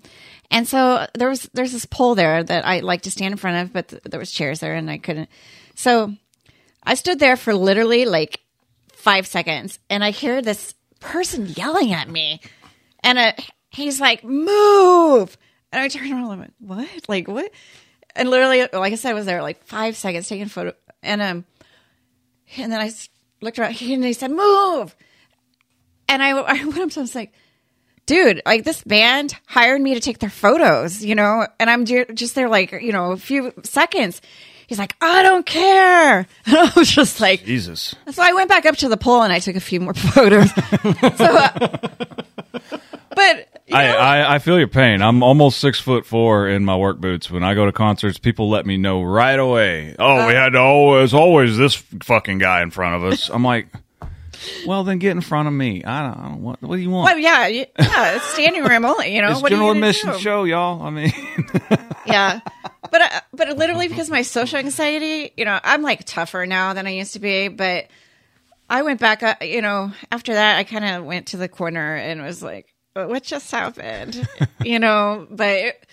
and 0.50 0.66
so 0.66 1.06
there 1.14 1.28
was 1.28 1.48
there's 1.54 1.72
this 1.72 1.86
pole 1.86 2.14
there 2.14 2.42
that 2.42 2.66
I 2.66 2.80
like 2.80 3.02
to 3.02 3.10
stand 3.10 3.32
in 3.32 3.38
front 3.38 3.66
of, 3.66 3.72
but 3.72 3.88
th- 3.88 4.02
there 4.04 4.20
was 4.20 4.30
chairs 4.30 4.60
there, 4.60 4.74
and 4.74 4.90
I 4.90 4.98
couldn't. 4.98 5.28
So 5.74 6.14
I 6.82 6.94
stood 6.94 7.18
there 7.18 7.36
for 7.36 7.54
literally 7.54 8.04
like 8.04 8.40
five 8.92 9.26
seconds, 9.26 9.78
and 9.90 10.02
I 10.02 10.10
hear 10.10 10.42
this 10.42 10.74
person 11.00 11.46
yelling 11.46 11.92
at 11.92 12.08
me, 12.08 12.40
and 13.02 13.18
uh, 13.18 13.32
he's 13.70 14.00
like, 14.00 14.24
"Move!" 14.24 15.36
And 15.72 15.82
I 15.82 15.88
turned 15.88 16.10
around 16.12 16.30
and 16.30 16.38
went, 16.40 16.54
"What? 16.58 16.88
Like 17.08 17.28
what?" 17.28 17.50
And 18.16 18.30
literally, 18.30 18.60
like 18.72 18.92
I 18.92 18.96
said, 18.96 19.10
I 19.10 19.14
was 19.14 19.26
there 19.26 19.42
like 19.42 19.62
five 19.64 19.96
seconds 19.96 20.28
taking 20.28 20.46
photo, 20.48 20.72
and 21.02 21.22
um, 21.22 21.44
and 22.56 22.72
then 22.72 22.80
I 22.80 22.90
looked 23.40 23.58
around, 23.58 23.80
and 23.80 24.04
he 24.04 24.12
said, 24.12 24.30
"Move!" 24.30 24.96
And 26.08 26.22
I, 26.22 26.30
I 26.38 26.64
went 26.64 26.78
up 26.78 26.90
to 26.90 27.00
him, 27.00 27.00
I 27.00 27.00
was 27.00 27.14
like, 27.14 27.32
"Dude, 28.06 28.42
like 28.46 28.64
this 28.64 28.82
band 28.82 29.34
hired 29.46 29.80
me 29.80 29.94
to 29.94 30.00
take 30.00 30.18
their 30.18 30.30
photos, 30.30 31.04
you 31.04 31.14
know, 31.14 31.46
and 31.60 31.68
I'm 31.70 31.84
ju- 31.84 32.06
just 32.14 32.34
there 32.34 32.48
like 32.48 32.72
you 32.72 32.92
know 32.92 33.12
a 33.12 33.16
few 33.16 33.52
seconds." 33.62 34.20
He's 34.66 34.78
like, 34.78 34.94
"I 35.00 35.22
don't 35.22 35.46
care," 35.46 36.26
and 36.46 36.56
I 36.58 36.70
was 36.76 36.90
just 36.90 37.20
like, 37.20 37.44
Jesus. 37.44 37.94
so 38.10 38.22
I 38.22 38.32
went 38.34 38.50
back 38.50 38.66
up 38.66 38.76
to 38.78 38.88
the 38.90 38.98
pole 38.98 39.22
and 39.22 39.32
I 39.32 39.38
took 39.38 39.56
a 39.56 39.60
few 39.60 39.80
more 39.80 39.94
photos. 39.94 40.50
so, 41.16 41.24
uh, 41.24 41.78
but 43.18 43.62
I, 43.74 43.94
I, 43.96 44.34
I 44.34 44.38
feel 44.38 44.58
your 44.58 44.68
pain. 44.68 45.02
I'm 45.02 45.22
almost 45.22 45.58
six 45.58 45.80
foot 45.80 46.06
four 46.06 46.48
in 46.48 46.64
my 46.64 46.76
work 46.76 47.00
boots. 47.00 47.30
When 47.30 47.42
I 47.42 47.54
go 47.54 47.66
to 47.66 47.72
concerts, 47.72 48.18
people 48.18 48.48
let 48.48 48.64
me 48.64 48.76
know 48.76 49.02
right 49.02 49.38
away. 49.38 49.96
Oh, 49.98 50.26
we 50.26 50.34
had 50.34 50.50
to 50.50 50.58
always, 50.60 51.12
always 51.12 51.56
this 51.56 51.74
fucking 51.74 52.38
guy 52.38 52.62
in 52.62 52.70
front 52.70 52.96
of 52.96 53.12
us. 53.12 53.28
I'm 53.28 53.42
like, 53.44 53.68
well, 54.66 54.84
then 54.84 54.98
get 54.98 55.10
in 55.12 55.20
front 55.20 55.48
of 55.48 55.54
me. 55.54 55.84
I 55.84 56.02
don't, 56.02 56.18
I 56.18 56.28
don't 56.28 56.42
what, 56.42 56.62
what 56.62 56.76
do 56.76 56.82
you 56.82 56.90
want? 56.90 57.06
well, 57.06 57.18
yeah, 57.18 57.48
yeah, 57.48 57.64
it's 58.14 58.24
standing 58.26 58.62
room 58.62 58.84
only. 58.84 59.14
You 59.14 59.22
know, 59.22 59.32
it's 59.32 59.42
what 59.42 59.50
are 59.50 59.56
you 59.56 59.60
general 59.60 59.74
gonna 59.74 59.86
admission 59.86 60.12
do? 60.12 60.18
show, 60.18 60.44
y'all. 60.44 60.82
I 60.82 60.90
mean, 60.90 61.12
Yeah, 62.06 62.40
but 62.90 63.00
uh, 63.00 63.20
but 63.34 63.58
literally 63.58 63.88
because 63.88 64.08
of 64.08 64.12
my 64.12 64.22
social 64.22 64.58
anxiety, 64.58 65.32
you 65.36 65.44
know, 65.44 65.58
I'm 65.62 65.82
like 65.82 66.04
tougher 66.04 66.46
now 66.46 66.72
than 66.72 66.86
I 66.86 66.90
used 66.90 67.14
to 67.14 67.18
be. 67.18 67.48
But 67.48 67.88
I 68.70 68.82
went 68.82 69.00
back, 69.00 69.22
uh, 69.22 69.34
you 69.42 69.60
know, 69.60 69.92
after 70.12 70.34
that, 70.34 70.56
I 70.58 70.64
kind 70.64 70.84
of 70.84 71.04
went 71.04 71.28
to 71.28 71.36
the 71.36 71.48
corner 71.48 71.96
and 71.96 72.22
was 72.22 72.42
like, 72.42 72.72
"What 73.06 73.22
just 73.22 73.50
happened?" 73.50 74.26
you 74.64 74.78
know, 74.78 75.26
but. 75.30 75.48
It, 75.48 75.84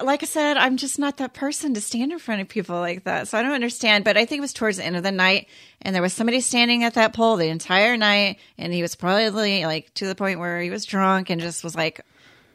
like 0.00 0.22
I 0.22 0.26
said, 0.26 0.56
I'm 0.56 0.78
just 0.78 0.98
not 0.98 1.18
that 1.18 1.32
person 1.34 1.74
to 1.74 1.80
stand 1.80 2.10
in 2.12 2.18
front 2.18 2.40
of 2.40 2.48
people 2.48 2.76
like 2.80 3.04
that. 3.04 3.28
So 3.28 3.38
I 3.38 3.42
don't 3.42 3.52
understand. 3.52 4.04
But 4.04 4.16
I 4.16 4.24
think 4.24 4.38
it 4.38 4.40
was 4.40 4.54
towards 4.54 4.78
the 4.78 4.84
end 4.84 4.96
of 4.96 5.02
the 5.04 5.12
night, 5.12 5.48
and 5.82 5.94
there 5.94 6.02
was 6.02 6.12
somebody 6.14 6.40
standing 6.40 6.82
at 6.82 6.94
that 6.94 7.12
pole 7.12 7.36
the 7.36 7.48
entire 7.48 7.96
night, 7.96 8.38
and 8.58 8.72
he 8.72 8.82
was 8.82 8.96
probably 8.96 9.64
like 9.64 9.92
to 9.94 10.06
the 10.06 10.14
point 10.14 10.40
where 10.40 10.60
he 10.60 10.70
was 10.70 10.86
drunk 10.86 11.28
and 11.30 11.40
just 11.40 11.62
was 11.62 11.76
like, 11.76 12.00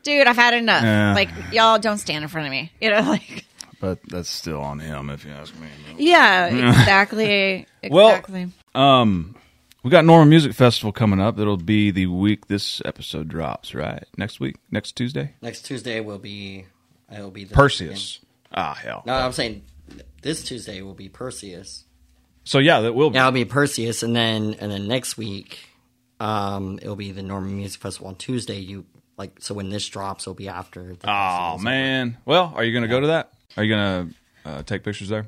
"Dude, 0.03 0.27
I've 0.27 0.35
had 0.35 0.55
enough. 0.55 0.83
Yeah. 0.83 1.13
Like, 1.13 1.29
y'all 1.53 1.77
don't 1.79 1.99
stand 1.99 2.23
in 2.23 2.27
front 2.27 2.47
of 2.47 2.51
me." 2.51 2.71
You 2.81 2.89
know, 2.89 3.01
like, 3.01 3.45
but 3.79 3.99
that's 4.07 4.29
still 4.29 4.59
on 4.59 4.79
him, 4.79 5.09
if 5.11 5.23
you 5.23 5.31
ask 5.31 5.53
me. 5.59 5.67
yeah, 5.97 6.47
exactly, 6.79 7.67
Well- 7.89 8.19
Um, 8.75 9.35
we 9.87 9.91
got 9.91 10.03
Norman 10.03 10.27
Music 10.27 10.51
Festival 10.53 10.91
coming 10.91 11.21
up. 11.21 11.39
It'll 11.39 11.55
be 11.55 11.91
the 11.91 12.07
week 12.07 12.47
this 12.47 12.81
episode 12.83 13.29
drops, 13.29 13.73
right? 13.73 14.03
Next 14.17 14.37
week, 14.37 14.57
next 14.69 14.97
Tuesday. 14.97 15.33
next 15.41 15.61
tuesday 15.65 16.01
will 16.01 16.17
be 16.17 16.65
it'll 17.09 17.31
be 17.31 17.45
the 17.45 17.53
Perseus. 17.55 18.19
Ah, 18.53 18.73
hell. 18.73 19.03
no 19.05 19.13
i'm 19.13 19.31
saying 19.31 19.61
this 20.21 20.43
tuesday 20.43 20.81
will 20.81 20.93
be 20.93 21.07
perseus 21.07 21.85
So 22.43 22.59
yeah, 22.59 22.81
that 22.81 22.91
will 22.93 23.11
be. 23.11 23.15
yeah 23.15 23.21
it'll 23.27 23.31
be 23.31 23.45
perseus 23.45 24.03
and 24.03 24.13
then 24.13 24.55
and 24.59 24.69
then 24.69 24.89
next 24.89 25.15
week 25.17 25.57
um 26.19 26.79
it'll 26.81 26.97
be 26.97 27.13
the 27.13 27.23
norman 27.23 27.55
music 27.55 27.79
festival 27.81 28.09
on 28.09 28.15
tuesday 28.15 28.59
you 28.59 28.85
like 29.17 29.37
so 29.39 29.53
when 29.55 29.69
this 29.69 29.87
drops 29.87 30.23
it'll 30.25 30.33
be 30.33 30.49
after 30.49 30.97
the 30.97 31.09
Oh 31.09 31.57
man. 31.59 32.17
Well, 32.25 32.51
are 32.53 32.63
you 32.65 32.73
going 32.73 32.83
to 32.83 32.89
go 32.89 32.99
to 32.99 33.07
that? 33.07 33.31
Are 33.55 33.63
you 33.63 33.73
to 33.73 34.49
uh, 34.49 34.63
take 34.63 34.83
pictures 34.83 35.07
there? 35.07 35.27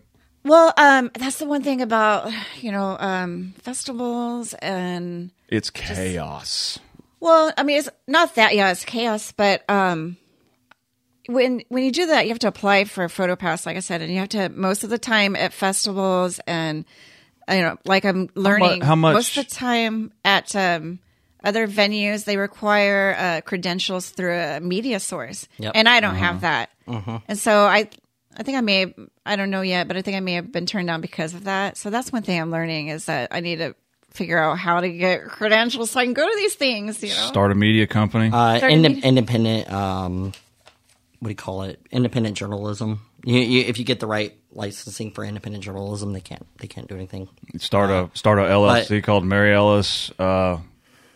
Well, 0.49 0.73
um, 0.77 1.11
that's 1.13 1.37
the 1.37 1.45
one 1.45 1.61
thing 1.61 1.81
about 1.81 2.31
you 2.59 2.71
know 2.71 2.97
um, 2.99 3.53
festivals 3.61 4.55
and 4.55 5.29
It's 5.47 5.69
chaos. 5.69 6.79
well, 7.19 7.53
I 7.55 7.61
mean, 7.63 7.77
it's 7.77 7.89
not 8.07 8.33
that. 8.35 8.55
Yeah, 8.55 8.71
it's 8.71 8.83
chaos, 8.83 9.31
but 9.31 9.63
um, 9.69 10.17
when 11.27 11.61
when 11.69 11.83
you 11.83 11.91
do 11.91 12.07
that, 12.07 12.23
you 12.25 12.29
have 12.29 12.39
to 12.39 12.47
apply 12.47 12.85
for 12.85 13.03
a 13.03 13.09
photo 13.09 13.35
pass, 13.35 13.65
like 13.67 13.77
I 13.77 13.81
said, 13.81 14.01
and 14.01 14.11
you 14.11 14.17
have 14.19 14.29
to 14.29 14.49
most 14.49 14.83
of 14.83 14.89
the 14.89 14.97
time 14.97 15.35
at 15.35 15.53
festivals 15.53 16.39
and 16.47 16.83
you 17.47 17.61
know, 17.61 17.77
like 17.85 18.03
I'm 18.05 18.29
learning. 18.35 18.81
how 18.81 18.95
much- 18.95 19.13
Most 19.13 19.37
of 19.37 19.47
the 19.47 19.55
time 19.55 20.11
at 20.25 20.55
um, 20.55 20.99
other 21.43 21.67
venues, 21.67 22.25
they 22.25 22.37
require 22.37 23.15
uh, 23.17 23.41
credentials 23.41 24.09
through 24.09 24.33
a 24.35 24.59
media 24.59 24.99
source, 24.99 25.47
Yep. 25.59 25.73
and 25.75 25.87
I 25.87 25.99
don't 25.99 26.15
have 26.15 26.41
that. 26.41 26.69
And 27.27 27.37
so 27.37 27.65
I, 27.65 27.89
I 28.39 28.43
think 28.43 28.57
I 28.57 28.61
may, 28.61 28.79
have, 28.79 28.93
I 29.25 29.35
don't 29.35 29.49
know 29.49 29.61
yet, 29.61 29.87
but 29.89 29.97
I 29.97 30.01
think 30.01 30.15
I 30.15 30.21
may 30.21 30.33
have 30.35 30.49
been 30.51 30.65
turned 30.65 30.87
down 30.87 31.01
because 31.01 31.33
of 31.33 31.43
that. 31.43 31.75
So 31.77 31.89
that's 31.89 32.11
one 32.11 32.23
thing 32.23 32.39
I'm 32.39 32.49
learning 32.51 32.87
is 32.87 33.05
that 33.05 33.27
I 33.31 33.41
need 33.41 33.57
to 33.57 33.75
figure 34.11 34.39
out 34.39 34.57
how 34.57 34.79
to 34.79 34.89
get 34.89 35.25
credentials 35.25 35.91
so 35.91 35.99
I 35.99 36.05
can 36.05 36.13
go 36.13 36.25
to 36.27 36.35
these 36.37 36.55
things. 36.55 37.03
You 37.03 37.09
know, 37.09 37.27
Start 37.27 37.51
a 37.51 37.55
media 37.55 37.85
company. 37.85 38.29
Uh, 38.33 38.57
Start 38.57 38.71
inde- 38.71 38.81
meeting- 38.83 39.03
independent, 39.03 39.71
um, 39.71 40.31
what 41.19 41.27
do 41.27 41.29
you 41.29 41.35
call 41.35 41.63
it? 41.63 41.79
Independent 41.91 42.37
journalism. 42.37 43.01
You, 43.25 43.39
you, 43.39 43.61
if 43.65 43.77
you 43.77 43.83
get 43.83 43.99
the 43.99 44.07
right 44.07 44.33
licensing 44.53 45.11
for 45.11 45.25
independent 45.25 45.61
journalism, 45.65 46.13
they 46.13 46.21
can't 46.21 46.47
they 46.59 46.67
can't 46.67 46.87
do 46.87 46.95
anything. 46.95 47.27
start 47.57 47.89
a 47.89 48.09
start 48.17 48.39
a 48.39 48.43
LLC 48.43 49.03
called 49.03 49.25
Mary 49.25 49.53
Ellis 49.53 50.09
uh, 50.17 50.57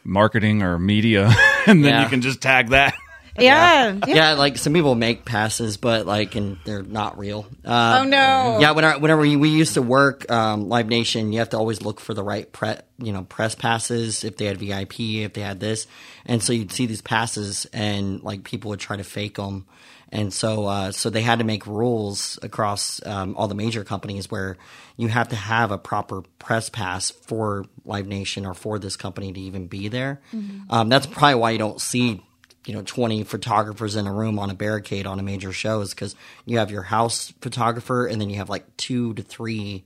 Marketing 0.03 0.61
or 0.61 0.77
Media, 0.77 1.31
and 1.67 1.81
then 1.85 1.91
Yeah. 1.91 2.03
you 2.03 2.09
can 2.09 2.19
just 2.21 2.41
tag 2.41 2.71
that. 2.71 2.93
Yeah, 3.37 3.99
yeah. 4.07 4.15
Yeah, 4.15 4.33
like 4.33 4.57
some 4.57 4.73
people 4.73 4.95
make 4.95 5.25
passes, 5.25 5.77
but 5.77 6.05
like, 6.05 6.35
and 6.35 6.57
they're 6.65 6.83
not 6.83 7.17
real. 7.17 7.45
Uh, 7.65 7.99
Oh 8.01 8.03
no. 8.05 8.57
Yeah, 8.59 8.71
when 8.71 8.85
I, 8.85 8.97
whenever 8.97 9.21
we, 9.21 9.35
we 9.35 9.49
used 9.49 9.73
to 9.75 9.81
work 9.81 10.29
um, 10.31 10.69
Live 10.69 10.87
Nation, 10.87 11.33
you 11.33 11.39
have 11.39 11.49
to 11.49 11.57
always 11.57 11.81
look 11.81 11.99
for 11.99 12.13
the 12.13 12.23
right 12.23 12.51
pre, 12.51 12.75
you 12.99 13.11
know, 13.13 13.23
press 13.23 13.55
passes 13.55 14.23
if 14.23 14.37
they 14.37 14.45
had 14.45 14.57
VIP, 14.57 14.99
if 14.99 15.33
they 15.33 15.41
had 15.41 15.59
this, 15.59 15.87
and 16.25 16.41
so 16.43 16.53
you'd 16.53 16.71
see 16.71 16.85
these 16.85 17.01
passes, 17.01 17.65
and 17.73 18.21
like 18.23 18.43
people 18.43 18.69
would 18.69 18.79
try 18.79 18.97
to 18.97 19.03
fake 19.03 19.35
them, 19.35 19.65
and 20.09 20.31
so 20.31 20.65
uh, 20.67 20.91
so 20.91 21.09
they 21.09 21.21
had 21.21 21.39
to 21.39 21.45
make 21.45 21.65
rules 21.65 22.37
across 22.43 23.03
um, 23.05 23.35
all 23.35 23.47
the 23.47 23.55
major 23.55 23.83
companies 23.83 24.29
where 24.29 24.57
you 24.95 25.07
have 25.07 25.29
to 25.29 25.35
have 25.35 25.71
a 25.71 25.77
proper 25.79 26.21
press 26.37 26.69
pass 26.69 27.09
for 27.09 27.65
Live 27.83 28.05
Nation 28.05 28.45
or 28.45 28.53
for 28.53 28.77
this 28.77 28.95
company 28.95 29.33
to 29.33 29.39
even 29.39 29.65
be 29.65 29.87
there. 29.87 30.21
Um, 30.69 30.89
that's 30.89 31.07
probably 31.07 31.35
why 31.35 31.51
you 31.51 31.57
don't 31.57 31.81
see 31.81 32.23
you 32.65 32.73
know 32.73 32.81
20 32.81 33.23
photographers 33.23 33.95
in 33.95 34.07
a 34.07 34.13
room 34.13 34.39
on 34.39 34.49
a 34.49 34.53
barricade 34.53 35.05
on 35.05 35.19
a 35.19 35.23
major 35.23 35.51
show 35.51 35.81
is 35.81 35.91
because 35.91 36.15
you 36.45 36.59
have 36.59 36.71
your 36.71 36.83
house 36.83 37.33
photographer 37.41 38.05
and 38.05 38.21
then 38.21 38.29
you 38.29 38.37
have 38.37 38.49
like 38.49 38.77
two 38.77 39.13
to 39.15 39.21
three 39.21 39.83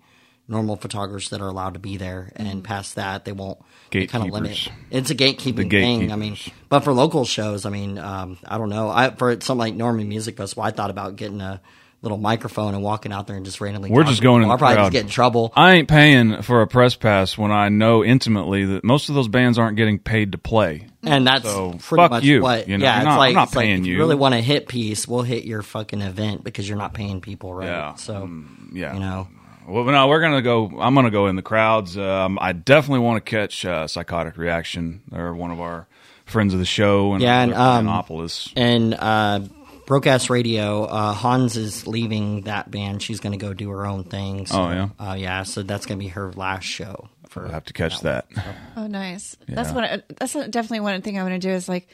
normal 0.47 0.75
photographers 0.77 1.29
that 1.29 1.41
are 1.41 1.47
allowed 1.47 1.73
to 1.73 1.79
be 1.79 1.97
there. 1.97 2.31
And 2.35 2.63
past 2.63 2.95
that 2.95 3.25
they 3.25 3.33
won't 3.33 3.59
kind 3.91 4.25
of 4.27 4.31
limit 4.31 4.69
it's 4.91 5.09
a 5.11 5.15
gatekeeping 5.15 5.69
thing 5.69 6.11
i 6.11 6.15
mean 6.17 6.35
but 6.67 6.81
for 6.81 6.91
local 6.91 7.23
shows 7.23 7.65
i 7.65 7.69
mean 7.69 7.97
um, 7.97 8.37
i 8.45 8.57
don't 8.57 8.69
know. 8.69 8.89
I 8.89 9.11
for 9.11 9.31
something 9.31 9.57
like 9.57 9.75
norman 9.75 10.09
music 10.09 10.35
festival 10.35 10.63
i 10.63 10.71
thought 10.71 10.89
about 10.89 11.15
getting 11.15 11.39
a 11.39 11.61
little 12.03 12.17
microphone 12.19 12.75
and 12.75 12.83
walking 12.83 13.11
out 13.11 13.25
there 13.27 13.35
and 13.35 13.43
just 13.45 13.59
randomly 13.59 13.89
We're 13.89 14.03
just 14.03 14.21
going 14.21 14.43
in 14.43 14.49
i'll 14.51 14.57
probably 14.57 14.75
crowd. 14.75 14.83
just 14.85 14.91
get 14.93 15.03
in 15.05 15.09
trouble 15.09 15.51
I 15.55 15.73
ain't 15.73 15.87
paying 15.87 16.41
for 16.43 16.61
a 16.61 16.67
press 16.67 16.95
pass 16.95 17.37
when 17.37 17.51
I 17.51 17.69
know 17.69 18.03
intimately 18.03 18.65
that 18.65 18.83
most 18.83 19.09
of 19.09 19.15
those 19.15 19.27
bands 19.27 19.57
aren't 19.57 19.77
getting 19.77 19.97
paid 19.99 20.33
to 20.33 20.37
play. 20.37 20.87
And 21.03 21.25
that's 21.25 21.43
So, 21.45 21.71
pretty 21.71 22.03
fuck 22.03 22.11
much 22.11 22.23
you, 22.23 22.41
what. 22.41 22.67
you 22.67 22.77
know, 22.77 22.85
yeah, 22.85 22.93
I'm 22.93 22.99
it's 22.99 23.05
not- 23.05 23.17
like, 23.17 23.35
it's 23.37 23.55
like 23.55 23.65
paying 23.65 23.79
if 23.81 23.85
you. 23.87 23.93
you. 23.93 23.99
really 23.99 24.15
want 24.15 24.35
a 24.35 24.41
hit 24.41 24.67
piece, 24.67 25.07
we'll 25.07 25.23
hit 25.23 25.45
your 25.45 25.61
fucking 25.63 26.01
event 26.01 26.43
because 26.43 26.67
you're 26.69 26.77
not 26.77 26.93
paying 26.93 27.19
people, 27.21 27.53
right? 27.53 27.65
Yeah. 27.67 27.95
So 27.95 28.29
Yeah. 28.73 28.93
you 28.93 28.99
know, 28.99 29.27
Well, 29.67 29.83
no, 29.85 30.07
we're 30.07 30.21
gonna 30.21 30.41
go. 30.41 30.71
I'm 30.79 30.93
gonna 30.95 31.09
go 31.11 31.27
in 31.27 31.35
the 31.35 31.41
crowds. 31.41 31.97
Um, 31.97 32.37
I 32.39 32.53
definitely 32.53 32.99
want 33.05 33.25
to 33.25 33.29
catch 33.29 33.65
uh, 33.65 33.87
Psychotic 33.87 34.37
Reaction. 34.37 35.01
They're 35.11 35.33
one 35.33 35.51
of 35.51 35.59
our 35.59 35.87
friends 36.25 36.53
of 36.53 36.59
the 36.59 36.65
show, 36.65 37.13
and 37.13 37.21
Yeah, 37.23 37.41
and, 37.41 37.53
um, 37.53 37.87
Annapolis. 37.87 38.49
and 38.55 38.93
uh, 38.93 39.39
Broadcast 39.87 40.29
Radio, 40.29 40.83
uh, 40.83 41.13
Hans 41.13 41.55
is 41.57 41.87
leaving 41.87 42.41
that 42.41 42.69
band. 42.69 43.01
She's 43.01 43.19
going 43.21 43.31
to 43.31 43.43
go 43.43 43.53
do 43.53 43.69
her 43.71 43.87
own 43.87 44.03
thing. 44.03 44.45
So, 44.45 44.61
Oh, 44.61 44.69
yeah? 44.69 44.89
uh, 44.99 45.13
yeah. 45.13 45.43
So 45.43 45.63
that's 45.63 45.85
going 45.85 45.97
to 45.97 46.03
be 46.03 46.09
her 46.09 46.31
last 46.33 46.65
show. 46.65 47.07
For 47.29 47.45
I'll 47.45 47.51
have 47.53 47.65
to 47.65 47.73
catch 47.73 48.01
that. 48.01 48.27
Oh, 48.75 48.87
nice. 48.87 49.35
That's 49.47 49.69
Yeah. 49.69 49.75
one. 49.75 50.03
That's 50.19 50.33
definitely 50.33 50.81
one 50.81 51.01
thing 51.01 51.17
I 51.17 51.23
want 51.23 51.33
to 51.35 51.39
do 51.39 51.49
is 51.53 51.67
like 51.69 51.87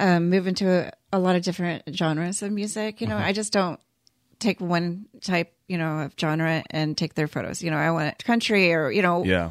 um, 0.00 0.30
move 0.30 0.46
into 0.46 0.70
a, 0.70 0.92
a 1.12 1.18
lot 1.18 1.34
of 1.36 1.42
different 1.42 1.82
genres 1.92 2.42
of 2.42 2.52
music. 2.52 3.00
You 3.00 3.08
know, 3.08 3.16
Mm-hmm. 3.16 3.26
I 3.26 3.32
just 3.32 3.52
don't 3.52 3.78
take 4.38 4.60
one 4.60 5.06
type, 5.20 5.52
you 5.68 5.78
know, 5.78 6.00
of 6.00 6.14
genre 6.18 6.62
and 6.70 6.96
take 6.96 7.14
their 7.14 7.26
photos. 7.28 7.60
You 7.62 7.70
know, 7.72 7.76
I 7.76 7.90
want 7.90 8.24
country 8.24 8.72
or 8.72 8.90
you 8.90 9.02
know, 9.02 9.24
Yeah. 9.24 9.50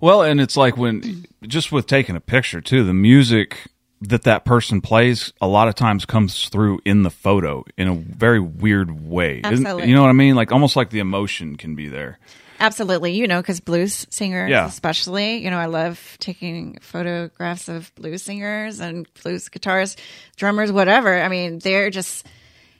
Well, 0.00 0.22
and 0.22 0.40
it's 0.40 0.56
like 0.56 0.78
when 0.78 1.26
just 1.42 1.72
with 1.72 1.86
taking 1.86 2.16
a 2.16 2.20
picture 2.20 2.62
too, 2.62 2.84
the 2.84 2.94
music 2.94 3.66
that 4.00 4.22
that 4.22 4.44
person 4.44 4.80
plays 4.80 5.32
a 5.40 5.46
lot 5.48 5.68
of 5.68 5.74
times 5.74 6.04
comes 6.04 6.48
through 6.48 6.80
in 6.84 7.02
the 7.02 7.10
photo 7.10 7.64
in 7.76 7.88
a 7.88 7.94
very 7.94 8.40
weird 8.40 9.08
way. 9.08 9.40
Isn't- 9.44 9.88
You 9.88 9.94
know 9.94 10.02
what 10.02 10.08
I 10.08 10.12
mean? 10.12 10.36
Like 10.36 10.52
almost 10.52 10.76
like 10.76 10.90
the 10.90 11.00
emotion 11.00 11.56
can 11.56 11.74
be 11.74 11.88
there. 11.88 12.18
absolutely. 12.60 13.12
You 13.12 13.26
know, 13.28 13.40
because 13.40 13.60
blues 13.60 14.06
singers, 14.10 14.50
Yeah. 14.50 14.66
especially, 14.66 15.36
you 15.38 15.50
know, 15.50 15.58
I 15.58 15.66
love 15.66 16.16
taking 16.20 16.78
photographs 16.80 17.68
of 17.68 17.94
blues 17.94 18.22
singers 18.22 18.80
and 18.80 19.06
blues 19.22 19.48
guitarists, 19.48 19.96
drummers, 20.36 20.72
whatever. 20.72 21.20
I 21.22 21.28
mean, 21.28 21.58
they're 21.60 21.90
just 21.90 22.26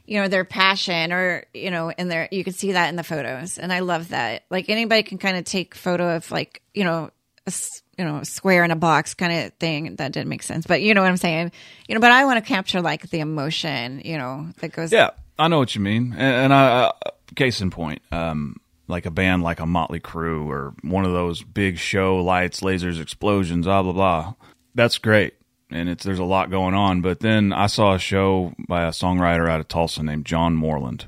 you 0.06 0.18
know 0.20 0.26
their 0.28 0.44
passion 0.44 1.12
or 1.12 1.44
you 1.52 1.70
know 1.70 1.90
in 1.90 2.08
their 2.08 2.28
you 2.32 2.42
can 2.42 2.54
see 2.54 2.72
that 2.72 2.88
in 2.88 2.96
the 2.96 3.02
photos 3.04 3.58
and 3.58 3.70
i 3.70 3.80
love 3.80 4.08
that 4.08 4.42
like 4.48 4.70
anybody 4.70 5.02
can 5.02 5.18
kind 5.18 5.36
of 5.36 5.44
take 5.44 5.74
photo 5.74 6.16
of 6.16 6.30
like 6.30 6.62
you 6.72 6.82
know 6.82 7.10
a 7.46 7.50
you 7.98 8.04
know 8.04 8.22
square 8.22 8.64
in 8.64 8.70
a 8.70 8.76
box 8.76 9.14
kind 9.14 9.32
of 9.32 9.52
thing 9.54 9.96
that 9.96 10.12
didn't 10.12 10.28
make 10.28 10.42
sense 10.42 10.66
but 10.66 10.80
you 10.80 10.94
know 10.94 11.02
what 11.02 11.10
i'm 11.10 11.16
saying 11.16 11.50
you 11.88 11.94
know 11.94 12.00
but 12.00 12.12
i 12.12 12.24
want 12.24 12.42
to 12.42 12.48
capture 12.48 12.80
like 12.80 13.10
the 13.10 13.20
emotion 13.20 14.00
you 14.04 14.16
know 14.16 14.48
that 14.60 14.72
goes 14.72 14.92
Yeah, 14.92 15.10
I 15.38 15.48
know 15.48 15.58
what 15.58 15.74
you 15.74 15.80
mean. 15.80 16.12
And, 16.12 16.36
and 16.44 16.54
I, 16.54 16.84
uh, 16.84 16.92
case 17.36 17.60
in 17.60 17.70
point, 17.70 18.02
um, 18.10 18.56
like 18.88 19.06
a 19.06 19.10
band 19.10 19.42
like 19.42 19.60
a 19.60 19.66
Motley 19.66 20.00
Crue 20.00 20.46
or 20.46 20.74
one 20.82 21.04
of 21.04 21.12
those 21.12 21.42
big 21.42 21.78
show 21.78 22.16
lights, 22.16 22.60
lasers, 22.60 23.00
explosions, 23.00 23.66
blah 23.66 23.82
blah 23.82 23.92
blah. 23.92 24.34
That's 24.74 24.98
great, 24.98 25.34
and 25.70 25.88
it's 25.88 26.04
there's 26.04 26.18
a 26.18 26.24
lot 26.24 26.50
going 26.50 26.74
on. 26.74 27.00
But 27.02 27.20
then 27.20 27.52
I 27.52 27.66
saw 27.66 27.94
a 27.94 27.98
show 27.98 28.54
by 28.68 28.84
a 28.84 28.90
songwriter 28.90 29.48
out 29.48 29.60
of 29.60 29.68
Tulsa 29.68 30.02
named 30.02 30.24
John 30.24 30.54
Moreland. 30.54 31.06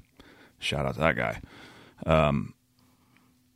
Shout 0.58 0.86
out 0.86 0.94
to 0.94 1.00
that 1.00 1.16
guy. 1.16 1.40
Um, 2.06 2.54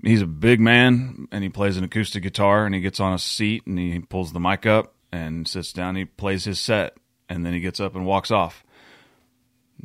he's 0.04 0.22
a 0.22 0.26
big 0.26 0.60
man, 0.60 1.28
and 1.32 1.42
he 1.42 1.48
plays 1.48 1.76
an 1.76 1.84
acoustic 1.84 2.22
guitar, 2.22 2.66
and 2.66 2.74
he 2.74 2.80
gets 2.80 3.00
on 3.00 3.12
a 3.12 3.18
seat, 3.18 3.66
and 3.66 3.78
he 3.78 3.98
pulls 4.00 4.32
the 4.32 4.40
mic 4.40 4.66
up 4.66 4.94
and 5.12 5.46
sits 5.48 5.72
down. 5.72 5.96
He 5.96 6.04
plays 6.04 6.44
his 6.44 6.60
set, 6.60 6.96
and 7.28 7.44
then 7.44 7.52
he 7.52 7.60
gets 7.60 7.80
up 7.80 7.94
and 7.94 8.04
walks 8.04 8.30
off 8.30 8.64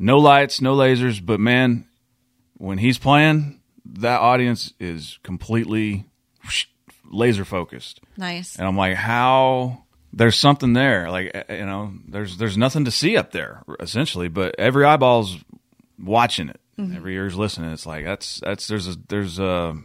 no 0.00 0.18
lights, 0.18 0.60
no 0.60 0.74
lasers, 0.74 1.24
but 1.24 1.38
man, 1.38 1.86
when 2.56 2.78
he's 2.78 2.98
playing, 2.98 3.60
that 3.84 4.20
audience 4.20 4.72
is 4.80 5.18
completely 5.22 6.06
laser 7.04 7.44
focused. 7.44 8.00
nice 8.16 8.56
And 8.56 8.66
I'm 8.66 8.76
like, 8.76 8.94
how 8.94 9.84
there's 10.12 10.36
something 10.36 10.72
there. 10.72 11.10
Like 11.10 11.34
uh, 11.34 11.52
you 11.52 11.66
know, 11.66 11.92
there's 12.08 12.38
there's 12.38 12.56
nothing 12.56 12.86
to 12.86 12.90
see 12.90 13.16
up 13.16 13.32
there 13.32 13.62
essentially, 13.78 14.28
but 14.28 14.54
every 14.58 14.84
eyeball's 14.84 15.36
watching 15.98 16.48
it. 16.48 16.60
Every 16.96 17.14
ear's 17.16 17.36
listening. 17.36 17.72
It's 17.72 17.84
like 17.84 18.06
that's 18.06 18.40
that's 18.40 18.66
there's 18.66 18.88
a 18.88 18.96
there's 19.08 19.38
a 19.38 19.76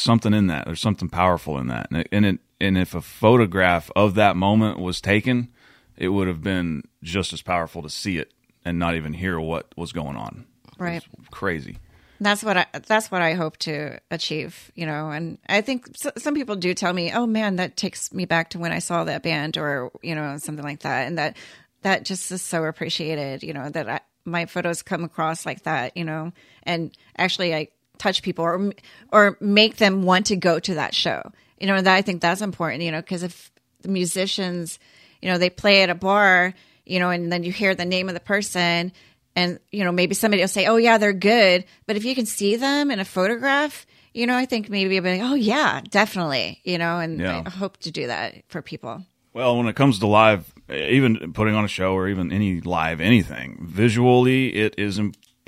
something 0.00 0.34
in 0.34 0.46
that. 0.48 0.66
There's 0.66 0.80
something 0.80 1.08
powerful 1.08 1.58
in 1.58 1.68
that. 1.68 1.88
And 1.90 2.00
it, 2.00 2.08
and 2.12 2.26
it 2.26 2.38
and 2.60 2.76
if 2.78 2.94
a 2.94 3.00
photograph 3.00 3.90
of 3.94 4.14
that 4.14 4.36
moment 4.36 4.78
was 4.78 5.00
taken, 5.00 5.48
it 5.96 6.08
would 6.08 6.28
have 6.28 6.42
been 6.42 6.82
just 7.02 7.32
as 7.32 7.42
powerful 7.42 7.82
to 7.82 7.90
see 7.90 8.18
it 8.18 8.32
and 8.64 8.78
not 8.78 8.94
even 8.96 9.12
hear 9.12 9.38
what 9.38 9.66
was 9.76 9.92
going 9.92 10.16
on. 10.16 10.44
Right. 10.78 11.02
crazy. 11.32 11.78
that's 12.20 12.44
what 12.44 12.56
I 12.56 12.66
that's 12.86 13.10
what 13.10 13.22
I 13.22 13.34
hope 13.34 13.56
to 13.58 13.98
achieve, 14.10 14.70
you 14.74 14.86
know. 14.86 15.10
And 15.10 15.38
I 15.48 15.60
think 15.60 15.88
s 15.90 16.10
some 16.18 16.34
people 16.34 16.56
do 16.56 16.74
tell 16.74 16.92
me, 16.92 17.12
"Oh 17.12 17.26
man, 17.26 17.56
that 17.56 17.76
takes 17.76 18.12
me 18.12 18.26
back 18.26 18.50
to 18.50 18.58
when 18.58 18.72
I 18.72 18.78
saw 18.78 19.04
that 19.04 19.22
band," 19.22 19.56
or 19.56 19.90
you 20.02 20.14
know, 20.14 20.36
something 20.38 20.64
like 20.64 20.80
that. 20.80 21.06
And 21.06 21.18
that 21.18 21.36
that 21.82 22.04
just 22.04 22.30
is 22.30 22.42
so 22.42 22.64
appreciated, 22.64 23.42
you 23.42 23.52
know, 23.52 23.68
that 23.70 23.88
I, 23.88 24.00
my 24.24 24.46
photos 24.46 24.82
come 24.82 25.04
across 25.04 25.46
like 25.46 25.62
that, 25.62 25.96
you 25.96 26.04
know. 26.04 26.32
And 26.62 26.96
actually, 27.16 27.54
I 27.54 27.68
touch 27.98 28.22
people 28.22 28.44
or 28.44 28.72
or 29.12 29.36
make 29.40 29.76
them 29.76 30.02
want 30.02 30.26
to 30.26 30.36
go 30.36 30.58
to 30.60 30.74
that 30.74 30.94
show, 30.94 31.30
you 31.58 31.66
know. 31.66 31.80
That 31.80 31.94
I 31.94 32.02
think 32.02 32.20
that's 32.20 32.40
important, 32.40 32.82
you 32.82 32.90
know, 32.92 33.00
because 33.00 33.22
if 33.22 33.50
the 33.82 33.88
musicians, 33.88 34.78
you 35.22 35.30
know, 35.30 35.38
they 35.38 35.50
play 35.50 35.82
at 35.82 35.90
a 35.90 35.94
bar, 35.94 36.54
you 36.86 36.98
know, 37.00 37.10
and 37.10 37.30
then 37.30 37.42
you 37.42 37.52
hear 37.52 37.74
the 37.74 37.84
name 37.84 38.08
of 38.08 38.14
the 38.14 38.20
person 38.20 38.92
and 39.36 39.60
you 39.70 39.84
know 39.84 39.92
maybe 39.92 40.14
somebody 40.14 40.42
will 40.42 40.48
say 40.48 40.66
oh 40.66 40.76
yeah 40.76 40.96
they're 40.98 41.12
good 41.12 41.64
but 41.86 41.96
if 41.96 42.04
you 42.04 42.14
can 42.14 42.24
see 42.26 42.56
them 42.56 42.90
in 42.90 42.98
a 42.98 43.04
photograph 43.04 43.86
you 44.14 44.26
know 44.26 44.34
i 44.34 44.46
think 44.46 44.70
maybe 44.70 44.94
you'll 44.94 45.04
be 45.04 45.18
like 45.18 45.30
oh 45.30 45.34
yeah 45.34 45.80
definitely 45.90 46.58
you 46.64 46.78
know 46.78 46.98
and 46.98 47.20
Yeah. 47.20 47.42
i 47.44 47.50
hope 47.50 47.76
to 47.78 47.90
do 47.92 48.06
that 48.06 48.34
for 48.48 48.62
people 48.62 49.04
Well, 49.34 49.56
when 49.58 49.68
it 49.68 49.76
comes 49.76 49.98
to 50.00 50.06
live, 50.08 50.52
even 50.70 51.32
putting 51.34 51.54
on 51.54 51.64
a 51.64 51.68
show 51.68 51.92
or 51.92 52.08
even 52.08 52.32
any 52.32 52.60
live 52.62 53.00
anything, 53.00 53.58
visually 53.68 54.56
it 54.56 54.74
is 54.78 54.98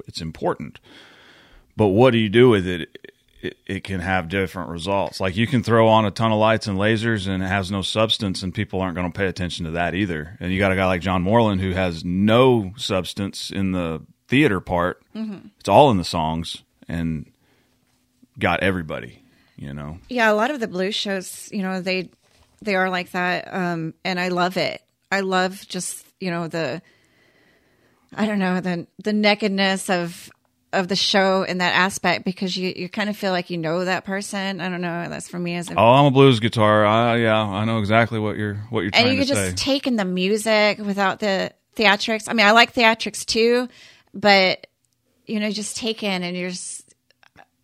it's 0.06 0.20
important. 0.20 0.78
But 1.76 1.88
what 1.88 2.10
do 2.12 2.18
you 2.18 2.28
do 2.28 2.48
with 2.48 2.66
it? 2.66 2.96
It, 3.42 3.56
it 3.66 3.84
can 3.84 4.00
have 4.00 4.28
different 4.28 4.68
results. 4.68 5.18
Like 5.18 5.34
you 5.36 5.46
can 5.46 5.62
throw 5.62 5.88
on 5.88 6.04
a 6.04 6.10
ton 6.10 6.30
of 6.30 6.38
lights 6.38 6.66
and 6.66 6.78
lasers, 6.78 7.26
and 7.26 7.42
it 7.42 7.46
has 7.46 7.70
no 7.70 7.80
substance, 7.80 8.42
and 8.42 8.54
people 8.54 8.80
aren't 8.82 8.94
going 8.96 9.10
to 9.10 9.16
pay 9.16 9.26
attention 9.26 9.64
to 9.64 9.70
that 9.72 9.94
either. 9.94 10.36
And 10.40 10.52
you 10.52 10.58
got 10.58 10.72
a 10.72 10.76
guy 10.76 10.84
like 10.86 11.00
John 11.00 11.22
Moreland 11.22 11.60
who 11.62 11.72
has 11.72 12.04
no 12.04 12.72
substance 12.76 13.50
in 13.50 13.72
the 13.72 14.02
theater 14.28 14.60
part. 14.60 15.02
It's 15.58 15.68
all 15.68 15.90
in 15.90 15.96
the 15.96 16.04
songs, 16.04 16.62
and 16.86 17.30
got 18.38 18.62
everybody. 18.62 19.22
You 19.56 19.74
know. 19.74 19.98
yeah 20.08 20.32
a 20.32 20.34
lot 20.34 20.50
of 20.50 20.58
the 20.58 20.66
blues 20.68 20.94
shows 20.94 21.50
you 21.52 21.60
know 21.62 21.82
they 21.82 22.08
they 22.62 22.76
are 22.76 22.88
like 22.88 23.10
that 23.10 23.52
um 23.52 23.92
and 24.06 24.18
i 24.18 24.28
love 24.28 24.56
it 24.56 24.80
i 25.12 25.20
love 25.20 25.68
just 25.68 26.06
you 26.18 26.30
know 26.30 26.48
the 26.48 26.80
i 28.14 28.24
don't 28.24 28.38
know 28.38 28.58
the 28.62 28.86
the 29.04 29.12
nakedness 29.12 29.90
of 29.90 30.30
of 30.72 30.86
the 30.88 30.94
show 30.96 31.42
in 31.42 31.58
that 31.58 31.74
aspect 31.74 32.24
because 32.24 32.56
you 32.56 32.72
you 32.76 32.88
kind 32.88 33.10
of 33.10 33.16
feel 33.16 33.32
like 33.32 33.50
you 33.50 33.58
know 33.58 33.84
that 33.84 34.04
person 34.04 34.60
i 34.60 34.68
don't 34.68 34.80
know 34.80 35.08
that's 35.08 35.28
for 35.28 35.38
me 35.38 35.56
as 35.56 35.68
a 35.68 35.74
Oh, 35.76 35.84
I'm 35.94 36.04
a 36.06 36.10
blues 36.12 36.38
guitar. 36.38 36.86
I, 36.86 37.16
yeah, 37.16 37.42
I 37.42 37.64
know 37.64 37.78
exactly 37.80 38.18
what 38.20 38.36
you're 38.36 38.54
what 38.70 38.82
you're 38.82 38.92
trying 38.92 39.06
and 39.08 39.14
you 39.16 39.22
to 39.24 39.28
just 39.28 39.56
take 39.56 39.86
in 39.88 39.96
the 39.96 40.04
music 40.04 40.78
without 40.78 41.18
the 41.18 41.52
theatrics. 41.76 42.28
I 42.28 42.34
mean, 42.34 42.46
I 42.46 42.52
like 42.52 42.72
theatrics 42.72 43.24
too, 43.26 43.68
but 44.14 44.66
you 45.26 45.40
know, 45.40 45.50
just 45.50 45.76
take 45.76 46.02
in 46.04 46.22
and 46.22 46.36
you're 46.36 46.50
just 46.50 46.94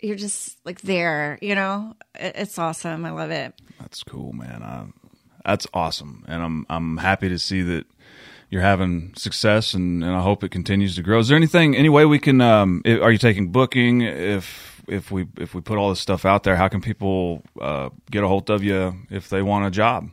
you're 0.01 0.17
just 0.17 0.59
like 0.65 0.81
there. 0.81 1.39
You 1.41 1.55
know, 1.55 1.95
It- 2.19 2.35
it's 2.37 2.59
awesome. 2.59 3.05
I 3.05 3.11
love 3.11 3.31
it. 3.31 3.55
That's 3.81 4.03
cool, 4.03 4.33
man. 4.33 4.63
I, 4.63 4.87
that's 5.45 5.67
awesome, 5.73 6.25
and 6.27 6.43
I'm 6.43 6.67
I'm 6.69 6.97
happy 6.97 7.29
to 7.29 7.39
see 7.39 7.63
that 7.63 7.87
you're 8.51 8.63
having 8.63 9.13
success, 9.17 9.75
and, 9.75 10.05
and 10.05 10.15
I 10.15 10.23
hope 10.23 10.45
it 10.45 10.51
continues 10.51 10.95
to 10.97 11.03
grow. 11.03 11.19
Is 11.19 11.29
there 11.29 11.37
anything, 11.37 11.77
any 11.77 11.89
way 11.89 12.05
we 12.05 12.19
can? 12.19 12.41
Um, 12.41 12.83
are 12.87 13.11
you 13.11 13.19
taking 13.19 13.51
booking? 13.51 14.03
If 14.03 14.83
if 14.89 15.11
we 15.11 15.27
if 15.37 15.55
we 15.55 15.61
put 15.61 15.79
all 15.79 15.91
this 15.91 16.01
stuff 16.01 16.25
out 16.25 16.45
there, 16.45 16.57
how 16.57 16.69
can 16.69 16.81
people 16.81 17.43
uh, 17.61 17.91
get 18.11 18.23
a 18.23 18.29
hold 18.29 18.51
of 18.51 18.63
you 18.63 18.95
if 19.11 19.29
they 19.29 19.43
want 19.43 19.67
a 19.67 19.71
job? 19.71 20.11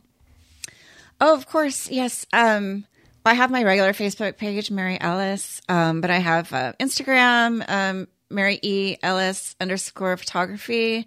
Oh, 1.20 1.34
of 1.34 1.46
course, 1.46 1.88
yes. 1.90 2.26
Um, 2.32 2.86
I 3.24 3.34
have 3.34 3.50
my 3.50 3.62
regular 3.62 3.92
Facebook 3.92 4.36
page, 4.36 4.70
Mary 4.70 5.00
Ellis, 5.00 5.62
um, 5.68 6.00
but 6.00 6.10
I 6.10 6.18
have 6.18 6.52
uh, 6.52 6.72
Instagram, 6.80 7.64
um, 7.68 8.08
Mary 8.30 8.58
E 8.62 8.96
Ellis 9.02 9.56
underscore 9.60 10.16
photography. 10.16 11.06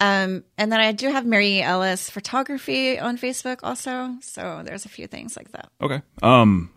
Um, 0.00 0.44
and 0.56 0.70
then 0.70 0.80
I 0.80 0.92
do 0.92 1.08
have 1.10 1.26
Mary. 1.26 1.60
Ellis 1.62 2.08
photography 2.10 2.98
on 2.98 3.18
Facebook 3.18 3.60
also. 3.62 4.14
So 4.20 4.62
there's 4.64 4.84
a 4.84 4.88
few 4.88 5.06
things 5.06 5.36
like 5.36 5.52
that. 5.52 5.70
Okay. 5.80 6.02
Um, 6.22 6.70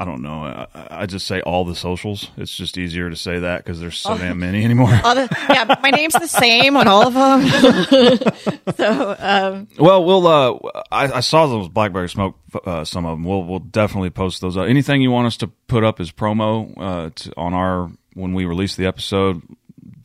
I 0.00 0.04
don't 0.04 0.22
know. 0.22 0.44
I, 0.44 0.66
I 1.02 1.06
just 1.06 1.26
say 1.26 1.40
all 1.40 1.64
the 1.64 1.74
socials. 1.74 2.30
It's 2.36 2.54
just 2.56 2.78
easier 2.78 3.10
to 3.10 3.16
say 3.16 3.40
that 3.40 3.64
because 3.64 3.80
there's 3.80 3.98
so 3.98 4.16
damn 4.16 4.38
many 4.38 4.64
anymore. 4.64 4.96
All 5.04 5.16
the, 5.16 5.28
yeah, 5.50 5.74
my 5.82 5.90
name's 5.90 6.14
the 6.14 6.28
same 6.28 6.76
on 6.76 6.86
all 6.86 7.08
of 7.08 7.14
them. 7.14 8.32
so, 8.76 9.16
um, 9.18 9.68
Well, 9.76 10.04
we'll. 10.04 10.26
Uh, 10.28 10.58
I, 10.92 11.12
I 11.14 11.20
saw 11.20 11.48
those 11.48 11.68
Blackberry 11.68 12.08
Smoke. 12.08 12.36
Uh, 12.64 12.84
some 12.84 13.06
of 13.06 13.16
them. 13.18 13.24
We'll 13.24 13.42
we'll 13.42 13.58
definitely 13.58 14.10
post 14.10 14.40
those. 14.40 14.56
Up. 14.56 14.68
Anything 14.68 15.02
you 15.02 15.10
want 15.10 15.26
us 15.26 15.36
to 15.38 15.48
put 15.48 15.82
up 15.82 15.98
as 15.98 16.12
promo 16.12 16.72
uh, 16.76 17.10
to, 17.12 17.32
on 17.36 17.52
our 17.52 17.90
when 18.14 18.34
we 18.34 18.44
release 18.44 18.76
the 18.76 18.86
episode, 18.86 19.42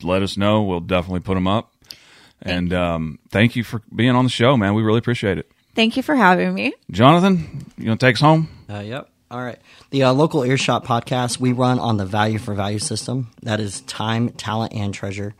let 0.02 0.22
us 0.22 0.36
know. 0.36 0.62
We'll 0.62 0.80
definitely 0.80 1.20
put 1.20 1.34
them 1.34 1.46
up. 1.46 1.72
And 2.44 2.72
um, 2.72 3.18
thank 3.30 3.56
you 3.56 3.64
for 3.64 3.82
being 3.94 4.10
on 4.10 4.24
the 4.24 4.30
show, 4.30 4.56
man. 4.56 4.74
We 4.74 4.82
really 4.82 4.98
appreciate 4.98 5.38
it. 5.38 5.50
thank 5.74 5.96
you 5.96 6.02
for 6.02 6.14
having 6.14 6.54
me. 6.54 6.72
Johnathan, 6.92 7.64
you 7.78 7.84
gonna 7.86 7.96
take 7.96 8.16
us 8.16 8.20
home? 8.20 8.48
Uh, 8.68 8.80
yep. 8.80 9.10
All 9.30 9.42
right. 9.42 9.58
The 9.90 10.04
uh, 10.04 10.12
local 10.12 10.44
earshot 10.44 10.84
podcast 10.84 11.40
we 11.40 11.52
run 11.52 11.78
on 11.80 11.96
the 11.96 12.04
value 12.06 12.38
for 12.38 12.54
value 12.54 12.78
system. 12.78 13.30
That 13.42 13.58
is 13.58 13.80
time, 13.82 14.28
talent, 14.30 14.72
and 14.74 14.94
treasure. 14.94 15.34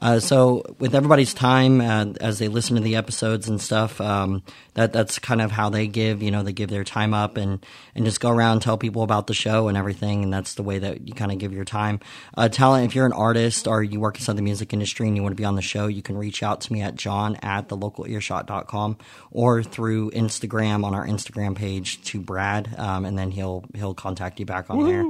Uh, 0.00 0.20
so 0.20 0.62
with 0.78 0.94
everybody's 0.94 1.34
time 1.34 1.80
uh, 1.80 2.06
as 2.20 2.38
they 2.38 2.48
listen 2.48 2.76
to 2.76 2.82
the 2.82 2.96
episodes 2.96 3.48
and 3.48 3.60
stuff, 3.60 4.00
um, 4.00 4.42
that 4.74 4.92
that's 4.92 5.18
kind 5.18 5.42
of 5.42 5.50
how 5.50 5.70
they 5.70 5.86
give. 5.86 6.22
You 6.22 6.30
know, 6.30 6.42
they 6.42 6.52
give 6.52 6.70
their 6.70 6.84
time 6.84 7.14
up 7.14 7.36
and 7.36 7.64
and 7.94 8.04
just 8.04 8.20
go 8.20 8.30
around 8.30 8.52
and 8.52 8.62
tell 8.62 8.78
people 8.78 9.02
about 9.02 9.26
the 9.26 9.34
show 9.34 9.68
and 9.68 9.76
everything. 9.76 10.22
And 10.22 10.32
that's 10.32 10.54
the 10.54 10.62
way 10.62 10.78
that 10.78 11.06
you 11.08 11.14
kind 11.14 11.32
of 11.32 11.38
give 11.38 11.52
your 11.52 11.64
time. 11.64 12.00
Uh, 12.36 12.48
talent. 12.48 12.86
If 12.86 12.94
you're 12.94 13.06
an 13.06 13.12
artist 13.12 13.66
or 13.66 13.82
you 13.82 13.98
work 13.98 14.18
inside 14.18 14.36
the 14.36 14.42
music 14.42 14.72
industry 14.72 15.08
and 15.08 15.16
you 15.16 15.22
want 15.22 15.32
to 15.32 15.40
be 15.40 15.44
on 15.44 15.56
the 15.56 15.62
show, 15.62 15.88
you 15.88 16.02
can 16.02 16.16
reach 16.16 16.42
out 16.42 16.60
to 16.62 16.72
me 16.72 16.80
at 16.82 16.94
john 16.94 17.36
at 17.36 17.68
the 17.68 17.76
localearshot.com 17.76 18.96
or 19.30 19.62
through 19.62 20.10
Instagram 20.12 20.84
on 20.84 20.94
our 20.94 21.06
Instagram 21.06 21.54
page 21.56 22.02
to 22.04 22.20
Brad, 22.20 22.74
um, 22.78 23.04
and 23.04 23.18
then 23.18 23.30
he'll 23.30 23.64
he'll 23.74 23.94
contact 23.94 24.38
you 24.40 24.46
back 24.46 24.70
on 24.70 24.78
there. 24.84 25.04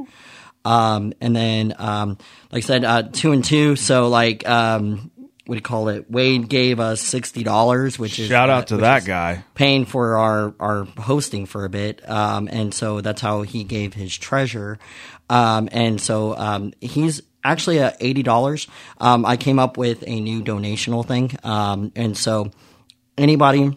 Um, 0.68 1.12
and 1.20 1.34
then, 1.34 1.74
um, 1.78 2.18
like 2.52 2.64
I 2.64 2.66
said, 2.66 2.84
uh, 2.84 3.02
two 3.02 3.32
and 3.32 3.44
two. 3.44 3.76
So 3.76 4.08
like, 4.08 4.46
um, 4.48 5.10
what 5.46 5.54
do 5.54 5.58
you 5.58 5.62
call 5.62 5.88
it? 5.88 6.10
Wade 6.10 6.48
gave 6.48 6.78
us 6.78 7.00
sixty 7.00 7.42
dollars, 7.42 7.98
which 7.98 8.18
is 8.18 8.28
Shout 8.28 8.50
uh, 8.50 8.52
out 8.52 8.66
to 8.66 8.74
which 8.74 8.82
that 8.82 9.04
guy. 9.06 9.44
paying 9.54 9.86
for 9.86 10.18
our 10.18 10.54
our 10.60 10.84
hosting 10.98 11.46
for 11.46 11.64
a 11.64 11.70
bit. 11.70 12.06
Um, 12.08 12.48
and 12.52 12.74
so 12.74 13.00
that's 13.00 13.22
how 13.22 13.42
he 13.42 13.64
gave 13.64 13.94
his 13.94 14.14
treasure. 14.14 14.78
Um, 15.30 15.68
and 15.72 16.00
so 16.00 16.36
um, 16.36 16.72
he's 16.80 17.22
actually 17.42 17.80
at 17.80 17.96
eighty 18.00 18.22
dollars. 18.22 18.68
Um, 18.98 19.24
I 19.24 19.38
came 19.38 19.58
up 19.58 19.78
with 19.78 20.04
a 20.06 20.20
new 20.20 20.42
donational 20.42 21.06
thing, 21.06 21.34
um, 21.44 21.92
and 21.96 22.14
so 22.14 22.50
anybody 23.16 23.76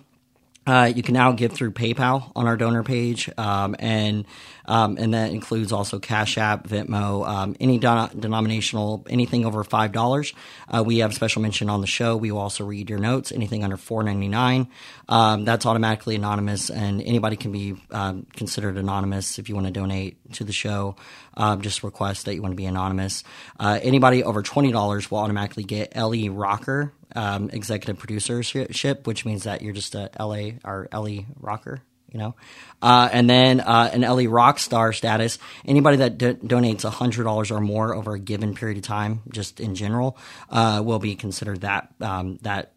uh, 0.68 0.91
you 0.95 1.01
can 1.01 1.14
now 1.14 1.32
give 1.32 1.53
through 1.53 1.72
PayPal 1.72 2.32
on 2.36 2.45
our 2.45 2.55
donor 2.55 2.84
page, 2.84 3.30
um, 3.36 3.76
and 3.80 4.26
um, 4.66 4.95
and 4.99 5.16
that 5.16 5.32
includes 5.32 5.72
also 5.72 5.97
Cash 5.97 6.38
App, 6.38 6.68
Venmo, 6.68 7.28
um, 7.28 7.55
any 7.59 7.80
don- 7.80 8.12
denominational, 8.18 9.03
anything 9.09 9.43
over 9.43 9.64
five 9.64 9.91
dollars. 9.91 10.34
Uh, 10.70 10.84
we 10.86 10.99
have 10.99 11.16
special 11.16 11.41
mention 11.41 11.68
on 11.68 11.82
the 11.82 11.88
show. 11.88 12.16
We 12.16 12.32
will 12.32 12.39
also 12.39 12.64
read 12.64 12.91
your 12.91 12.99
notes. 12.99 13.32
Anything 13.32 13.64
under 13.64 13.76
four 13.76 14.03
ninety 14.03 14.28
nine, 14.28 14.68
um, 15.09 15.45
that's 15.45 15.66
automatically 15.66 16.16
anonymous, 16.16 16.70
and 16.70 17.01
anybody 17.01 17.38
can 17.38 17.51
be 17.51 17.76
um, 17.89 18.28
considered 18.36 18.78
anonymous 18.78 19.39
if 19.39 19.49
you 19.49 19.55
want 19.55 19.66
to 19.66 19.74
donate 19.74 20.34
to 20.34 20.43
the 20.43 20.53
show. 20.53 20.95
Um, 21.36 21.62
just 21.62 21.82
request 21.82 22.26
that 22.26 22.36
you 22.36 22.41
want 22.43 22.51
to 22.51 22.57
be 22.57 22.66
anonymous. 22.66 23.24
Uh, 23.59 23.80
anybody 23.82 24.24
over 24.24 24.43
twenty 24.43 24.72
dollars 24.72 25.09
will 25.09 25.18
automatically 25.20 25.64
get 25.64 25.95
LE 25.95 26.30
Rocker 26.30 26.93
um, 27.16 27.49
executive 27.51 27.97
producership, 27.97 29.05
which 29.07 29.26
means 29.26 29.43
that 29.43 29.62
you're 29.62 29.74
just 29.74 29.95
a 29.95 30.09
LA 30.20 30.51
or 30.64 30.88
LE 30.93 31.26
rocker, 31.39 31.82
you 32.12 32.20
know. 32.20 32.36
Uh, 32.82 33.09
and 33.12 33.30
then 33.30 33.59
uh, 33.59 33.89
an 33.93 34.01
LE 34.01 34.28
rock 34.30 34.59
star 34.59 34.93
status. 34.93 35.38
Anybody 35.66 35.97
that 35.97 36.18
do- 36.18 36.36
donates 36.36 36.84
hundred 36.89 37.24
dollars 37.26 37.51
or 37.51 37.59
more 37.62 37.93
over 37.95 38.14
a 38.14 38.20
given 38.20 38.55
period 38.55 38.78
of 38.78 38.84
time, 38.84 39.22
just 39.32 39.59
in 39.59 39.76
general, 39.76 40.18
uh, 40.49 40.82
will 40.84 40.99
be 40.99 41.16
considered 41.16 41.62
that 41.62 41.93
um, 42.01 42.38
that 42.41 42.74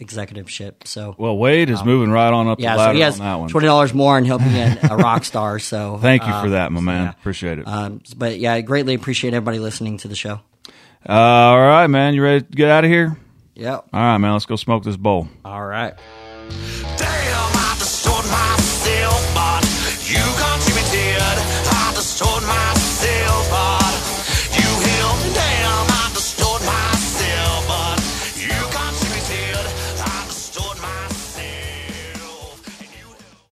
executiveship. 0.00 0.86
So. 0.86 1.14
Well, 1.18 1.36
Wade 1.38 1.70
is 1.70 1.84
moving 1.84 2.10
right 2.10 2.32
on 2.32 2.48
up 2.48 2.58
Um, 2.58 2.62
yeah, 2.64 2.76
the 2.76 2.86
so 2.86 2.92
he 2.92 3.00
has 3.00 3.20
on 3.20 3.26
that 3.26 3.34
one. 3.36 3.48
twenty 3.48 3.66
dollars 3.66 3.94
more, 3.94 4.16
and 4.18 4.26
he'll 4.26 4.38
be 4.38 4.58
a, 4.58 4.78
a 4.90 4.96
rock 4.96 5.24
star. 5.32 5.58
So 5.58 5.98
Thank 5.98 6.22
you 6.26 6.32
uh, 6.32 6.42
for 6.42 6.50
that, 6.50 6.72
my 6.72 6.80
so, 6.80 6.84
man. 6.84 7.04
yeah. 7.04 7.10
Appreciate 7.10 7.58
it. 7.60 7.68
Um, 7.68 8.00
but 8.16 8.38
yeah, 8.38 8.54
I 8.54 8.60
greatly 8.62 8.94
appreciate 8.94 9.32
everybody 9.34 9.58
listening 9.58 9.98
to 9.98 10.08
the 10.08 10.16
show. 10.16 10.40
Uh, 11.08 11.12
all 11.12 11.60
right, 11.60 11.86
man. 11.88 12.14
You 12.14 12.22
ready 12.22 12.40
to 12.44 12.46
get 12.52 12.68
out 12.68 12.84
of 12.84 12.90
here? 12.90 13.16
Yep. 13.62 13.90
All 13.92 14.00
right, 14.00 14.18
man. 14.18 14.32
Let's 14.32 14.44
go 14.46 14.56
smoke 14.56 14.82
this 14.82 14.96
bowl. 14.96 15.28
All 15.44 15.64
right. 15.64 15.94
Damn. 16.96 17.21